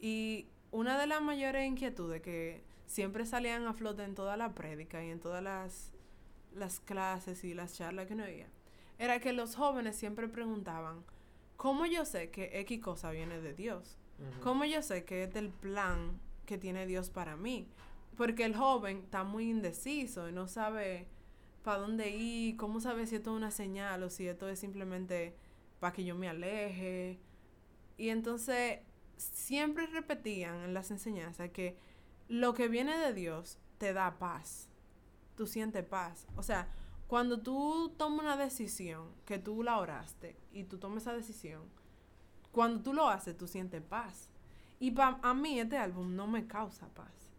Y 0.00 0.48
una 0.70 0.98
de 0.98 1.06
las 1.06 1.22
mayores 1.22 1.66
inquietudes 1.66 2.22
que 2.22 2.64
siempre 2.86 3.26
salían 3.26 3.66
a 3.66 3.74
flote 3.74 4.04
en 4.04 4.14
toda 4.14 4.36
la 4.36 4.54
prédica 4.54 5.04
y 5.04 5.10
en 5.10 5.20
todas 5.20 5.42
las, 5.42 5.92
las 6.54 6.80
clases 6.80 7.44
y 7.44 7.54
las 7.54 7.74
charlas 7.74 8.06
que 8.06 8.14
no 8.14 8.24
había, 8.24 8.48
era 8.98 9.20
que 9.20 9.32
los 9.32 9.56
jóvenes 9.56 9.96
siempre 9.96 10.28
preguntaban, 10.28 11.04
¿cómo 11.56 11.86
yo 11.86 12.04
sé 12.04 12.30
que 12.30 12.60
X 12.60 12.80
cosa 12.80 13.10
viene 13.10 13.40
de 13.40 13.54
Dios? 13.54 13.98
¿Cómo 14.42 14.64
yo 14.64 14.80
sé 14.80 15.04
que 15.04 15.24
es 15.24 15.34
del 15.34 15.50
plan 15.50 16.20
que 16.46 16.56
tiene 16.56 16.86
Dios 16.86 17.10
para 17.10 17.36
mí? 17.36 17.68
Porque 18.16 18.44
el 18.44 18.54
joven 18.56 18.98
está 18.98 19.24
muy 19.24 19.50
indeciso 19.50 20.28
y 20.28 20.32
no 20.32 20.46
sabe 20.46 21.08
para 21.64 21.78
dónde 21.78 22.10
ir, 22.10 22.56
cómo 22.56 22.78
sabe 22.78 23.06
si 23.06 23.16
esto 23.16 23.30
es 23.30 23.36
una 23.36 23.50
señal 23.50 24.02
o 24.02 24.10
si 24.10 24.28
esto 24.28 24.48
es 24.48 24.60
simplemente 24.60 25.34
para 25.80 25.94
que 25.94 26.04
yo 26.04 26.14
me 26.14 26.28
aleje. 26.28 27.18
Y 27.96 28.10
entonces 28.10 28.80
siempre 29.16 29.86
repetían 29.86 30.56
en 30.56 30.74
las 30.74 30.90
enseñanzas 30.90 31.50
que 31.50 31.78
lo 32.28 32.52
que 32.52 32.68
viene 32.68 32.98
de 32.98 33.14
Dios 33.14 33.58
te 33.78 33.94
da 33.94 34.18
paz. 34.18 34.68
Tú 35.36 35.46
sientes 35.46 35.84
paz. 35.84 36.26
O 36.36 36.42
sea, 36.42 36.68
cuando 37.06 37.40
tú 37.40 37.94
tomas 37.96 38.26
una 38.26 38.36
decisión, 38.36 39.08
que 39.24 39.38
tú 39.38 39.62
la 39.62 39.78
oraste 39.78 40.36
y 40.52 40.64
tú 40.64 40.76
tomas 40.76 41.02
esa 41.02 41.14
decisión, 41.14 41.62
cuando 42.52 42.82
tú 42.82 42.92
lo 42.92 43.08
haces, 43.08 43.38
tú 43.38 43.48
sientes 43.48 43.80
paz. 43.80 44.28
Y 44.80 44.90
para 44.90 45.18
a 45.22 45.32
mí 45.32 45.58
este 45.58 45.78
álbum 45.78 46.14
no 46.14 46.26
me 46.26 46.46
causa 46.46 46.88
paz. 46.88 47.32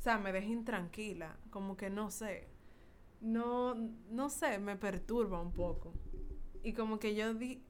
O 0.00 0.02
sea, 0.02 0.18
me 0.18 0.32
deja 0.32 0.48
intranquila, 0.48 1.36
como 1.50 1.76
que 1.76 1.90
no 1.90 2.10
sé. 2.10 2.48
No, 3.20 3.74
no 4.10 4.30
sé, 4.30 4.58
me 4.58 4.76
perturba 4.76 5.40
un 5.40 5.52
poco. 5.52 5.92
Y 6.62 6.72
como 6.72 6.98
que 6.98 7.14
yo 7.14 7.34
di, 7.34 7.62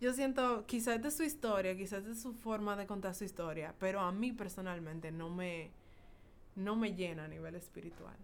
yo 0.00 0.12
siento, 0.12 0.66
quizás 0.66 1.02
de 1.02 1.10
su 1.10 1.22
historia, 1.22 1.76
quizás 1.76 2.04
de 2.04 2.14
su 2.14 2.32
forma 2.34 2.76
de 2.76 2.86
contar 2.86 3.14
su 3.14 3.24
historia, 3.24 3.74
pero 3.78 4.00
a 4.00 4.12
mí 4.12 4.32
personalmente 4.32 5.10
no 5.10 5.30
me, 5.30 5.70
no 6.56 6.76
me 6.76 6.94
llena 6.94 7.24
a 7.24 7.28
nivel 7.28 7.54
espiritual. 7.54 8.16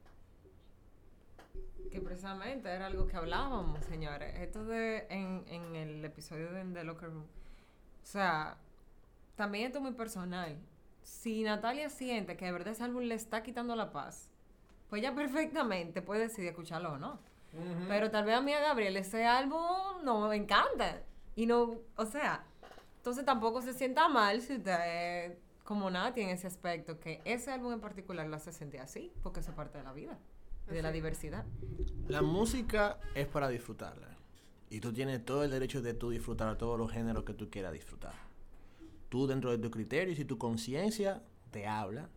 Que 1.90 2.00
precisamente 2.00 2.68
era 2.68 2.86
algo 2.86 3.06
que 3.06 3.16
hablábamos, 3.16 3.84
señores. 3.86 4.38
Esto 4.38 4.64
de 4.64 5.06
en, 5.10 5.44
en 5.48 5.74
el 5.74 6.04
episodio 6.04 6.52
de 6.52 6.64
The 6.64 6.84
Locker 6.84 7.10
Room. 7.10 7.24
O 7.24 8.06
sea, 8.06 8.56
también 9.36 9.66
esto 9.66 9.78
es 9.78 9.82
muy 9.82 9.94
personal. 9.94 10.56
Si 11.02 11.42
Natalia 11.42 11.88
siente 11.90 12.36
que 12.36 12.44
de 12.44 12.52
verdad 12.52 12.72
ese 12.72 12.84
álbum 12.84 13.02
le 13.02 13.14
está 13.14 13.42
quitando 13.42 13.74
la 13.74 13.90
paz, 13.90 14.29
pues 14.90 15.00
ella 15.00 15.14
perfectamente 15.14 16.02
puede 16.02 16.22
decidir 16.22 16.50
escucharlo 16.50 16.92
o 16.92 16.98
no. 16.98 17.18
Pero 17.88 18.10
tal 18.10 18.24
vez 18.24 18.36
a 18.36 18.40
mí 18.40 18.52
a 18.52 18.60
Gabriel 18.60 18.96
ese 18.96 19.24
álbum 19.24 20.04
no 20.04 20.28
me 20.28 20.36
encanta. 20.36 21.02
Y 21.34 21.46
no, 21.46 21.78
o 21.96 22.04
sea, 22.04 22.44
entonces 22.96 23.24
tampoco 23.24 23.62
se 23.62 23.72
sienta 23.72 24.08
mal 24.08 24.42
si 24.42 24.56
usted, 24.56 25.38
como 25.64 25.90
Nati 25.90 26.20
en 26.20 26.30
ese 26.30 26.46
aspecto, 26.46 27.00
que 27.00 27.22
ese 27.24 27.50
álbum 27.50 27.72
en 27.72 27.80
particular 27.80 28.26
lo 28.26 28.36
hace 28.36 28.52
sentir 28.52 28.80
así, 28.80 29.12
porque 29.22 29.40
eso 29.40 29.50
es 29.50 29.56
parte 29.56 29.78
de 29.78 29.84
la 29.84 29.92
vida, 29.92 30.18
y 30.68 30.74
de 30.74 30.82
la 30.82 30.92
diversidad. 30.92 31.44
La 32.08 32.22
música 32.22 32.98
es 33.14 33.26
para 33.26 33.48
disfrutarla. 33.48 34.08
Y 34.68 34.80
tú 34.80 34.92
tienes 34.92 35.24
todo 35.24 35.42
el 35.42 35.50
derecho 35.50 35.82
de 35.82 35.94
tú 35.94 36.10
disfrutar 36.10 36.56
todos 36.56 36.78
los 36.78 36.92
géneros 36.92 37.24
que 37.24 37.34
tú 37.34 37.48
quieras 37.50 37.72
disfrutar. 37.72 38.14
Tú 39.08 39.26
dentro 39.26 39.50
de 39.50 39.58
tus 39.58 39.70
criterios 39.70 40.18
y 40.18 40.24
tu 40.24 40.38
conciencia 40.38 41.22
te 41.50 41.66
habla. 41.66 42.08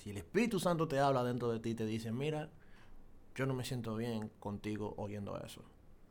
Si 0.00 0.08
el 0.08 0.16
Espíritu 0.16 0.58
Santo 0.58 0.88
te 0.88 0.98
habla 0.98 1.22
dentro 1.22 1.52
de 1.52 1.60
ti, 1.60 1.74
te 1.74 1.84
dice, 1.84 2.10
mira, 2.10 2.48
yo 3.34 3.44
no 3.44 3.52
me 3.52 3.64
siento 3.64 3.96
bien 3.96 4.30
contigo 4.40 4.94
oyendo 4.96 5.38
eso. 5.44 5.62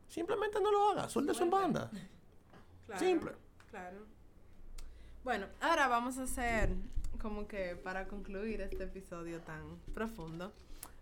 Simplemente 0.06 0.60
no 0.60 0.70
lo 0.70 0.90
hagas, 0.90 1.10
suelta 1.10 1.34
su 1.34 1.48
banda. 1.50 1.90
Claro, 2.86 3.06
Simple. 3.06 3.32
Claro. 3.70 3.98
Bueno, 5.22 5.46
ahora 5.60 5.86
vamos 5.86 6.18
a 6.18 6.24
hacer 6.24 6.74
como 7.22 7.46
que 7.46 7.76
para 7.76 8.08
concluir 8.08 8.62
este 8.62 8.82
episodio 8.82 9.40
tan 9.42 9.78
profundo, 9.94 10.52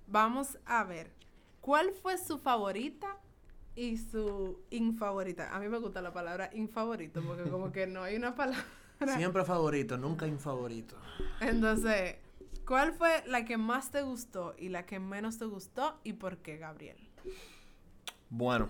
vamos 0.07 0.59
a 0.67 0.85
ver 0.85 1.11
cuál 1.63 1.93
fue 1.93 2.19
su 2.19 2.37
favorita 2.37 3.17
y 3.75 3.97
su 3.97 4.61
infavorita. 4.69 5.57
A 5.57 5.59
mí 5.61 5.71
me 5.71 5.79
gusta 5.79 6.03
la 6.03 6.13
palabra 6.13 6.51
infavorito 6.53 7.23
porque 7.23 7.49
como 7.49 7.73
que 7.73 7.87
no 7.87 8.03
hay 8.03 8.17
una 8.17 8.35
palabra. 8.35 8.67
Siempre 9.17 9.47
favorito, 9.47 9.97
nunca 9.97 10.27
infavorito. 10.27 10.97
Entonces, 11.41 12.17
¿cuál 12.69 12.93
fue 12.93 13.25
la 13.27 13.47
que 13.47 13.57
más 13.57 13.91
te 13.91 14.03
gustó 14.03 14.55
y 14.59 14.69
la 14.69 14.85
que 14.85 15.01
menos 15.01 15.39
te 15.39 15.47
gustó 15.47 15.99
y 16.05 16.13
por 16.13 16.37
qué, 16.39 16.59
Gabriel? 16.59 16.99
Bueno, 18.29 18.69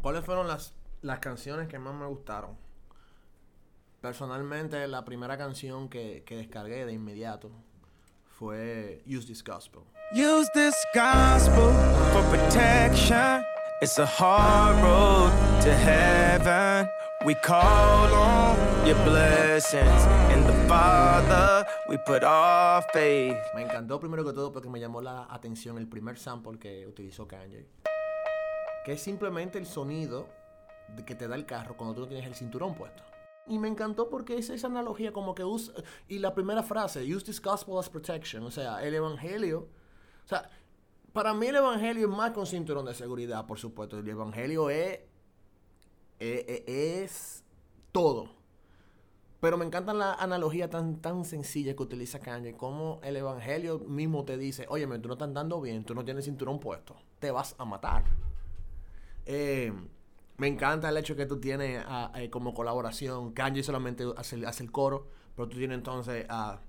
¿cuáles 0.00 0.24
fueron 0.24 0.46
las, 0.46 0.72
las 1.02 1.18
canciones 1.18 1.66
que 1.66 1.80
más 1.80 1.92
me 1.94 2.06
gustaron? 2.06 2.56
Personalmente, 4.00 4.86
la 4.86 5.04
primera 5.04 5.36
canción 5.36 5.88
que, 5.88 6.22
que 6.24 6.36
descargué 6.36 6.86
de 6.86 6.92
inmediato 6.92 7.50
fue 8.38 9.02
Use 9.04 9.26
This 9.26 9.42
Gospel. 9.42 9.82
Use 10.12 10.48
this 10.54 10.76
gospel 10.94 11.72
for 12.12 12.22
protection. 12.30 13.44
It's 13.82 13.98
a 13.98 14.06
hard 14.06 14.80
road 14.80 15.32
to 15.62 15.74
heaven. 15.74 16.88
We 17.26 17.34
call 17.34 18.14
on 18.14 18.86
your 18.86 18.96
blessings. 19.04 20.06
In 20.32 20.46
the 20.46 20.54
Father, 20.68 21.66
we 21.88 21.96
put 21.98 22.22
our 22.22 22.82
faith. 22.92 23.36
Me 23.54 23.62
encantó 23.62 23.98
primero 23.98 24.24
que 24.24 24.32
todo 24.32 24.52
porque 24.52 24.68
me 24.68 24.80
llamó 24.80 25.00
la 25.00 25.26
atención 25.30 25.78
el 25.78 25.88
primer 25.88 26.18
sample 26.18 26.58
que 26.58 26.86
utilizó 26.86 27.26
Kanye. 27.26 27.66
Que 28.84 28.92
es 28.92 29.02
simplemente 29.02 29.58
el 29.58 29.66
sonido 29.66 30.28
que 31.06 31.14
te 31.14 31.28
da 31.28 31.34
el 31.34 31.44
carro 31.46 31.76
cuando 31.76 31.94
tú 31.94 32.00
no 32.02 32.08
tienes 32.08 32.26
el 32.26 32.34
cinturón 32.34 32.74
puesto. 32.74 33.02
Y 33.46 33.58
me 33.58 33.68
encantó 33.68 34.10
porque 34.10 34.36
es 34.36 34.50
esa 34.50 34.66
analogía 34.66 35.12
como 35.12 35.34
que 35.34 35.44
usa... 35.44 35.72
Y 36.06 36.18
la 36.18 36.34
primera 36.34 36.62
frase, 36.62 37.02
use 37.02 37.24
this 37.24 37.40
gospel 37.40 37.78
as 37.78 37.88
protection. 37.88 38.42
O 38.44 38.50
sea, 38.50 38.82
el 38.82 38.94
evangelio... 38.94 39.68
O 40.24 40.28
sea, 40.28 40.48
para 41.14 41.32
mí 41.32 41.46
el 41.46 41.56
evangelio 41.56 42.08
es 42.10 42.14
más 42.14 42.36
un 42.36 42.46
cinturón 42.46 42.84
de 42.84 42.94
seguridad, 42.94 43.46
por 43.46 43.58
supuesto. 43.58 43.98
El 43.98 44.08
evangelio 44.08 44.68
es, 44.68 45.00
es- 46.18 46.62
es 46.66 47.44
todo. 47.92 48.37
Pero 49.40 49.56
me 49.56 49.64
encanta 49.64 49.94
la 49.94 50.14
analogía 50.14 50.68
tan, 50.68 51.00
tan 51.00 51.24
sencilla 51.24 51.76
que 51.76 51.82
utiliza 51.82 52.18
Kanye, 52.18 52.54
como 52.54 53.00
el 53.04 53.16
evangelio 53.16 53.78
mismo 53.78 54.24
te 54.24 54.36
dice, 54.36 54.66
oye, 54.68 54.86
tú 54.98 55.06
no 55.08 55.14
estás 55.14 55.28
andando 55.28 55.60
bien, 55.60 55.84
tú 55.84 55.94
no 55.94 56.04
tienes 56.04 56.24
cinturón 56.24 56.58
puesto, 56.58 56.96
te 57.20 57.30
vas 57.30 57.54
a 57.58 57.64
matar. 57.64 58.04
Eh, 59.26 59.72
me 60.38 60.46
encanta 60.48 60.88
el 60.88 60.96
hecho 60.96 61.14
que 61.14 61.26
tú 61.26 61.38
tienes 61.38 61.84
ah, 61.86 62.10
eh, 62.16 62.30
como 62.30 62.52
colaboración, 62.54 63.32
Kanye 63.32 63.62
solamente 63.62 64.04
hace, 64.16 64.44
hace 64.46 64.64
el 64.64 64.72
coro, 64.72 65.06
pero 65.36 65.48
tú 65.48 65.56
tienes 65.58 65.78
entonces 65.78 66.26
a, 66.28 66.60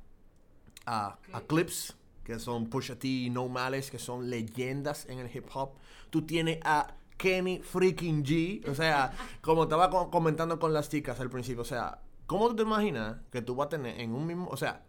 a, 0.86 1.18
a 1.34 1.42
Clips, 1.42 1.96
que 2.24 2.38
son 2.38 2.70
Pusha 2.70 3.00
T 3.00 3.08
y 3.08 3.30
No 3.32 3.48
Malice, 3.48 3.90
que 3.90 3.98
son 3.98 4.30
leyendas 4.30 5.08
en 5.08 5.18
el 5.18 5.36
hip 5.36 5.48
hop. 5.54 5.72
Tú 6.12 6.24
tienes 6.24 6.60
a 6.64 6.96
Kenny 7.18 7.60
freaking 7.64 8.24
G, 8.24 8.68
o 8.70 8.76
sea, 8.76 9.12
como 9.42 9.64
estaba 9.64 9.90
co- 9.90 10.12
comentando 10.12 10.60
con 10.60 10.72
las 10.72 10.90
chicas 10.90 11.20
al 11.20 11.30
principio, 11.32 11.64
o 11.64 11.66
sea, 11.66 12.02
¿cómo 12.30 12.48
tú 12.48 12.58
te 12.58 12.62
imaginas 12.62 13.18
que 13.32 13.42
tú 13.42 13.56
vas 13.56 13.66
a 13.66 13.70
tener 13.70 14.00
en 14.00 14.14
un 14.14 14.28
mismo, 14.28 14.48
o 14.52 14.56
sea, 14.56 14.84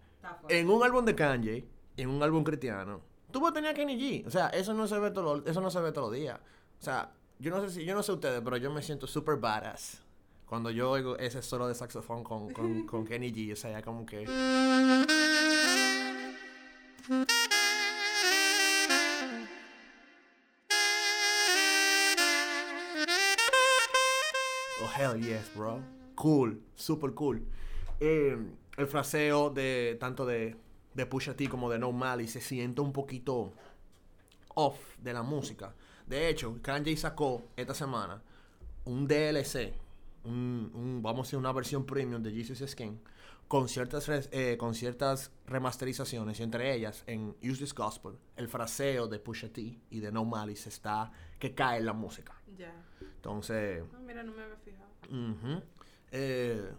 en 0.50 0.68
un 0.68 0.84
álbum 0.84 1.06
de 1.06 1.14
Kanye, 1.14 1.66
en 1.96 2.10
un 2.10 2.22
álbum 2.22 2.44
cristiano, 2.44 3.00
tú 3.32 3.40
vas 3.40 3.52
a 3.52 3.54
tener 3.54 3.70
a 3.70 3.74
Kenny 3.74 3.98
G, 3.98 4.26
o 4.26 4.30
sea, 4.30 4.48
eso 4.48 4.74
no 4.74 4.86
se 4.86 4.98
ve 4.98 5.10
todo, 5.10 5.42
eso 5.46 5.60
no 5.62 5.70
se 5.70 5.80
ve 5.80 5.90
todos 5.90 6.10
los 6.10 6.20
días. 6.20 6.38
O 6.78 6.82
sea, 6.82 7.14
yo 7.38 7.50
no 7.50 7.62
sé 7.62 7.70
si, 7.70 7.86
yo 7.86 7.94
no 7.94 8.02
sé 8.02 8.12
ustedes, 8.12 8.42
pero 8.44 8.58
yo 8.58 8.70
me 8.70 8.82
siento 8.82 9.06
super 9.06 9.36
badass 9.36 10.02
cuando 10.44 10.70
yo 10.70 10.90
oigo 10.90 11.16
ese 11.16 11.40
solo 11.40 11.66
de 11.66 11.74
saxofón 11.74 12.22
con, 12.22 12.52
con, 12.52 12.86
con 12.86 13.06
Kenny 13.06 13.32
G, 13.32 13.54
o 13.54 13.56
sea, 13.56 13.70
ya 13.70 13.82
como 13.82 14.04
que... 14.04 14.26
Oh, 24.82 24.90
hell 24.98 25.18
yes, 25.22 25.50
bro. 25.56 25.80
Cool, 26.20 26.62
super 26.74 27.12
cool. 27.14 27.42
Eh, 27.98 28.36
el 28.76 28.86
fraseo 28.86 29.50
de 29.50 29.96
tanto 29.98 30.26
de, 30.26 30.56
de 30.94 31.06
Pusha 31.06 31.34
T 31.34 31.48
como 31.48 31.70
de 31.70 31.78
No 31.78 31.92
Malice 31.92 32.40
se 32.40 32.46
siente 32.48 32.80
un 32.82 32.92
poquito 32.92 33.52
off 34.54 34.78
de 34.98 35.12
la 35.12 35.22
música. 35.22 35.74
De 36.06 36.28
hecho, 36.28 36.58
Kanye 36.60 36.96
sacó 36.96 37.42
esta 37.56 37.72
semana 37.74 38.22
un 38.84 39.06
DLC, 39.06 39.72
un, 40.24 40.70
un- 40.74 41.00
vamos 41.02 41.20
a 41.20 41.22
decir 41.28 41.38
una 41.38 41.52
versión 41.52 41.86
premium 41.86 42.22
de 42.22 42.32
Jesus 42.32 42.68
Skin, 42.70 43.00
con 43.48 43.68
ciertas, 43.68 44.08
eh, 44.32 44.56
con 44.58 44.74
ciertas 44.74 45.30
remasterizaciones, 45.46 46.38
y 46.40 46.42
entre 46.42 46.74
ellas 46.74 47.02
en 47.06 47.34
Use 47.42 47.60
This 47.64 47.74
Gospel, 47.74 48.12
el 48.36 48.48
fraseo 48.48 49.06
de 49.08 49.18
Pusha 49.20 49.48
T 49.52 49.78
y 49.90 50.00
de 50.00 50.12
No 50.12 50.24
Malice 50.24 50.68
está 50.68 51.12
que 51.38 51.54
cae 51.54 51.78
en 51.78 51.86
la 51.86 51.92
música. 51.92 52.34
Ya. 52.56 52.74
Entonces, 53.00 53.84
No, 53.92 54.00
mira, 54.00 54.22
no 54.22 54.32
me 54.32 54.42
había 54.42 54.56
fijado. 54.56 54.90
Eh, 56.12 56.70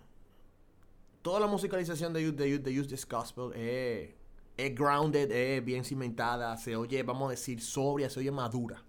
toda 1.22 1.40
la 1.40 1.48
musicalización 1.48 2.14
de, 2.14 2.28
Use- 2.30 2.36
de, 2.36 2.56
Use- 2.56 2.64
de 2.64 2.80
Use 2.80 2.90
This 2.90 3.08
Gospel 3.08 3.54
es, 3.54 4.14
es 4.58 4.76
grounded, 4.76 5.32
es 5.32 5.64
bien 5.64 5.84
cimentada, 5.86 6.58
se 6.58 6.76
oye, 6.76 7.04
vamos 7.04 7.28
a 7.28 7.32
decir, 7.32 7.62
sobria, 7.62 8.10
se 8.10 8.20
oye 8.20 8.32
madura. 8.32 8.84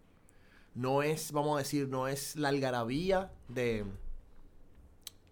No 0.74 1.02
es, 1.02 1.32
vamos 1.32 1.56
a 1.56 1.58
decir, 1.58 1.88
no 1.88 2.08
es 2.08 2.34
la 2.36 2.48
algarabía 2.48 3.30
de, 3.48 3.84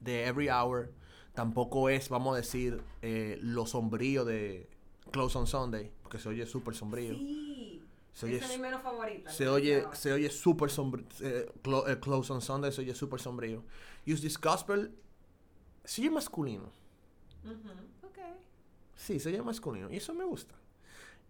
de 0.00 0.24
Every 0.26 0.48
Hour. 0.50 0.92
Tampoco 1.34 1.88
es, 1.88 2.08
vamos 2.08 2.34
a 2.34 2.36
decir, 2.38 2.82
eh, 3.02 3.38
lo 3.40 3.64
sombrío 3.64 4.24
de 4.24 4.68
Close 5.12 5.38
on 5.38 5.46
Sunday, 5.46 5.90
porque 6.02 6.18
se 6.18 6.28
oye 6.28 6.44
súper 6.44 6.74
sombrío. 6.74 7.14
Sí. 7.14 7.82
Se 8.12 8.26
oye 8.26 8.36
es 8.38 8.48
mi 8.48 8.58
menos 8.58 8.82
favorita. 8.82 9.30
se 9.30 9.48
oye, 9.48 9.84
se 9.92 10.12
oye 10.12 10.28
súper 10.30 10.68
sombrío. 10.70 11.06
Close 12.02 12.32
on 12.32 12.42
Sunday 12.42 12.72
se 12.72 12.82
oye 12.82 12.94
súper 12.94 13.20
sombrío. 13.20 13.62
Use 14.06 14.20
This 14.22 14.38
Gospel 14.40 14.94
se 15.84 16.00
oye 16.02 16.10
masculino. 16.10 16.64
Ok. 18.02 18.18
Sí, 18.96 19.18
se 19.20 19.28
oye 19.30 19.42
masculino. 19.42 19.90
Y 19.90 19.96
eso 19.96 20.14
me 20.14 20.24
gusta. 20.24 20.54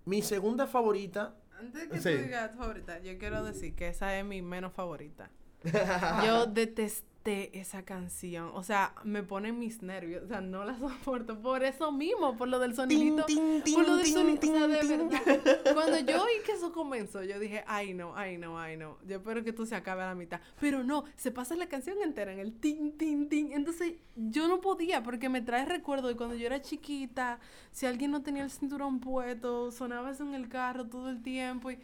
Mi 0.04 0.22
segunda 0.22 0.66
favorita. 0.66 1.34
Antes 1.58 1.82
de 1.82 1.88
que 1.88 2.00
Sí. 2.00 2.16
tú 2.16 2.22
digas 2.24 2.52
tu 2.52 2.58
favorita, 2.58 2.98
yo 3.00 3.18
quiero 3.18 3.44
decir 3.44 3.74
que 3.74 3.88
esa 3.88 4.16
es 4.18 4.24
mi 4.24 4.40
menos 4.42 4.72
favorita. 4.72 5.30
Yo 6.24 6.46
detesté 6.46 7.06
esa 7.24 7.84
canción. 7.84 8.50
O 8.54 8.62
sea, 8.62 8.94
me 9.04 9.22
pone 9.22 9.52
mis 9.52 9.82
nervios. 9.82 10.24
O 10.24 10.28
sea, 10.28 10.40
no 10.40 10.64
la 10.64 10.78
soporto. 10.78 11.40
Por 11.40 11.62
eso 11.62 11.92
mismo, 11.92 12.36
por 12.36 12.48
lo 12.48 12.58
del 12.58 12.74
sonidito. 12.74 13.26
por 13.26 13.86
lo 13.86 13.96
del 13.96 14.04
tin, 14.04 14.14
sonido. 14.14 14.40
O 14.40 14.58
sea, 14.58 14.66
de 14.66 14.96
verdad. 14.96 15.40
Cuando 15.74 15.98
yo 16.00 16.22
oí 16.22 16.42
que 16.44 16.52
eso 16.52 16.72
comenzó, 16.72 17.22
yo 17.22 17.38
dije, 17.38 17.62
ay 17.66 17.94
no, 17.94 18.16
ay 18.16 18.38
no, 18.38 18.58
ay 18.58 18.76
no. 18.76 18.98
Yo 19.06 19.16
espero 19.16 19.44
que 19.44 19.50
esto 19.50 19.66
se 19.66 19.74
acabe 19.76 20.02
a 20.02 20.06
la 20.06 20.14
mitad. 20.14 20.40
Pero 20.60 20.82
no, 20.82 21.04
se 21.16 21.30
pasa 21.30 21.54
la 21.54 21.68
canción 21.68 21.98
entera 22.02 22.32
en 22.32 22.38
el 22.38 22.58
tin, 22.58 22.96
tin, 22.96 23.28
tin. 23.28 23.52
Entonces, 23.52 23.94
yo 24.16 24.48
no 24.48 24.60
podía 24.60 25.02
porque 25.02 25.28
me 25.28 25.42
trae 25.42 25.64
recuerdo 25.66 26.08
de 26.08 26.16
cuando 26.16 26.34
yo 26.34 26.46
era 26.46 26.62
chiquita. 26.62 27.38
Si 27.70 27.86
alguien 27.86 28.10
no 28.10 28.22
tenía 28.22 28.44
el 28.44 28.50
cinturón 28.50 29.00
puesto, 29.00 29.70
sonaba 29.70 30.10
eso 30.10 30.24
en 30.24 30.34
el 30.34 30.48
carro 30.48 30.86
todo 30.86 31.10
el 31.10 31.22
tiempo 31.22 31.70
y 31.70 31.78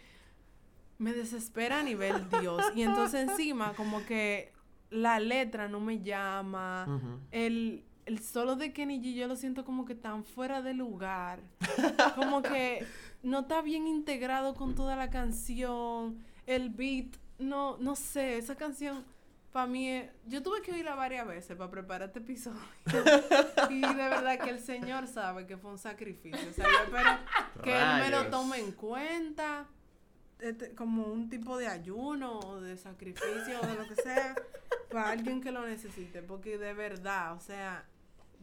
me 0.99 1.13
desespera 1.13 1.81
a 1.81 1.83
nivel 1.83 2.27
Dios. 2.41 2.63
Y 2.75 2.83
entonces 2.83 3.29
encima 3.29 3.75
como 3.75 4.05
que 4.07 4.56
la 4.91 5.21
letra 5.21 5.69
no 5.69 5.81
me 5.81 6.01
llama. 6.03 7.21
El, 7.31 7.85
el 8.05 8.19
solo 8.21 8.57
de 8.57 8.73
Kenny 8.73 9.01
G 9.01 9.15
yo 9.15 9.27
lo 9.27 9.37
siento 9.37 9.65
como 9.65 9.85
que 9.85 9.95
tan 9.95 10.25
fuera 10.25 10.63
de 10.63 10.75
lugar. 10.75 11.41
como 12.15 12.43
que 12.43 12.87
no 13.23 13.41
está 13.41 13.63
bien 13.63 13.87
integrado 13.87 14.55
con 14.55 14.75
toda 14.75 14.97
la 14.97 15.11
canción. 15.11 16.19
El 16.47 16.71
beat, 16.71 17.17
no, 17.39 17.77
no 17.79 17.97
sé, 17.97 18.39
esa 18.39 18.55
canción 18.55 19.05
para 19.57 19.69
mí 19.69 20.03
yo 20.27 20.43
tuve 20.43 20.61
que 20.61 20.71
oírla 20.71 20.95
varias 20.95 21.27
veces 21.27 21.57
para 21.57 21.71
preparar 21.71 22.09
este 22.09 22.19
episodio. 22.19 22.61
y 23.71 23.81
de 23.81 23.95
verdad 23.95 24.39
que 24.39 24.51
el 24.51 24.61
Señor 24.61 25.07
sabe 25.07 25.47
que 25.47 25.57
fue 25.57 25.71
un 25.71 25.79
sacrificio. 25.79 26.51
O 26.51 26.53
sea, 26.53 26.67
yo 26.67 26.85
espero 26.85 27.11
que 27.63 27.73
Él 27.73 27.87
me 28.01 28.11
lo 28.11 28.27
tome 28.27 28.59
en 28.59 28.73
cuenta. 28.73 29.67
Este, 30.41 30.75
como 30.75 31.05
un 31.07 31.29
tipo 31.31 31.57
de 31.57 31.67
ayuno 31.67 32.39
o 32.41 32.61
de 32.61 32.77
sacrificio 32.77 33.61
o 33.63 33.67
de 33.67 33.75
lo 33.75 33.89
que 33.89 33.97
sea 33.97 34.35
para 34.91 35.11
alguien 35.11 35.41
que 35.41 35.51
lo 35.51 35.67
necesite 35.67 36.23
porque 36.23 36.59
de 36.59 36.75
verdad 36.75 37.35
o 37.35 37.41
sea 37.41 37.85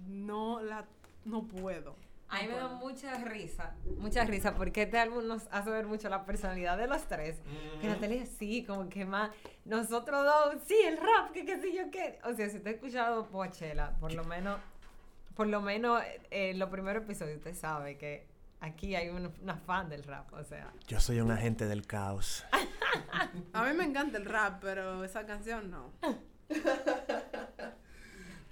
no 0.07 0.61
la 0.61 0.85
no 1.25 1.43
puedo 1.47 1.95
A 2.29 2.41
mí 2.41 2.47
me 2.47 2.55
da 2.55 2.67
mucha 2.67 3.15
risa, 3.23 3.75
mucha 3.97 4.25
risa, 4.25 4.55
porque 4.55 4.83
este 4.83 4.97
álbum 4.97 5.27
nos 5.27 5.47
hace 5.51 5.69
ver 5.69 5.85
mucho 5.85 6.09
la 6.09 6.25
personalidad 6.25 6.77
de 6.77 6.87
los 6.87 7.03
tres. 7.03 7.37
Que 7.79 7.87
Natalia 7.87 8.25
sí, 8.25 8.63
como 8.65 8.89
que 8.89 9.05
más, 9.05 9.29
nosotros 9.65 10.25
dos, 10.25 10.55
sí, 10.65 10.75
el 10.83 10.97
rap, 10.97 11.31
que 11.31 11.45
qué 11.45 11.61
sé 11.61 11.73
yo 11.73 11.91
qué. 11.91 12.19
O 12.23 12.33
sea, 12.33 12.49
si 12.49 12.57
usted 12.57 12.71
ha 12.71 12.73
escuchado 12.73 13.27
Poachella, 13.27 13.95
por 13.99 14.13
lo 14.13 14.23
menos, 14.23 14.59
por 15.35 15.45
lo 15.45 15.61
menos 15.61 16.01
eh, 16.01 16.49
en 16.49 16.59
los 16.59 16.69
primeros 16.69 17.03
episodios, 17.03 17.37
usted 17.37 17.53
sabe 17.53 17.97
que 17.97 18.25
aquí 18.63 18.95
hay 18.95 19.09
un- 19.09 19.31
una 19.41 19.55
fan 19.57 19.89
del 19.89 20.03
rap, 20.03 20.31
o 20.33 20.43
sea. 20.43 20.71
Yo 20.87 20.99
soy 20.99 21.19
un 21.19 21.31
agente 21.31 21.65
del 21.67 21.85
caos. 21.85 22.43
a 23.53 23.63
mí 23.65 23.73
me 23.77 23.83
encanta 23.83 24.17
el 24.17 24.25
rap 24.25 24.59
pero 24.61 25.03
esa 25.03 25.25
canción 25.25 25.69
no 25.71 25.91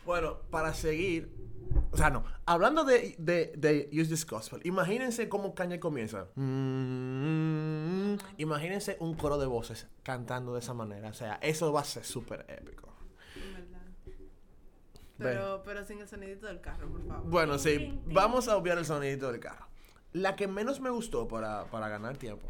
Bueno, 0.06 0.40
para 0.50 0.74
seguir. 0.74 1.32
O 1.92 1.98
sea, 1.98 2.10
no. 2.10 2.24
Hablando 2.46 2.84
de, 2.84 3.16
de, 3.18 3.54
de 3.56 3.90
Use 3.94 4.10
This 4.10 4.26
Gospel, 4.26 4.60
imagínense 4.66 5.30
cómo 5.30 5.54
Kanye 5.54 5.80
comienza. 5.80 6.26
Mm, 6.36 8.16
imagínense 8.38 8.98
un 9.00 9.16
coro 9.16 9.38
de 9.38 9.46
voces 9.46 9.88
cantando 10.04 10.54
de 10.54 10.60
esa 10.60 10.74
manera. 10.74 11.10
O 11.10 11.14
sea, 11.14 11.36
eso 11.42 11.72
va 11.72 11.82
a 11.82 11.86
ser 11.86 12.04
súper 12.04 12.46
épico. 12.50 12.90
pero 15.18 15.62
pero 15.64 15.86
sin 15.86 16.00
el 16.00 16.08
sonidito 16.08 16.48
del 16.48 16.60
carro 16.62 16.90
por 16.90 17.06
favor 17.08 17.30
Bueno, 17.30 17.60
sí, 17.60 18.02
vamos 18.08 18.48
a 18.48 18.58
obviar 18.58 18.78
el 18.80 18.86
sonidito 18.86 19.32
del 19.32 19.40
carro. 19.40 19.68
La 20.14 20.36
que 20.36 20.48
menos 20.48 20.80
me 20.80 20.90
gustó 20.90 21.28
para, 21.28 21.66
para 21.66 21.88
ganar 21.88 22.18
tiempo 22.18 22.48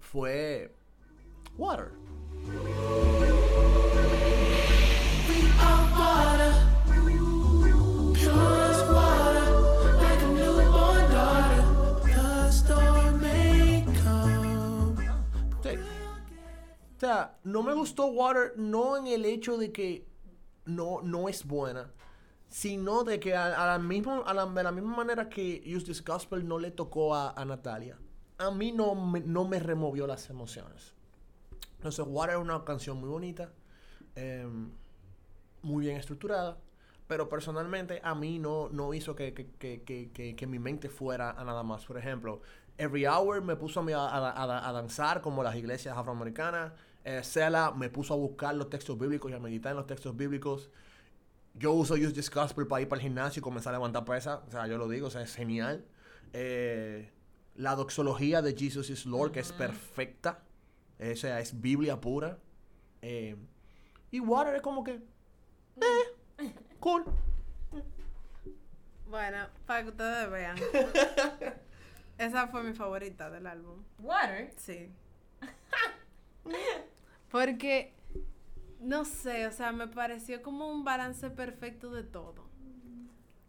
fue 0.00 0.72
Water. 1.56 1.92
O 16.96 17.06
sea, 17.06 17.36
no 17.42 17.62
me 17.62 17.74
gustó 17.74 18.06
Water 18.06 18.54
no 18.56 18.96
en 18.96 19.08
el 19.08 19.24
hecho 19.24 19.58
de 19.58 19.72
que 19.72 20.06
no, 20.64 21.02
no 21.02 21.28
es 21.28 21.44
buena, 21.44 21.92
sino 22.54 23.02
de 23.02 23.18
que 23.18 23.34
a, 23.34 23.66
la 23.66 23.80
misma, 23.80 24.22
de 24.54 24.62
la 24.62 24.70
misma 24.70 24.98
manera 24.98 25.28
que 25.28 25.60
Use 25.66 25.86
This 25.86 26.04
Gospel 26.04 26.46
no 26.46 26.60
le 26.60 26.70
tocó 26.70 27.16
a, 27.16 27.44
Natalia, 27.44 27.98
a 28.38 28.52
mí 28.52 28.70
no 28.70 28.94
me, 28.94 29.18
no 29.18 29.44
me 29.44 29.58
removió 29.58 30.06
las 30.06 30.30
emociones. 30.30 30.94
Entonces, 31.78 32.06
Water 32.08 32.36
es 32.36 32.40
una 32.40 32.64
canción 32.64 33.00
muy 33.00 33.08
bonita, 33.08 33.50
em, 34.14 34.70
muy 35.62 35.86
bien 35.86 35.96
estructurada, 35.96 36.56
pero 37.08 37.28
personalmente 37.28 38.00
a 38.04 38.14
mí 38.14 38.38
no, 38.38 38.68
no 38.68 38.94
hizo 38.94 39.16
que, 39.16 39.34
que, 39.34 39.82
que, 39.82 40.36
que, 40.36 40.46
mi 40.46 40.60
mente 40.60 40.88
fuera 40.88 41.32
a 41.32 41.42
nada 41.42 41.64
más. 41.64 41.84
Por 41.84 41.98
ejemplo, 41.98 42.40
Every 42.78 43.04
Hour 43.04 43.42
me 43.42 43.56
puso 43.56 43.80
a, 43.80 43.82
mí 43.82 43.92
a- 43.92 44.06
a- 44.06 44.68
a 44.68 44.72
danzar 44.72 45.22
como 45.22 45.42
las 45.42 45.56
iglesias 45.56 45.98
afroamericanas. 45.98 46.72
Eh, 47.04 47.20
Sela 47.24 47.72
me 47.72 47.90
puso 47.90 48.14
a 48.14 48.16
buscar 48.16 48.54
los 48.54 48.70
textos 48.70 48.96
bíblicos 48.96 49.28
y 49.32 49.34
a 49.34 49.40
meditar 49.40 49.72
en 49.72 49.78
los 49.78 49.88
textos 49.88 50.16
bíblicos. 50.16 50.70
Yo 51.54 51.72
uso 51.72 51.94
Use 51.94 52.12
This 52.12 52.30
Gospel 52.30 52.66
para 52.66 52.82
ir 52.82 52.88
para 52.88 53.00
el 53.00 53.02
gimnasio 53.02 53.40
y 53.40 53.42
comenzar 53.42 53.72
a 53.74 53.78
levantar 53.78 54.04
pesas. 54.04 54.40
O 54.46 54.50
sea, 54.50 54.66
yo 54.66 54.76
lo 54.76 54.88
digo, 54.88 55.06
o 55.06 55.10
sea, 55.10 55.22
es 55.22 55.34
genial. 55.34 55.84
Eh, 56.32 57.10
la 57.54 57.76
doxología 57.76 58.42
de 58.42 58.56
Jesus 58.56 58.90
is 58.90 59.06
Lord, 59.06 59.32
que 59.32 59.40
es 59.40 59.52
perfecta. 59.52 60.42
Eh, 60.98 61.12
o 61.12 61.16
sea, 61.16 61.40
es 61.40 61.60
Biblia 61.60 62.00
pura. 62.00 62.38
Eh, 63.02 63.36
y 64.10 64.20
Water 64.20 64.54
es 64.54 64.62
como 64.62 64.82
que... 64.82 65.00
Eh, 65.76 66.54
cool. 66.80 67.04
bueno 69.08 69.48
para 69.66 69.82
que 69.82 69.88
ustedes 69.88 70.30
vean 70.30 70.56
esa 72.18 72.46
fue 72.48 72.62
mi 72.62 72.74
favorita 72.74 73.28
del 73.30 73.46
álbum 73.46 73.82
Water. 73.98 74.52
Sí. 74.56 74.92
Porque, 77.30 77.92
no 78.80 79.04
sé, 79.04 79.46
o 79.46 79.52
sea, 79.52 79.72
me 79.72 79.88
pareció 79.88 80.42
como 80.42 80.70
un 80.70 80.84
balance 80.84 81.30
perfecto 81.30 81.90
de 81.90 82.02
todo. 82.04 82.48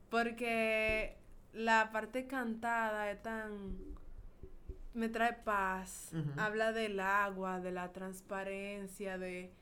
Porque 0.09 1.17
la 1.53 1.91
parte 1.91 2.27
cantada 2.27 3.11
es 3.11 3.21
tan... 3.21 3.77
me 4.93 5.09
trae 5.09 5.33
paz. 5.33 6.11
Habla 6.37 6.71
del 6.71 6.99
agua, 6.99 7.59
de 7.59 7.71
la 7.71 7.91
transparencia, 7.91 9.17
de, 9.17 9.53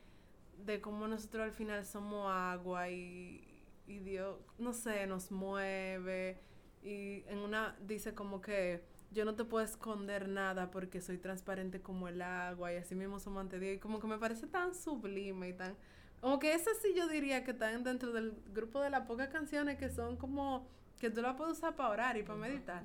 de 0.64 0.80
cómo 0.80 1.08
nosotros 1.08 1.44
al 1.44 1.52
final 1.52 1.84
somos 1.84 2.30
agua 2.30 2.88
y, 2.90 3.64
y 3.86 3.98
Dios, 3.98 4.38
no 4.58 4.72
sé, 4.72 5.06
nos 5.06 5.30
mueve. 5.30 6.40
Y 6.82 7.24
en 7.28 7.38
una 7.38 7.76
dice 7.80 8.14
como 8.14 8.40
que 8.40 8.84
yo 9.14 9.24
no 9.24 9.34
te 9.34 9.44
puedo 9.44 9.64
esconder 9.64 10.28
nada 10.28 10.70
porque 10.70 11.00
soy 11.00 11.18
transparente 11.18 11.80
como 11.80 12.08
el 12.08 12.20
agua 12.20 12.72
y 12.72 12.76
así 12.76 12.94
mismo 12.94 13.20
somos 13.20 13.40
ante 13.40 13.58
Dios. 13.58 13.76
Y 13.76 13.78
como 13.78 14.00
que 14.00 14.06
me 14.06 14.18
parece 14.18 14.46
tan 14.46 14.74
sublime 14.74 15.48
y 15.48 15.52
tan... 15.54 15.76
Como 16.20 16.38
que 16.38 16.54
esas 16.54 16.76
sí 16.82 16.92
yo 16.96 17.06
diría 17.08 17.44
que 17.44 17.52
están 17.52 17.84
dentro 17.84 18.12
del 18.12 18.34
grupo 18.52 18.80
de 18.80 18.90
las 18.90 19.06
pocas 19.06 19.28
canciones 19.28 19.78
que 19.78 19.90
son 19.90 20.16
como 20.16 20.66
que 20.98 21.10
tú 21.10 21.22
la 21.22 21.36
puedes 21.36 21.58
usar 21.58 21.76
para 21.76 21.90
orar 21.90 22.16
y 22.16 22.22
para 22.22 22.38
meditar. 22.38 22.82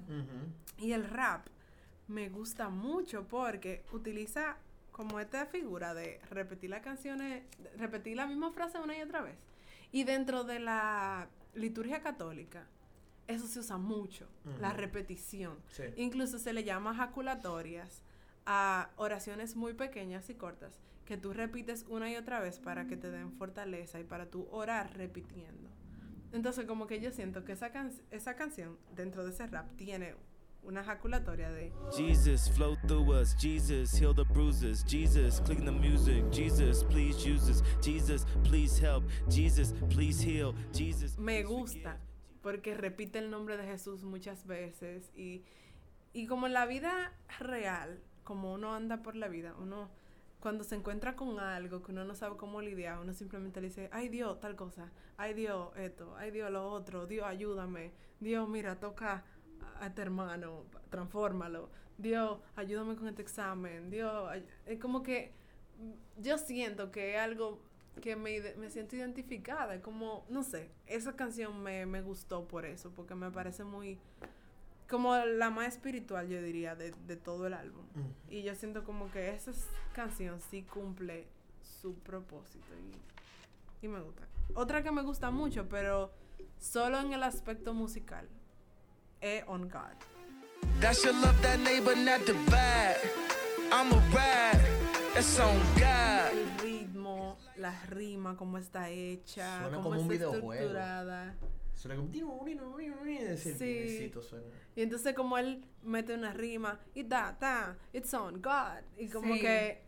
Y 0.78 0.92
el 0.92 1.06
rap 1.06 1.48
me 2.08 2.30
gusta 2.30 2.70
mucho 2.70 3.28
porque 3.28 3.84
utiliza 3.92 4.58
como 4.92 5.20
esta 5.20 5.46
figura 5.46 5.94
de 5.94 6.20
repetir 6.30 6.70
las 6.70 6.82
canciones, 6.82 7.44
repetir 7.78 8.18
la 8.18 8.28
misma 8.28 8.52
frase 8.52 8.80
una 8.80 8.98
y 8.98 9.02
otra 9.02 9.22
vez. 9.22 9.38
Y 9.92 10.04
dentro 10.04 10.44
de 10.44 10.60
la 10.60 11.30
liturgia 11.54 12.02
católica, 12.02 12.68
eso 13.30 13.48
se 13.48 13.60
usa 13.60 13.78
mucho, 13.78 14.28
la 14.60 14.74
repetición. 14.74 15.58
Sí. 15.72 15.84
Incluso 15.96 16.38
se 16.40 16.52
le 16.52 16.64
llama 16.64 16.94
jaculatorias 16.96 18.02
a 18.46 18.90
oraciones 18.98 19.56
muy 19.56 19.74
pequeñas 19.74 20.30
y 20.30 20.36
cortas 20.36 20.80
que 21.06 21.18
tú 21.18 21.34
repites 21.34 21.86
una 21.88 22.12
y 22.12 22.16
otra 22.18 22.40
vez 22.40 22.60
para 22.60 22.86
que 22.88 22.98
te 22.98 23.10
den 23.10 23.32
fortaleza 23.34 24.00
y 24.00 24.04
para 24.04 24.30
tú 24.30 24.48
orar 24.52 24.96
repitiendo. 24.98 25.70
Entonces, 26.32 26.66
como 26.66 26.86
que 26.86 27.00
yo 27.00 27.12
siento 27.12 27.44
que 27.44 27.54
esa, 27.54 27.72
can- 27.72 27.92
esa 28.12 28.36
canción 28.36 28.78
dentro 28.96 29.24
de 29.26 29.32
ese 29.32 29.48
rap 29.48 29.76
tiene 29.76 30.14
una 30.62 30.84
jaculatoria 30.84 31.50
de 31.50 31.72
Jesus, 31.96 32.52
flow 32.52 32.76
through 32.86 33.10
us. 33.22 33.36
Jesus, 33.40 33.94
heal 34.00 34.14
the 34.14 34.24
bruises. 34.26 34.84
Jesus, 34.86 35.42
clean 35.42 35.66
the 35.66 35.72
music. 35.72 36.24
Jesus, 36.32 36.84
please 36.84 37.18
use 37.28 37.50
us. 37.50 37.64
Jesus, 37.82 38.26
please 38.44 38.78
help. 38.80 39.04
Jesus, 39.30 39.74
please 39.90 40.22
heal. 40.22 40.54
Jesus, 40.74 41.18
me 41.18 41.42
gusta 41.44 41.98
forgive. 41.98 42.09
Porque 42.42 42.76
repite 42.76 43.20
el 43.20 43.30
nombre 43.30 43.58
de 43.58 43.66
Jesús 43.66 44.04
muchas 44.04 44.46
veces 44.46 45.12
y, 45.16 45.44
y 46.14 46.28
como 46.28 46.48
en 46.48 46.54
la 46.54 46.66
vida 46.66 47.14
real, 47.40 48.02
como 48.24 48.54
uno 48.54 48.74
anda 48.74 49.02
por 49.02 49.16
la 49.16 49.28
vida, 49.28 49.56
uno 49.60 49.90
cuando 50.40 50.64
se 50.64 50.76
encuentra 50.76 51.16
con 51.16 51.40
algo 51.40 51.84
que 51.84 51.92
uno 51.92 52.06
no 52.06 52.16
sabe 52.16 52.38
cómo 52.38 52.62
lidiar, 52.62 53.00
uno 53.00 53.14
simplemente 53.14 53.60
le 53.60 53.68
dice, 53.68 53.90
ay 53.92 54.08
Dios, 54.08 54.40
tal 54.40 54.56
cosa, 54.56 54.90
ay 55.18 55.34
Dios, 55.34 55.76
esto, 55.76 56.16
ay 56.18 56.32
Dios, 56.32 56.50
lo 56.50 56.70
otro, 56.70 57.08
Dios, 57.08 57.26
ayúdame, 57.28 57.92
Dios, 58.20 58.48
mira, 58.48 58.80
toca 58.80 59.26
a 59.80 59.88
este 59.88 60.02
hermano, 60.02 60.64
transfórmalo, 60.90 61.70
Dios, 61.98 62.40
ayúdame 62.56 62.96
con 62.96 63.10
este 63.10 63.22
examen, 63.22 63.90
Dios, 63.90 64.30
ay-". 64.30 64.46
es 64.66 64.80
como 64.80 65.04
que 65.04 65.34
yo 66.18 66.38
siento 66.38 66.92
que 66.92 67.18
algo 67.18 67.62
que 68.00 68.16
me, 68.16 68.40
me 68.56 68.70
siento 68.70 68.96
identificada, 68.96 69.82
como, 69.82 70.26
no 70.30 70.44
sé, 70.44 70.70
esa 70.86 71.16
canción 71.16 71.62
me, 71.62 71.86
me 71.86 72.02
gustó 72.02 72.48
por 72.48 72.66
eso, 72.66 72.92
porque 72.96 73.16
me 73.16 73.32
parece 73.32 73.64
muy, 73.64 73.98
como 74.90 75.16
la 75.16 75.50
más 75.50 75.68
espiritual, 75.68 76.28
yo 76.28 76.42
diría, 76.42 76.76
de, 76.76 76.92
de 77.06 77.16
todo 77.16 77.48
el 77.48 77.54
álbum. 77.54 77.86
Y 78.30 78.42
yo 78.42 78.56
siento 78.56 78.84
como 78.84 79.12
que 79.12 79.30
esa 79.30 79.52
canción 79.94 80.40
sí 80.50 80.64
cumple 80.64 81.28
su 81.62 81.96
propósito 82.00 82.68
y, 83.82 83.86
y 83.86 83.88
me 83.88 84.00
gusta. 84.02 84.28
Otra 84.56 84.82
que 84.82 84.92
me 84.92 85.04
gusta 85.04 85.30
mucho, 85.30 85.70
pero 85.70 86.12
solo 86.60 87.00
en 87.00 87.14
el 87.14 87.24
aspecto 87.24 87.74
musical, 87.74 88.28
es 89.22 89.44
On 89.48 89.70
God. 89.70 89.96
That 90.82 90.94
should 90.96 91.16
love 91.22 91.40
that 91.42 91.60
neighbor, 91.60 91.96
not 91.96 92.26
divide. 92.26 92.98
I'm 93.72 93.92
a 93.94 94.00
ride. 94.12 95.18
It's 95.18 95.40
on 95.40 95.58
God. 95.76 96.32
El 96.32 96.60
ritmo, 96.60 97.38
la 97.58 97.72
rima, 97.88 98.36
cómo 98.36 98.58
está 98.58 98.90
hecha, 98.90 99.60
Suena 99.62 99.78
cómo 99.78 99.90
como 99.90 100.02
un 100.02 100.12
está 100.12 100.14
videojuego. 100.14 100.54
estructurada. 100.54 101.36
Suena 101.76 101.96
como... 101.98 102.10
Sí. 103.38 103.54
Sí. 103.54 104.12
suena. 104.22 104.46
Y 104.76 104.82
entonces 104.82 105.14
como 105.14 105.38
él 105.38 105.66
mete 105.84 106.14
una 106.14 106.34
rima 106.34 106.80
y 106.94 107.04
da, 107.04 107.36
da, 107.40 107.78
it's 107.94 108.14
on 108.14 108.42
God. 108.42 108.82
Y 108.98 109.08
como 109.10 109.36
Sí. 109.36 109.42
que, 109.42 109.82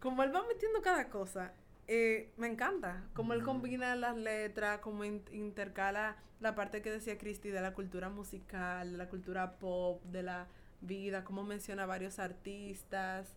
como 0.00 0.22
él 0.22 0.34
va 0.34 0.44
metiendo 0.46 0.82
cada 0.82 1.08
cosa, 1.08 1.52
eh, 1.88 2.32
me 2.36 2.48
encanta. 2.48 3.04
Como 3.14 3.32
él 3.32 3.42
combina 3.42 3.94
las 3.96 4.16
letras, 4.16 4.78
como 4.80 5.04
in- 5.04 5.24
intercala 5.32 6.16
la 6.40 6.54
parte 6.54 6.82
que 6.82 6.90
decía 6.90 7.16
Christy 7.18 7.48
de 7.50 7.60
la 7.60 7.72
cultura 7.72 8.08
musical, 8.08 8.92
de 8.92 8.98
la 8.98 9.08
cultura 9.08 9.58
pop, 9.58 10.02
de 10.04 10.22
la 10.22 10.46
vida, 10.80 11.24
como 11.24 11.44
menciona 11.44 11.86
varios 11.86 12.18
artistas. 12.18 13.28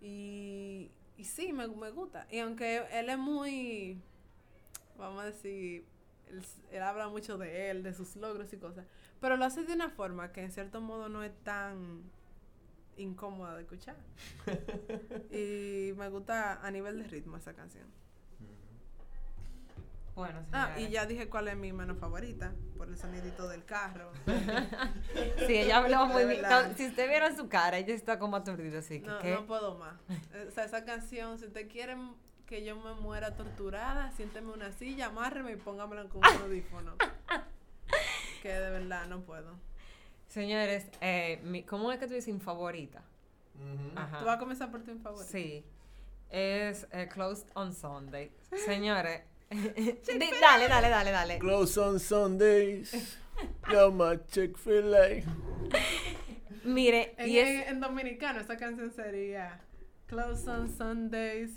Y, 0.00 0.90
y 1.16 1.24
sí, 1.24 1.52
me, 1.52 1.68
me 1.68 1.90
gusta. 1.90 2.26
Y 2.30 2.38
aunque 2.38 2.84
él 2.92 3.08
es 3.08 3.18
muy, 3.18 4.00
vamos 4.98 5.22
a 5.22 5.26
decir, 5.26 5.86
él, 6.28 6.42
él 6.70 6.82
habla 6.82 7.08
mucho 7.08 7.38
de 7.38 7.70
él, 7.70 7.82
de 7.82 7.94
sus 7.94 8.16
logros 8.16 8.52
y 8.52 8.56
cosas, 8.56 8.86
pero 9.20 9.36
lo 9.36 9.44
hace 9.44 9.64
de 9.64 9.74
una 9.74 9.90
forma 9.90 10.32
que 10.32 10.42
en 10.42 10.50
cierto 10.50 10.80
modo 10.80 11.08
no 11.08 11.22
es 11.22 11.32
tan 11.44 12.02
incómoda 12.96 13.56
de 13.56 13.62
escuchar. 13.62 13.96
y 15.30 15.92
me 15.96 16.08
gusta 16.08 16.64
a 16.64 16.70
nivel 16.70 16.98
de 16.98 17.08
ritmo 17.08 17.36
esa 17.36 17.54
canción. 17.54 17.86
Bueno, 20.14 20.44
Ah, 20.52 20.74
y 20.78 20.88
ya 20.90 21.06
dije 21.06 21.28
cuál 21.28 21.48
es 21.48 21.56
mi 21.56 21.72
menos 21.72 21.98
favorita, 21.98 22.52
por 22.76 22.88
el 22.88 22.98
sonidito 22.98 23.48
del 23.48 23.64
carro. 23.64 24.12
Sí, 25.46 25.56
ella 25.56 25.78
habló 25.78 26.06
muy 26.06 26.24
bien. 26.26 26.42
No, 26.42 26.74
Si 26.74 26.86
usted 26.86 27.08
viera 27.08 27.34
su 27.34 27.48
cara, 27.48 27.78
ella 27.78 27.94
está 27.94 28.18
como 28.18 28.36
aturdida, 28.36 28.80
así 28.80 29.00
que. 29.00 29.06
No, 29.06 29.18
¿qué? 29.20 29.34
no 29.34 29.46
puedo 29.46 29.76
más. 29.78 29.94
Eh, 30.34 30.46
O 30.48 30.50
sea, 30.50 30.64
esa 30.64 30.84
canción, 30.84 31.38
si 31.38 31.46
usted 31.46 31.68
quiere 31.70 31.96
que 32.46 32.62
yo 32.64 32.76
me 32.76 32.92
muera 32.94 33.34
torturada, 33.36 34.10
siénteme 34.12 34.52
una 34.52 34.70
silla, 34.72 35.06
amárreme 35.06 35.52
y 35.52 35.56
póngamela 35.56 36.04
con 36.08 36.18
un 36.18 36.24
audífono. 36.42 36.94
que 38.42 38.48
de 38.52 38.70
verdad 38.70 39.06
no 39.08 39.20
puedo. 39.22 39.56
Señores, 40.28 40.86
eh, 41.00 41.40
mi- 41.44 41.62
¿cómo 41.62 41.90
es 41.92 41.98
que 41.98 42.06
tú 42.06 42.14
dices 42.14 42.42
favorita? 42.42 43.02
Ajá. 43.96 44.18
¿Tú 44.18 44.24
vas 44.26 44.36
a 44.36 44.38
comenzar 44.38 44.70
por 44.70 44.82
tu 44.82 44.96
favorito? 44.98 45.30
Sí. 45.30 45.64
Es 46.30 46.86
eh, 46.92 47.08
Closed 47.12 47.46
on 47.54 47.74
Sunday. 47.74 48.30
Señores. 48.64 49.22
di- 50.18 50.30
dale, 50.40 50.68
dale, 50.68 50.88
dale, 50.88 51.10
dale. 51.10 51.38
Close 51.38 51.78
on 51.80 51.98
Sundays. 52.00 53.18
Llama 53.70 54.24
Chick-fil-A. 54.26 55.22
Mire, 56.64 57.14
En, 57.18 57.28
y 57.28 57.38
es. 57.38 57.48
en- 57.48 57.68
en 57.76 57.80
dominicano 57.80 58.40
esa 58.40 58.56
canción 58.56 58.92
sería 58.92 59.60
Close 60.06 60.48
on 60.48 60.68
Sundays, 60.68 61.50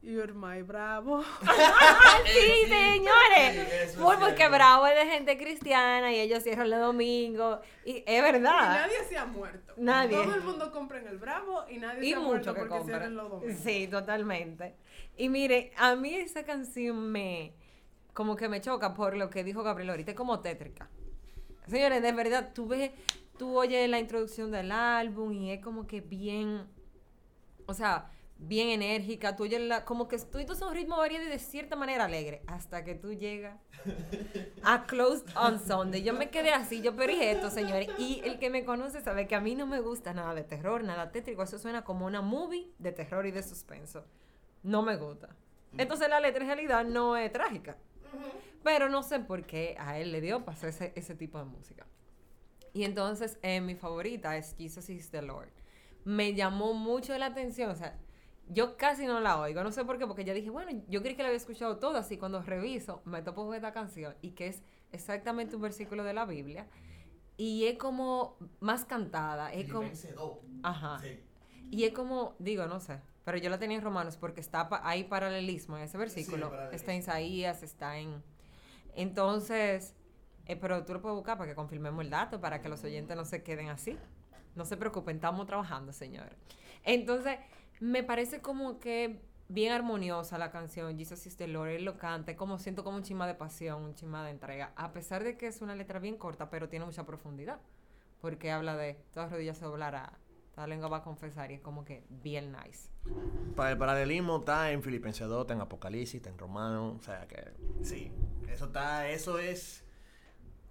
You're 0.00 0.32
my 0.32 0.62
bravo. 0.62 1.22
sí, 2.24 2.66
señores. 2.68 3.96
Muy 3.98 4.16
porque. 4.16 4.48
Bravo 4.48 4.86
es 4.86 4.94
de 4.94 5.10
gente 5.12 5.36
cristiana 5.36 6.12
y 6.12 6.20
ellos 6.20 6.42
cierran 6.44 6.70
los 6.70 6.80
domingos. 6.80 7.58
Y 7.84 8.04
es 8.06 8.18
Y 8.18 8.20
verdad. 8.22 8.80
nadie 8.82 9.04
se 9.08 9.18
ha 9.18 9.26
muerto. 9.26 9.74
Nadie. 9.76 10.16
Todo 10.22 10.34
el 10.34 10.42
mundo 10.42 10.70
compra 10.70 10.98
en 10.98 11.08
el 11.08 11.18
bravo 11.18 11.64
y 11.68 11.78
nadie 11.78 12.06
Y 12.06 12.10
se 12.10 12.14
ha 12.14 12.18
mucho 12.20 12.28
muerto 12.28 12.54
que 12.54 12.60
porque 12.60 12.76
compra. 12.78 12.96
cierran 12.98 13.16
los 13.16 13.30
domingos. 13.30 13.62
Sí, 13.62 13.88
totalmente. 13.88 14.74
Y 15.16 15.28
mire, 15.28 15.72
a 15.76 15.96
mí 15.96 16.14
esa 16.14 16.44
canción 16.44 17.10
me. 17.10 17.52
Como 18.14 18.36
que 18.36 18.48
me 18.48 18.60
choca 18.60 18.94
por 18.94 19.16
lo 19.16 19.30
que 19.30 19.44
dijo 19.44 19.62
Gabriel 19.62 19.90
ahorita, 19.90 20.12
es 20.12 20.16
como 20.16 20.40
tétrica. 20.40 20.88
Señores, 21.66 22.02
de 22.02 22.12
verdad, 22.12 22.52
tú 22.54 22.66
ves, 22.66 22.92
tú 23.36 23.58
oyes 23.58 23.88
la 23.90 23.98
introducción 23.98 24.50
del 24.50 24.72
álbum 24.72 25.32
y 25.32 25.50
es 25.52 25.60
como 25.62 25.86
que 25.86 26.00
bien. 26.00 26.66
O 27.66 27.74
sea, 27.74 28.10
bien 28.38 28.68
enérgica. 28.70 29.36
Tú 29.36 29.44
la, 29.46 29.84
como 29.84 30.08
que 30.08 30.16
tú 30.18 30.38
es 30.38 30.62
un 30.62 30.72
ritmo 30.72 30.96
variado 30.96 31.26
y 31.26 31.28
de 31.28 31.38
cierta 31.38 31.76
manera 31.76 32.04
alegre. 32.04 32.42
Hasta 32.46 32.84
que 32.84 32.94
tú 32.94 33.12
llegas 33.12 33.60
a 34.62 34.86
Closed 34.86 35.26
on 35.36 35.58
Sunday. 35.58 36.02
Yo 36.02 36.14
me 36.14 36.30
quedé 36.30 36.52
así, 36.52 36.80
yo 36.80 36.94
pero 36.96 37.12
¿y 37.12 37.20
esto, 37.20 37.50
señores. 37.50 37.88
Y 37.98 38.20
el 38.24 38.38
que 38.38 38.50
me 38.50 38.64
conoce 38.64 39.00
sabe 39.00 39.26
que 39.26 39.34
a 39.34 39.40
mí 39.40 39.54
no 39.54 39.66
me 39.66 39.80
gusta 39.80 40.14
nada 40.14 40.34
de 40.34 40.44
terror, 40.44 40.82
nada 40.84 41.10
tétrico. 41.10 41.42
Eso 41.42 41.58
suena 41.58 41.84
como 41.84 42.06
una 42.06 42.22
movie 42.22 42.70
de 42.78 42.92
terror 42.92 43.26
y 43.26 43.32
de 43.32 43.42
suspenso. 43.42 44.06
No 44.62 44.82
me 44.82 44.96
gusta. 44.96 45.36
Entonces 45.76 46.08
la 46.08 46.20
letra 46.20 46.42
en 46.42 46.48
realidad 46.48 46.84
no 46.84 47.16
es 47.16 47.32
trágica. 47.32 47.76
Pero 48.62 48.88
no 48.88 49.02
sé 49.02 49.20
por 49.20 49.44
qué 49.46 49.76
a 49.78 49.98
él 49.98 50.12
le 50.12 50.20
dio 50.20 50.44
para 50.44 50.56
hacer 50.56 50.70
ese, 50.70 50.92
ese 50.96 51.14
tipo 51.14 51.38
de 51.38 51.44
música. 51.44 51.86
Y 52.72 52.84
entonces 52.84 53.38
eh, 53.42 53.60
mi 53.60 53.74
favorita 53.74 54.36
es 54.36 54.54
Jesus 54.56 54.88
is 54.88 55.10
the 55.10 55.22
Lord. 55.22 55.50
Me 56.04 56.34
llamó 56.34 56.74
mucho 56.74 57.16
la 57.18 57.26
atención. 57.26 57.70
O 57.70 57.74
sea, 57.74 57.98
yo 58.50 58.76
casi 58.76 59.06
no 59.06 59.20
la 59.20 59.38
oigo. 59.40 59.62
No 59.62 59.70
sé 59.72 59.84
por 59.84 59.98
qué, 59.98 60.06
porque 60.06 60.24
ya 60.24 60.34
dije, 60.34 60.50
bueno, 60.50 60.70
yo 60.88 61.02
creí 61.02 61.14
que 61.14 61.22
la 61.22 61.28
había 61.28 61.36
escuchado 61.36 61.78
toda. 61.78 62.00
Así 62.00 62.16
cuando 62.18 62.42
reviso, 62.42 63.02
me 63.04 63.22
topo 63.22 63.46
con 63.46 63.54
esta 63.54 63.72
canción 63.72 64.14
y 64.22 64.30
que 64.32 64.48
es 64.48 64.62
exactamente 64.92 65.56
un 65.56 65.62
versículo 65.62 66.04
de 66.04 66.14
la 66.14 66.24
Biblia. 66.24 66.66
Y 67.36 67.66
es 67.66 67.78
como 67.78 68.36
más 68.60 68.84
cantada. 68.84 69.52
Es 69.52 69.66
como. 69.72 69.86
Ajá. 70.62 70.98
Y 71.70 71.84
es 71.84 71.92
como, 71.92 72.34
digo, 72.38 72.66
no 72.66 72.80
sé, 72.80 72.98
pero 73.24 73.36
yo 73.38 73.50
la 73.50 73.58
tenía 73.58 73.76
en 73.76 73.84
Romanos 73.84 74.16
porque 74.16 74.40
está 74.40 74.68
pa- 74.70 74.80
hay 74.84 75.04
paralelismo 75.04 75.76
en 75.76 75.82
ese 75.84 75.98
versículo. 75.98 76.48
está 76.74 76.92
en 76.92 76.98
Isaías, 77.00 77.62
está 77.62 77.98
en... 77.98 78.22
Entonces, 78.96 79.94
eh, 80.46 80.56
pero 80.56 80.84
tú 80.84 80.94
lo 80.94 81.02
puedes 81.02 81.14
buscar 81.16 81.36
para 81.38 81.50
que 81.50 81.54
confirmemos 81.54 82.02
el 82.04 82.10
dato, 82.10 82.40
para 82.40 82.60
que 82.62 82.68
los 82.68 82.82
oyentes 82.84 83.16
no 83.16 83.24
se 83.24 83.42
queden 83.42 83.68
así. 83.68 83.96
No 84.56 84.64
se 84.64 84.76
preocupen, 84.76 85.16
estamos 85.16 85.46
trabajando, 85.46 85.92
señores. 85.92 86.34
Entonces, 86.84 87.38
me 87.80 88.02
parece 88.02 88.40
como 88.40 88.78
que 88.78 89.20
bien 89.48 89.72
armoniosa 89.72 90.38
la 90.38 90.50
canción, 90.50 90.96
Jesus 90.98 91.26
is 91.26 91.36
the 91.36 91.48
Lord, 91.48 91.70
él 91.70 91.84
lo 91.84 91.96
canta, 91.96 92.36
como 92.36 92.58
siento 92.58 92.84
como 92.84 92.96
un 92.96 93.02
chima 93.02 93.26
de 93.26 93.34
pasión, 93.34 93.82
un 93.82 93.94
chima 93.94 94.24
de 94.24 94.30
entrega, 94.30 94.72
a 94.76 94.92
pesar 94.92 95.24
de 95.24 95.36
que 95.36 95.46
es 95.46 95.62
una 95.62 95.74
letra 95.74 95.98
bien 95.98 96.16
corta, 96.16 96.50
pero 96.50 96.68
tiene 96.68 96.84
mucha 96.84 97.06
profundidad, 97.06 97.60
porque 98.20 98.50
habla 98.50 98.76
de 98.76 98.94
todas 99.12 99.30
rodillas 99.30 99.58
se 99.58 99.64
doblará, 99.64 100.18
toda 100.54 100.66
lengua 100.66 100.88
va 100.88 100.98
a 100.98 101.02
confesar 101.02 101.50
y 101.50 101.54
es 101.54 101.60
como 101.60 101.84
que 101.84 102.04
bien 102.10 102.52
nice. 102.52 102.90
Para 103.56 103.70
el 103.70 103.78
paralelismo 103.78 104.38
está 104.38 104.70
en 104.70 104.82
Filipenses 104.82 105.26
2, 105.26 105.42
está 105.42 105.54
en 105.54 105.60
Apocalipsis, 105.62 106.16
está 106.16 106.30
en 106.30 106.38
Romano, 106.38 106.96
o 106.98 107.02
sea 107.02 107.26
que 107.26 107.52
sí, 107.82 108.12
eso 108.48 108.66
está, 108.66 109.08
eso 109.08 109.38
es, 109.38 109.84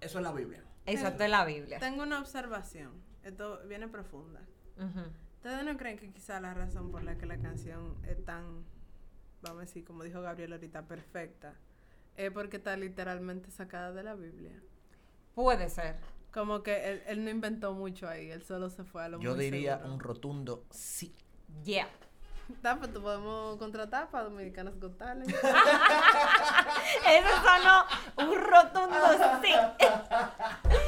eso 0.00 0.18
es 0.18 0.24
la 0.24 0.32
Biblia. 0.32 0.62
Exacto, 0.86 1.24
es 1.24 1.30
la 1.30 1.44
Biblia. 1.44 1.78
Tengo 1.78 2.02
una 2.02 2.18
observación. 2.20 2.92
Esto 3.22 3.60
viene 3.66 3.88
profunda. 3.88 4.40
¿Ustedes 5.38 5.64
no 5.64 5.76
creen 5.76 5.96
que 5.98 6.10
quizá 6.10 6.40
la 6.40 6.52
razón 6.52 6.90
por 6.90 7.04
la 7.04 7.16
que 7.16 7.24
la 7.24 7.38
canción 7.38 7.96
es 8.08 8.24
tan, 8.24 8.64
vamos 9.40 9.58
a 9.58 9.60
decir, 9.66 9.84
como 9.84 10.02
dijo 10.02 10.20
Gabriel 10.20 10.52
ahorita, 10.52 10.82
perfecta, 10.82 11.54
es 12.16 12.32
porque 12.32 12.56
está 12.56 12.76
literalmente 12.76 13.50
sacada 13.52 13.92
de 13.92 14.02
la 14.02 14.14
Biblia? 14.16 14.50
Puede 15.36 15.68
ser. 15.70 15.94
Como 16.32 16.64
que 16.64 16.90
él, 16.90 17.02
él 17.06 17.24
no 17.24 17.30
inventó 17.30 17.72
mucho 17.72 18.08
ahí, 18.08 18.30
él 18.32 18.42
solo 18.42 18.68
se 18.68 18.82
fue 18.82 19.04
a 19.04 19.08
lo 19.08 19.20
Yo 19.20 19.36
muy 19.36 19.44
diría 19.44 19.76
seguro. 19.76 19.94
un 19.94 20.00
rotundo 20.00 20.64
sí. 20.70 21.14
Yeah. 21.64 21.88
Está, 22.52 22.76
pues, 22.78 22.92
te 22.92 22.98
podemos 22.98 23.56
contratar 23.58 24.10
para 24.10 24.24
Dominicanos 24.24 24.80
Got 24.80 24.98
Talent. 24.98 25.28
Eso 25.30 25.42
sonó 27.44 27.84
un 28.30 28.38
rotundo 28.42 28.96
sí. 29.42 29.52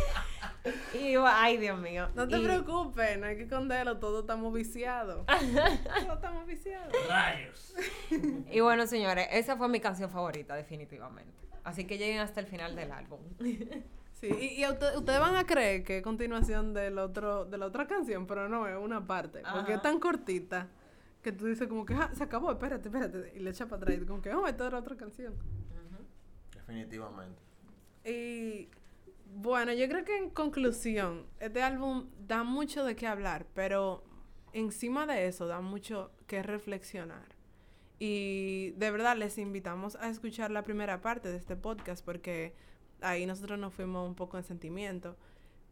y 0.94 1.12
yo, 1.12 1.24
ay, 1.26 1.56
Dios 1.56 1.78
mío. 1.78 2.08
No 2.14 2.26
te 2.28 2.38
Y- 2.38 2.44
preocupes, 2.44 3.18
no 3.18 3.26
hay 3.26 3.36
que 3.36 3.42
esconderlo, 3.44 3.98
todos 3.98 4.22
estamos 4.22 4.52
viciados. 4.52 5.24
todos 5.26 6.14
estamos 6.16 6.46
viciados. 6.46 6.92
Rayos. 7.08 7.74
Y 8.50 8.60
bueno, 8.60 8.86
señores, 8.86 9.28
esa 9.30 9.56
fue 9.56 9.68
mi 9.68 9.80
canción 9.80 10.10
favorita, 10.10 10.54
definitivamente. 10.56 11.32
Así 11.64 11.84
que 11.86 11.98
lleguen 11.98 12.18
hasta 12.20 12.40
el 12.40 12.46
final 12.46 12.74
del 12.74 12.90
álbum. 12.92 13.20
Sí, 14.12 14.28
y, 14.28 14.62
y 14.62 14.66
usted- 14.66 14.96
ustedes 14.96 15.18
van 15.20 15.36
a 15.36 15.44
creer 15.46 15.82
que 15.84 15.98
es 15.98 16.02
continuación 16.02 16.74
del 16.74 16.98
otro, 16.98 17.44
de 17.46 17.56
la 17.58 17.66
otra 17.66 17.86
canción, 17.86 18.26
pero 18.26 18.48
no, 18.48 18.66
es 18.68 18.76
una 18.76 19.06
parte, 19.06 19.42
porque 19.52 19.74
es 19.74 19.82
tan 19.82 19.98
cortita 19.98 20.68
que 21.22 21.32
tú 21.32 21.46
dices 21.46 21.68
como 21.68 21.84
que 21.86 21.94
"Ah, 21.94 22.10
se 22.14 22.24
acabó, 22.24 22.50
espérate, 22.50 22.88
espérate, 22.88 23.32
y 23.36 23.40
le 23.40 23.50
echa 23.50 23.66
para 23.66 23.82
atrás, 23.82 23.98
y 24.02 24.06
como 24.06 24.20
que, 24.22 24.32
oh, 24.34 24.46
esto 24.46 24.66
era 24.66 24.78
otra 24.78 24.96
canción. 24.96 25.34
Definitivamente. 26.54 27.40
Y 28.04 28.68
bueno, 29.34 29.72
yo 29.72 29.88
creo 29.88 30.04
que 30.04 30.16
en 30.16 30.30
conclusión, 30.30 31.26
este 31.38 31.62
álbum 31.62 32.08
da 32.26 32.42
mucho 32.42 32.84
de 32.84 32.96
qué 32.96 33.06
hablar, 33.06 33.46
pero 33.54 34.02
encima 34.52 35.06
de 35.06 35.26
eso 35.26 35.46
da 35.46 35.60
mucho 35.60 36.10
que 36.26 36.42
reflexionar. 36.42 37.36
Y 37.98 38.70
de 38.72 38.90
verdad 38.90 39.16
les 39.16 39.38
invitamos 39.38 39.96
a 39.96 40.08
escuchar 40.08 40.50
la 40.50 40.64
primera 40.64 41.00
parte 41.00 41.28
de 41.28 41.36
este 41.36 41.54
podcast 41.54 42.04
porque 42.04 42.54
ahí 43.02 43.26
nosotros 43.26 43.58
nos 43.58 43.74
fuimos 43.74 44.08
un 44.08 44.14
poco 44.14 44.38
en 44.38 44.44
sentimiento. 44.44 45.16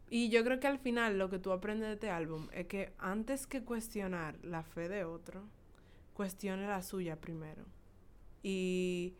Y 0.09 0.29
yo 0.29 0.43
creo 0.43 0.59
que 0.59 0.67
al 0.67 0.79
final 0.79 1.17
lo 1.19 1.29
que 1.29 1.39
tú 1.39 1.51
aprendes 1.51 1.87
de 1.87 1.93
este 1.95 2.09
álbum 2.09 2.47
es 2.51 2.67
que 2.67 2.93
antes 2.97 3.45
que 3.47 3.63
cuestionar 3.63 4.37
la 4.43 4.63
fe 4.63 4.89
de 4.89 5.03
otro, 5.05 5.43
cuestione 6.13 6.67
la 6.67 6.81
suya 6.81 7.15
primero. 7.19 7.65
Y 8.43 9.15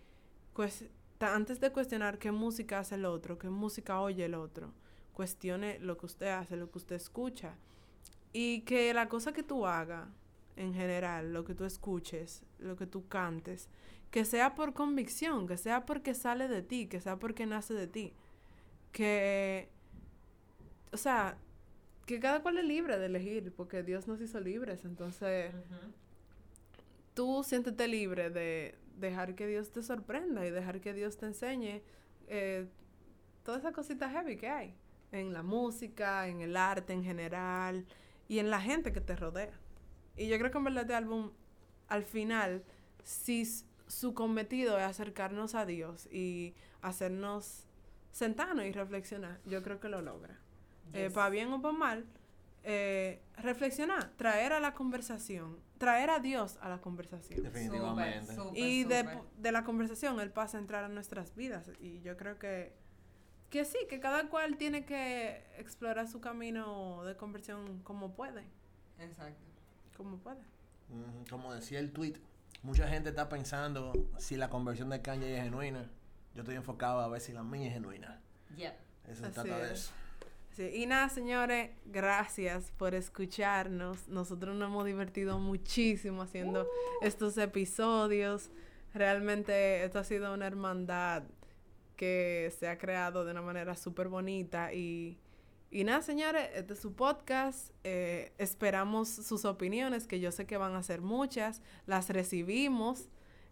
ta- 0.55 0.85
antes 1.19 1.59
de 1.59 1.71
cuestionar 1.71 2.17
qué 2.17 2.31
música 2.31 2.79
hace 2.79 2.95
el 2.95 3.05
otro, 3.05 3.37
qué 3.37 3.49
música 3.49 3.99
oye 4.01 4.25
el 4.25 4.35
otro, 4.35 4.73
cuestione 5.13 5.79
lo 5.79 5.97
que 5.97 6.05
usted 6.05 6.27
hace, 6.27 6.55
lo 6.55 6.71
que 6.71 6.77
usted 6.77 6.95
escucha. 6.95 7.55
Y 8.31 8.61
que 8.61 8.93
la 8.93 9.09
cosa 9.09 9.33
que 9.33 9.43
tú 9.43 9.65
hagas 9.65 10.07
en 10.55 10.73
general, 10.73 11.33
lo 11.33 11.43
que 11.45 11.55
tú 11.55 11.65
escuches, 11.65 12.43
lo 12.59 12.75
que 12.75 12.85
tú 12.85 13.07
cantes, 13.07 13.69
que 14.11 14.25
sea 14.25 14.55
por 14.55 14.73
convicción, 14.73 15.47
que 15.47 15.57
sea 15.57 15.85
porque 15.85 16.13
sale 16.13 16.47
de 16.47 16.61
ti, 16.61 16.87
que 16.87 17.01
sea 17.01 17.17
porque 17.17 17.45
nace 17.45 17.73
de 17.73 17.87
ti. 17.87 18.13
Que, 18.91 19.69
o 20.91 20.97
sea, 20.97 21.37
que 22.05 22.19
cada 22.19 22.41
cual 22.41 22.57
es 22.57 22.65
libre 22.65 22.97
de 22.97 23.05
elegir, 23.05 23.53
porque 23.55 23.83
Dios 23.83 24.07
nos 24.07 24.19
hizo 24.21 24.39
libres, 24.39 24.83
entonces 24.85 25.53
Ujú. 25.53 25.91
tú 27.13 27.43
siéntete 27.43 27.87
libre 27.87 28.29
de 28.29 28.75
dejar 28.99 29.35
que 29.35 29.47
Dios 29.47 29.71
te 29.71 29.81
sorprenda 29.83 30.45
y 30.45 30.51
dejar 30.51 30.81
que 30.81 30.93
Dios 30.93 31.17
te 31.17 31.25
enseñe 31.25 31.81
eh, 32.27 32.67
todas 33.43 33.61
esas 33.61 33.73
cositas 33.73 34.11
heavy 34.11 34.37
que 34.37 34.49
hay 34.49 34.75
en 35.11 35.33
la 35.33 35.43
música, 35.43 36.27
en 36.27 36.41
el 36.41 36.55
arte 36.55 36.93
en 36.93 37.03
general 37.03 37.85
y 38.27 38.39
en 38.39 38.49
la 38.49 38.61
gente 38.61 38.91
que 38.91 39.01
te 39.01 39.15
rodea. 39.15 39.59
Y 40.15 40.27
yo 40.27 40.37
creo 40.37 40.51
que 40.51 40.57
en 40.57 40.63
verdad 40.65 40.83
este 40.83 40.93
álbum, 40.93 41.31
al 41.87 42.03
final, 42.03 42.63
si 43.03 43.45
su 43.87 44.13
cometido 44.13 44.77
es 44.77 44.83
acercarnos 44.83 45.55
a 45.55 45.65
Dios 45.65 46.07
y 46.11 46.53
hacernos 46.81 47.65
sentarnos 48.11 48.65
y 48.65 48.71
reflexionar, 48.71 49.39
yo 49.45 49.63
creo 49.63 49.79
que 49.79 49.89
lo 49.89 50.01
logra. 50.01 50.37
Yes. 50.93 51.13
para 51.13 51.29
bien 51.29 51.51
o 51.53 51.61
para 51.61 51.77
mal, 51.77 52.05
eh, 52.63 53.21
reflexionar, 53.37 54.11
traer 54.17 54.53
a 54.53 54.59
la 54.59 54.73
conversación, 54.73 55.57
traer 55.77 56.09
a 56.09 56.19
Dios 56.19 56.57
a 56.61 56.69
la 56.69 56.79
conversación. 56.79 57.43
Definitivamente. 57.43 58.33
Y 58.53 58.83
de, 58.83 59.07
de 59.37 59.51
la 59.51 59.63
conversación 59.63 60.19
él 60.19 60.31
pasa 60.31 60.57
a 60.57 60.61
entrar 60.61 60.83
a 60.83 60.89
nuestras 60.89 61.35
vidas. 61.35 61.69
Y 61.79 62.01
yo 62.01 62.17
creo 62.17 62.37
que, 62.37 62.73
que 63.49 63.65
sí, 63.65 63.77
que 63.89 63.99
cada 63.99 64.27
cual 64.29 64.57
tiene 64.57 64.85
que 64.85 65.43
explorar 65.57 66.07
su 66.07 66.19
camino 66.21 67.03
de 67.05 67.15
conversión 67.15 67.79
como 67.83 68.13
puede. 68.15 68.43
Exacto. 68.99 69.41
Como 69.95 70.17
puede. 70.17 70.41
Como 71.29 71.53
decía 71.53 71.79
el 71.79 71.91
tweet, 71.91 72.15
mucha 72.63 72.87
gente 72.87 73.09
está 73.09 73.29
pensando 73.29 73.93
si 74.17 74.35
la 74.35 74.49
conversión 74.49 74.89
de 74.89 75.01
Kanye 75.01 75.37
es 75.37 75.43
genuina. 75.43 75.89
Yo 76.35 76.41
estoy 76.41 76.55
enfocado 76.55 76.99
a 76.99 77.07
ver 77.07 77.21
si 77.21 77.31
la 77.33 77.43
mía 77.43 77.67
es 77.67 77.73
genuina. 77.73 78.21
Yep. 78.55 78.73
Eso 79.07 79.19
se 79.21 79.25
Así 79.25 79.33
trata 79.33 79.57
de 79.57 79.65
es. 79.65 79.71
eso. 79.71 79.93
Sí, 80.59 80.69
y 80.73 80.87
nada, 80.87 81.07
señores, 81.07 81.69
gracias 81.85 82.73
por 82.73 82.93
escucharnos. 82.93 84.09
Nosotros 84.09 84.57
nos 84.57 84.67
hemos 84.67 84.85
divertido 84.85 85.39
muchísimo 85.39 86.23
haciendo 86.23 86.67
estos 87.01 87.37
episodios. 87.37 88.51
Realmente 88.93 89.85
esto 89.85 89.99
ha 89.99 90.03
sido 90.03 90.33
una 90.33 90.47
hermandad 90.47 91.23
que 91.95 92.53
se 92.59 92.67
ha 92.67 92.77
creado 92.77 93.23
de 93.23 93.31
una 93.31 93.41
manera 93.41 93.77
súper 93.77 94.09
bonita. 94.09 94.73
Y, 94.73 95.17
y 95.71 95.85
nada, 95.85 96.01
señores, 96.01 96.49
este 96.53 96.73
es 96.73 96.79
su 96.79 96.93
podcast. 96.93 97.69
Eh, 97.85 98.33
esperamos 98.37 99.07
sus 99.07 99.45
opiniones, 99.45 100.07
que 100.07 100.19
yo 100.19 100.29
sé 100.33 100.45
que 100.45 100.57
van 100.57 100.75
a 100.75 100.83
ser 100.83 100.99
muchas. 100.99 101.61
Las 101.85 102.09
recibimos. 102.09 103.07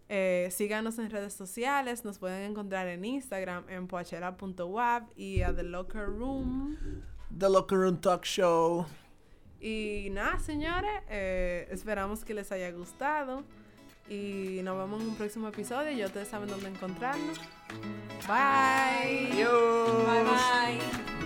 Eh, 0.09 0.49
síganos 0.51 0.99
en 0.99 1.09
redes 1.09 1.33
sociales. 1.33 2.05
Nos 2.05 2.19
pueden 2.19 2.49
encontrar 2.49 2.87
en 2.87 3.03
Instagram 3.03 3.65
en 3.69 3.87
poachera.wab 3.87 5.03
y 5.15 5.41
a 5.41 5.53
The 5.53 5.63
Locker 5.63 6.05
Room. 6.05 6.77
The 7.37 7.49
Locker 7.49 7.77
Room 7.77 7.99
Talk 7.99 8.23
Show. 8.23 8.85
Y 9.59 10.09
nada, 10.11 10.39
señores, 10.39 10.91
eh, 11.09 11.67
esperamos 11.71 12.23
que 12.23 12.33
les 12.33 12.51
haya 12.51 12.71
gustado. 12.71 13.43
Y 14.09 14.61
nos 14.63 14.77
vemos 14.77 15.01
en 15.01 15.09
un 15.09 15.15
próximo 15.15 15.49
episodio. 15.49 15.91
Ya 15.91 16.05
ustedes 16.05 16.29
saben 16.29 16.47
dónde 16.47 16.69
encontrarnos. 16.69 17.37
Bye. 18.25 19.31
Adiós. 19.31 20.05
Bye 20.05 20.23
bye. 20.23 21.16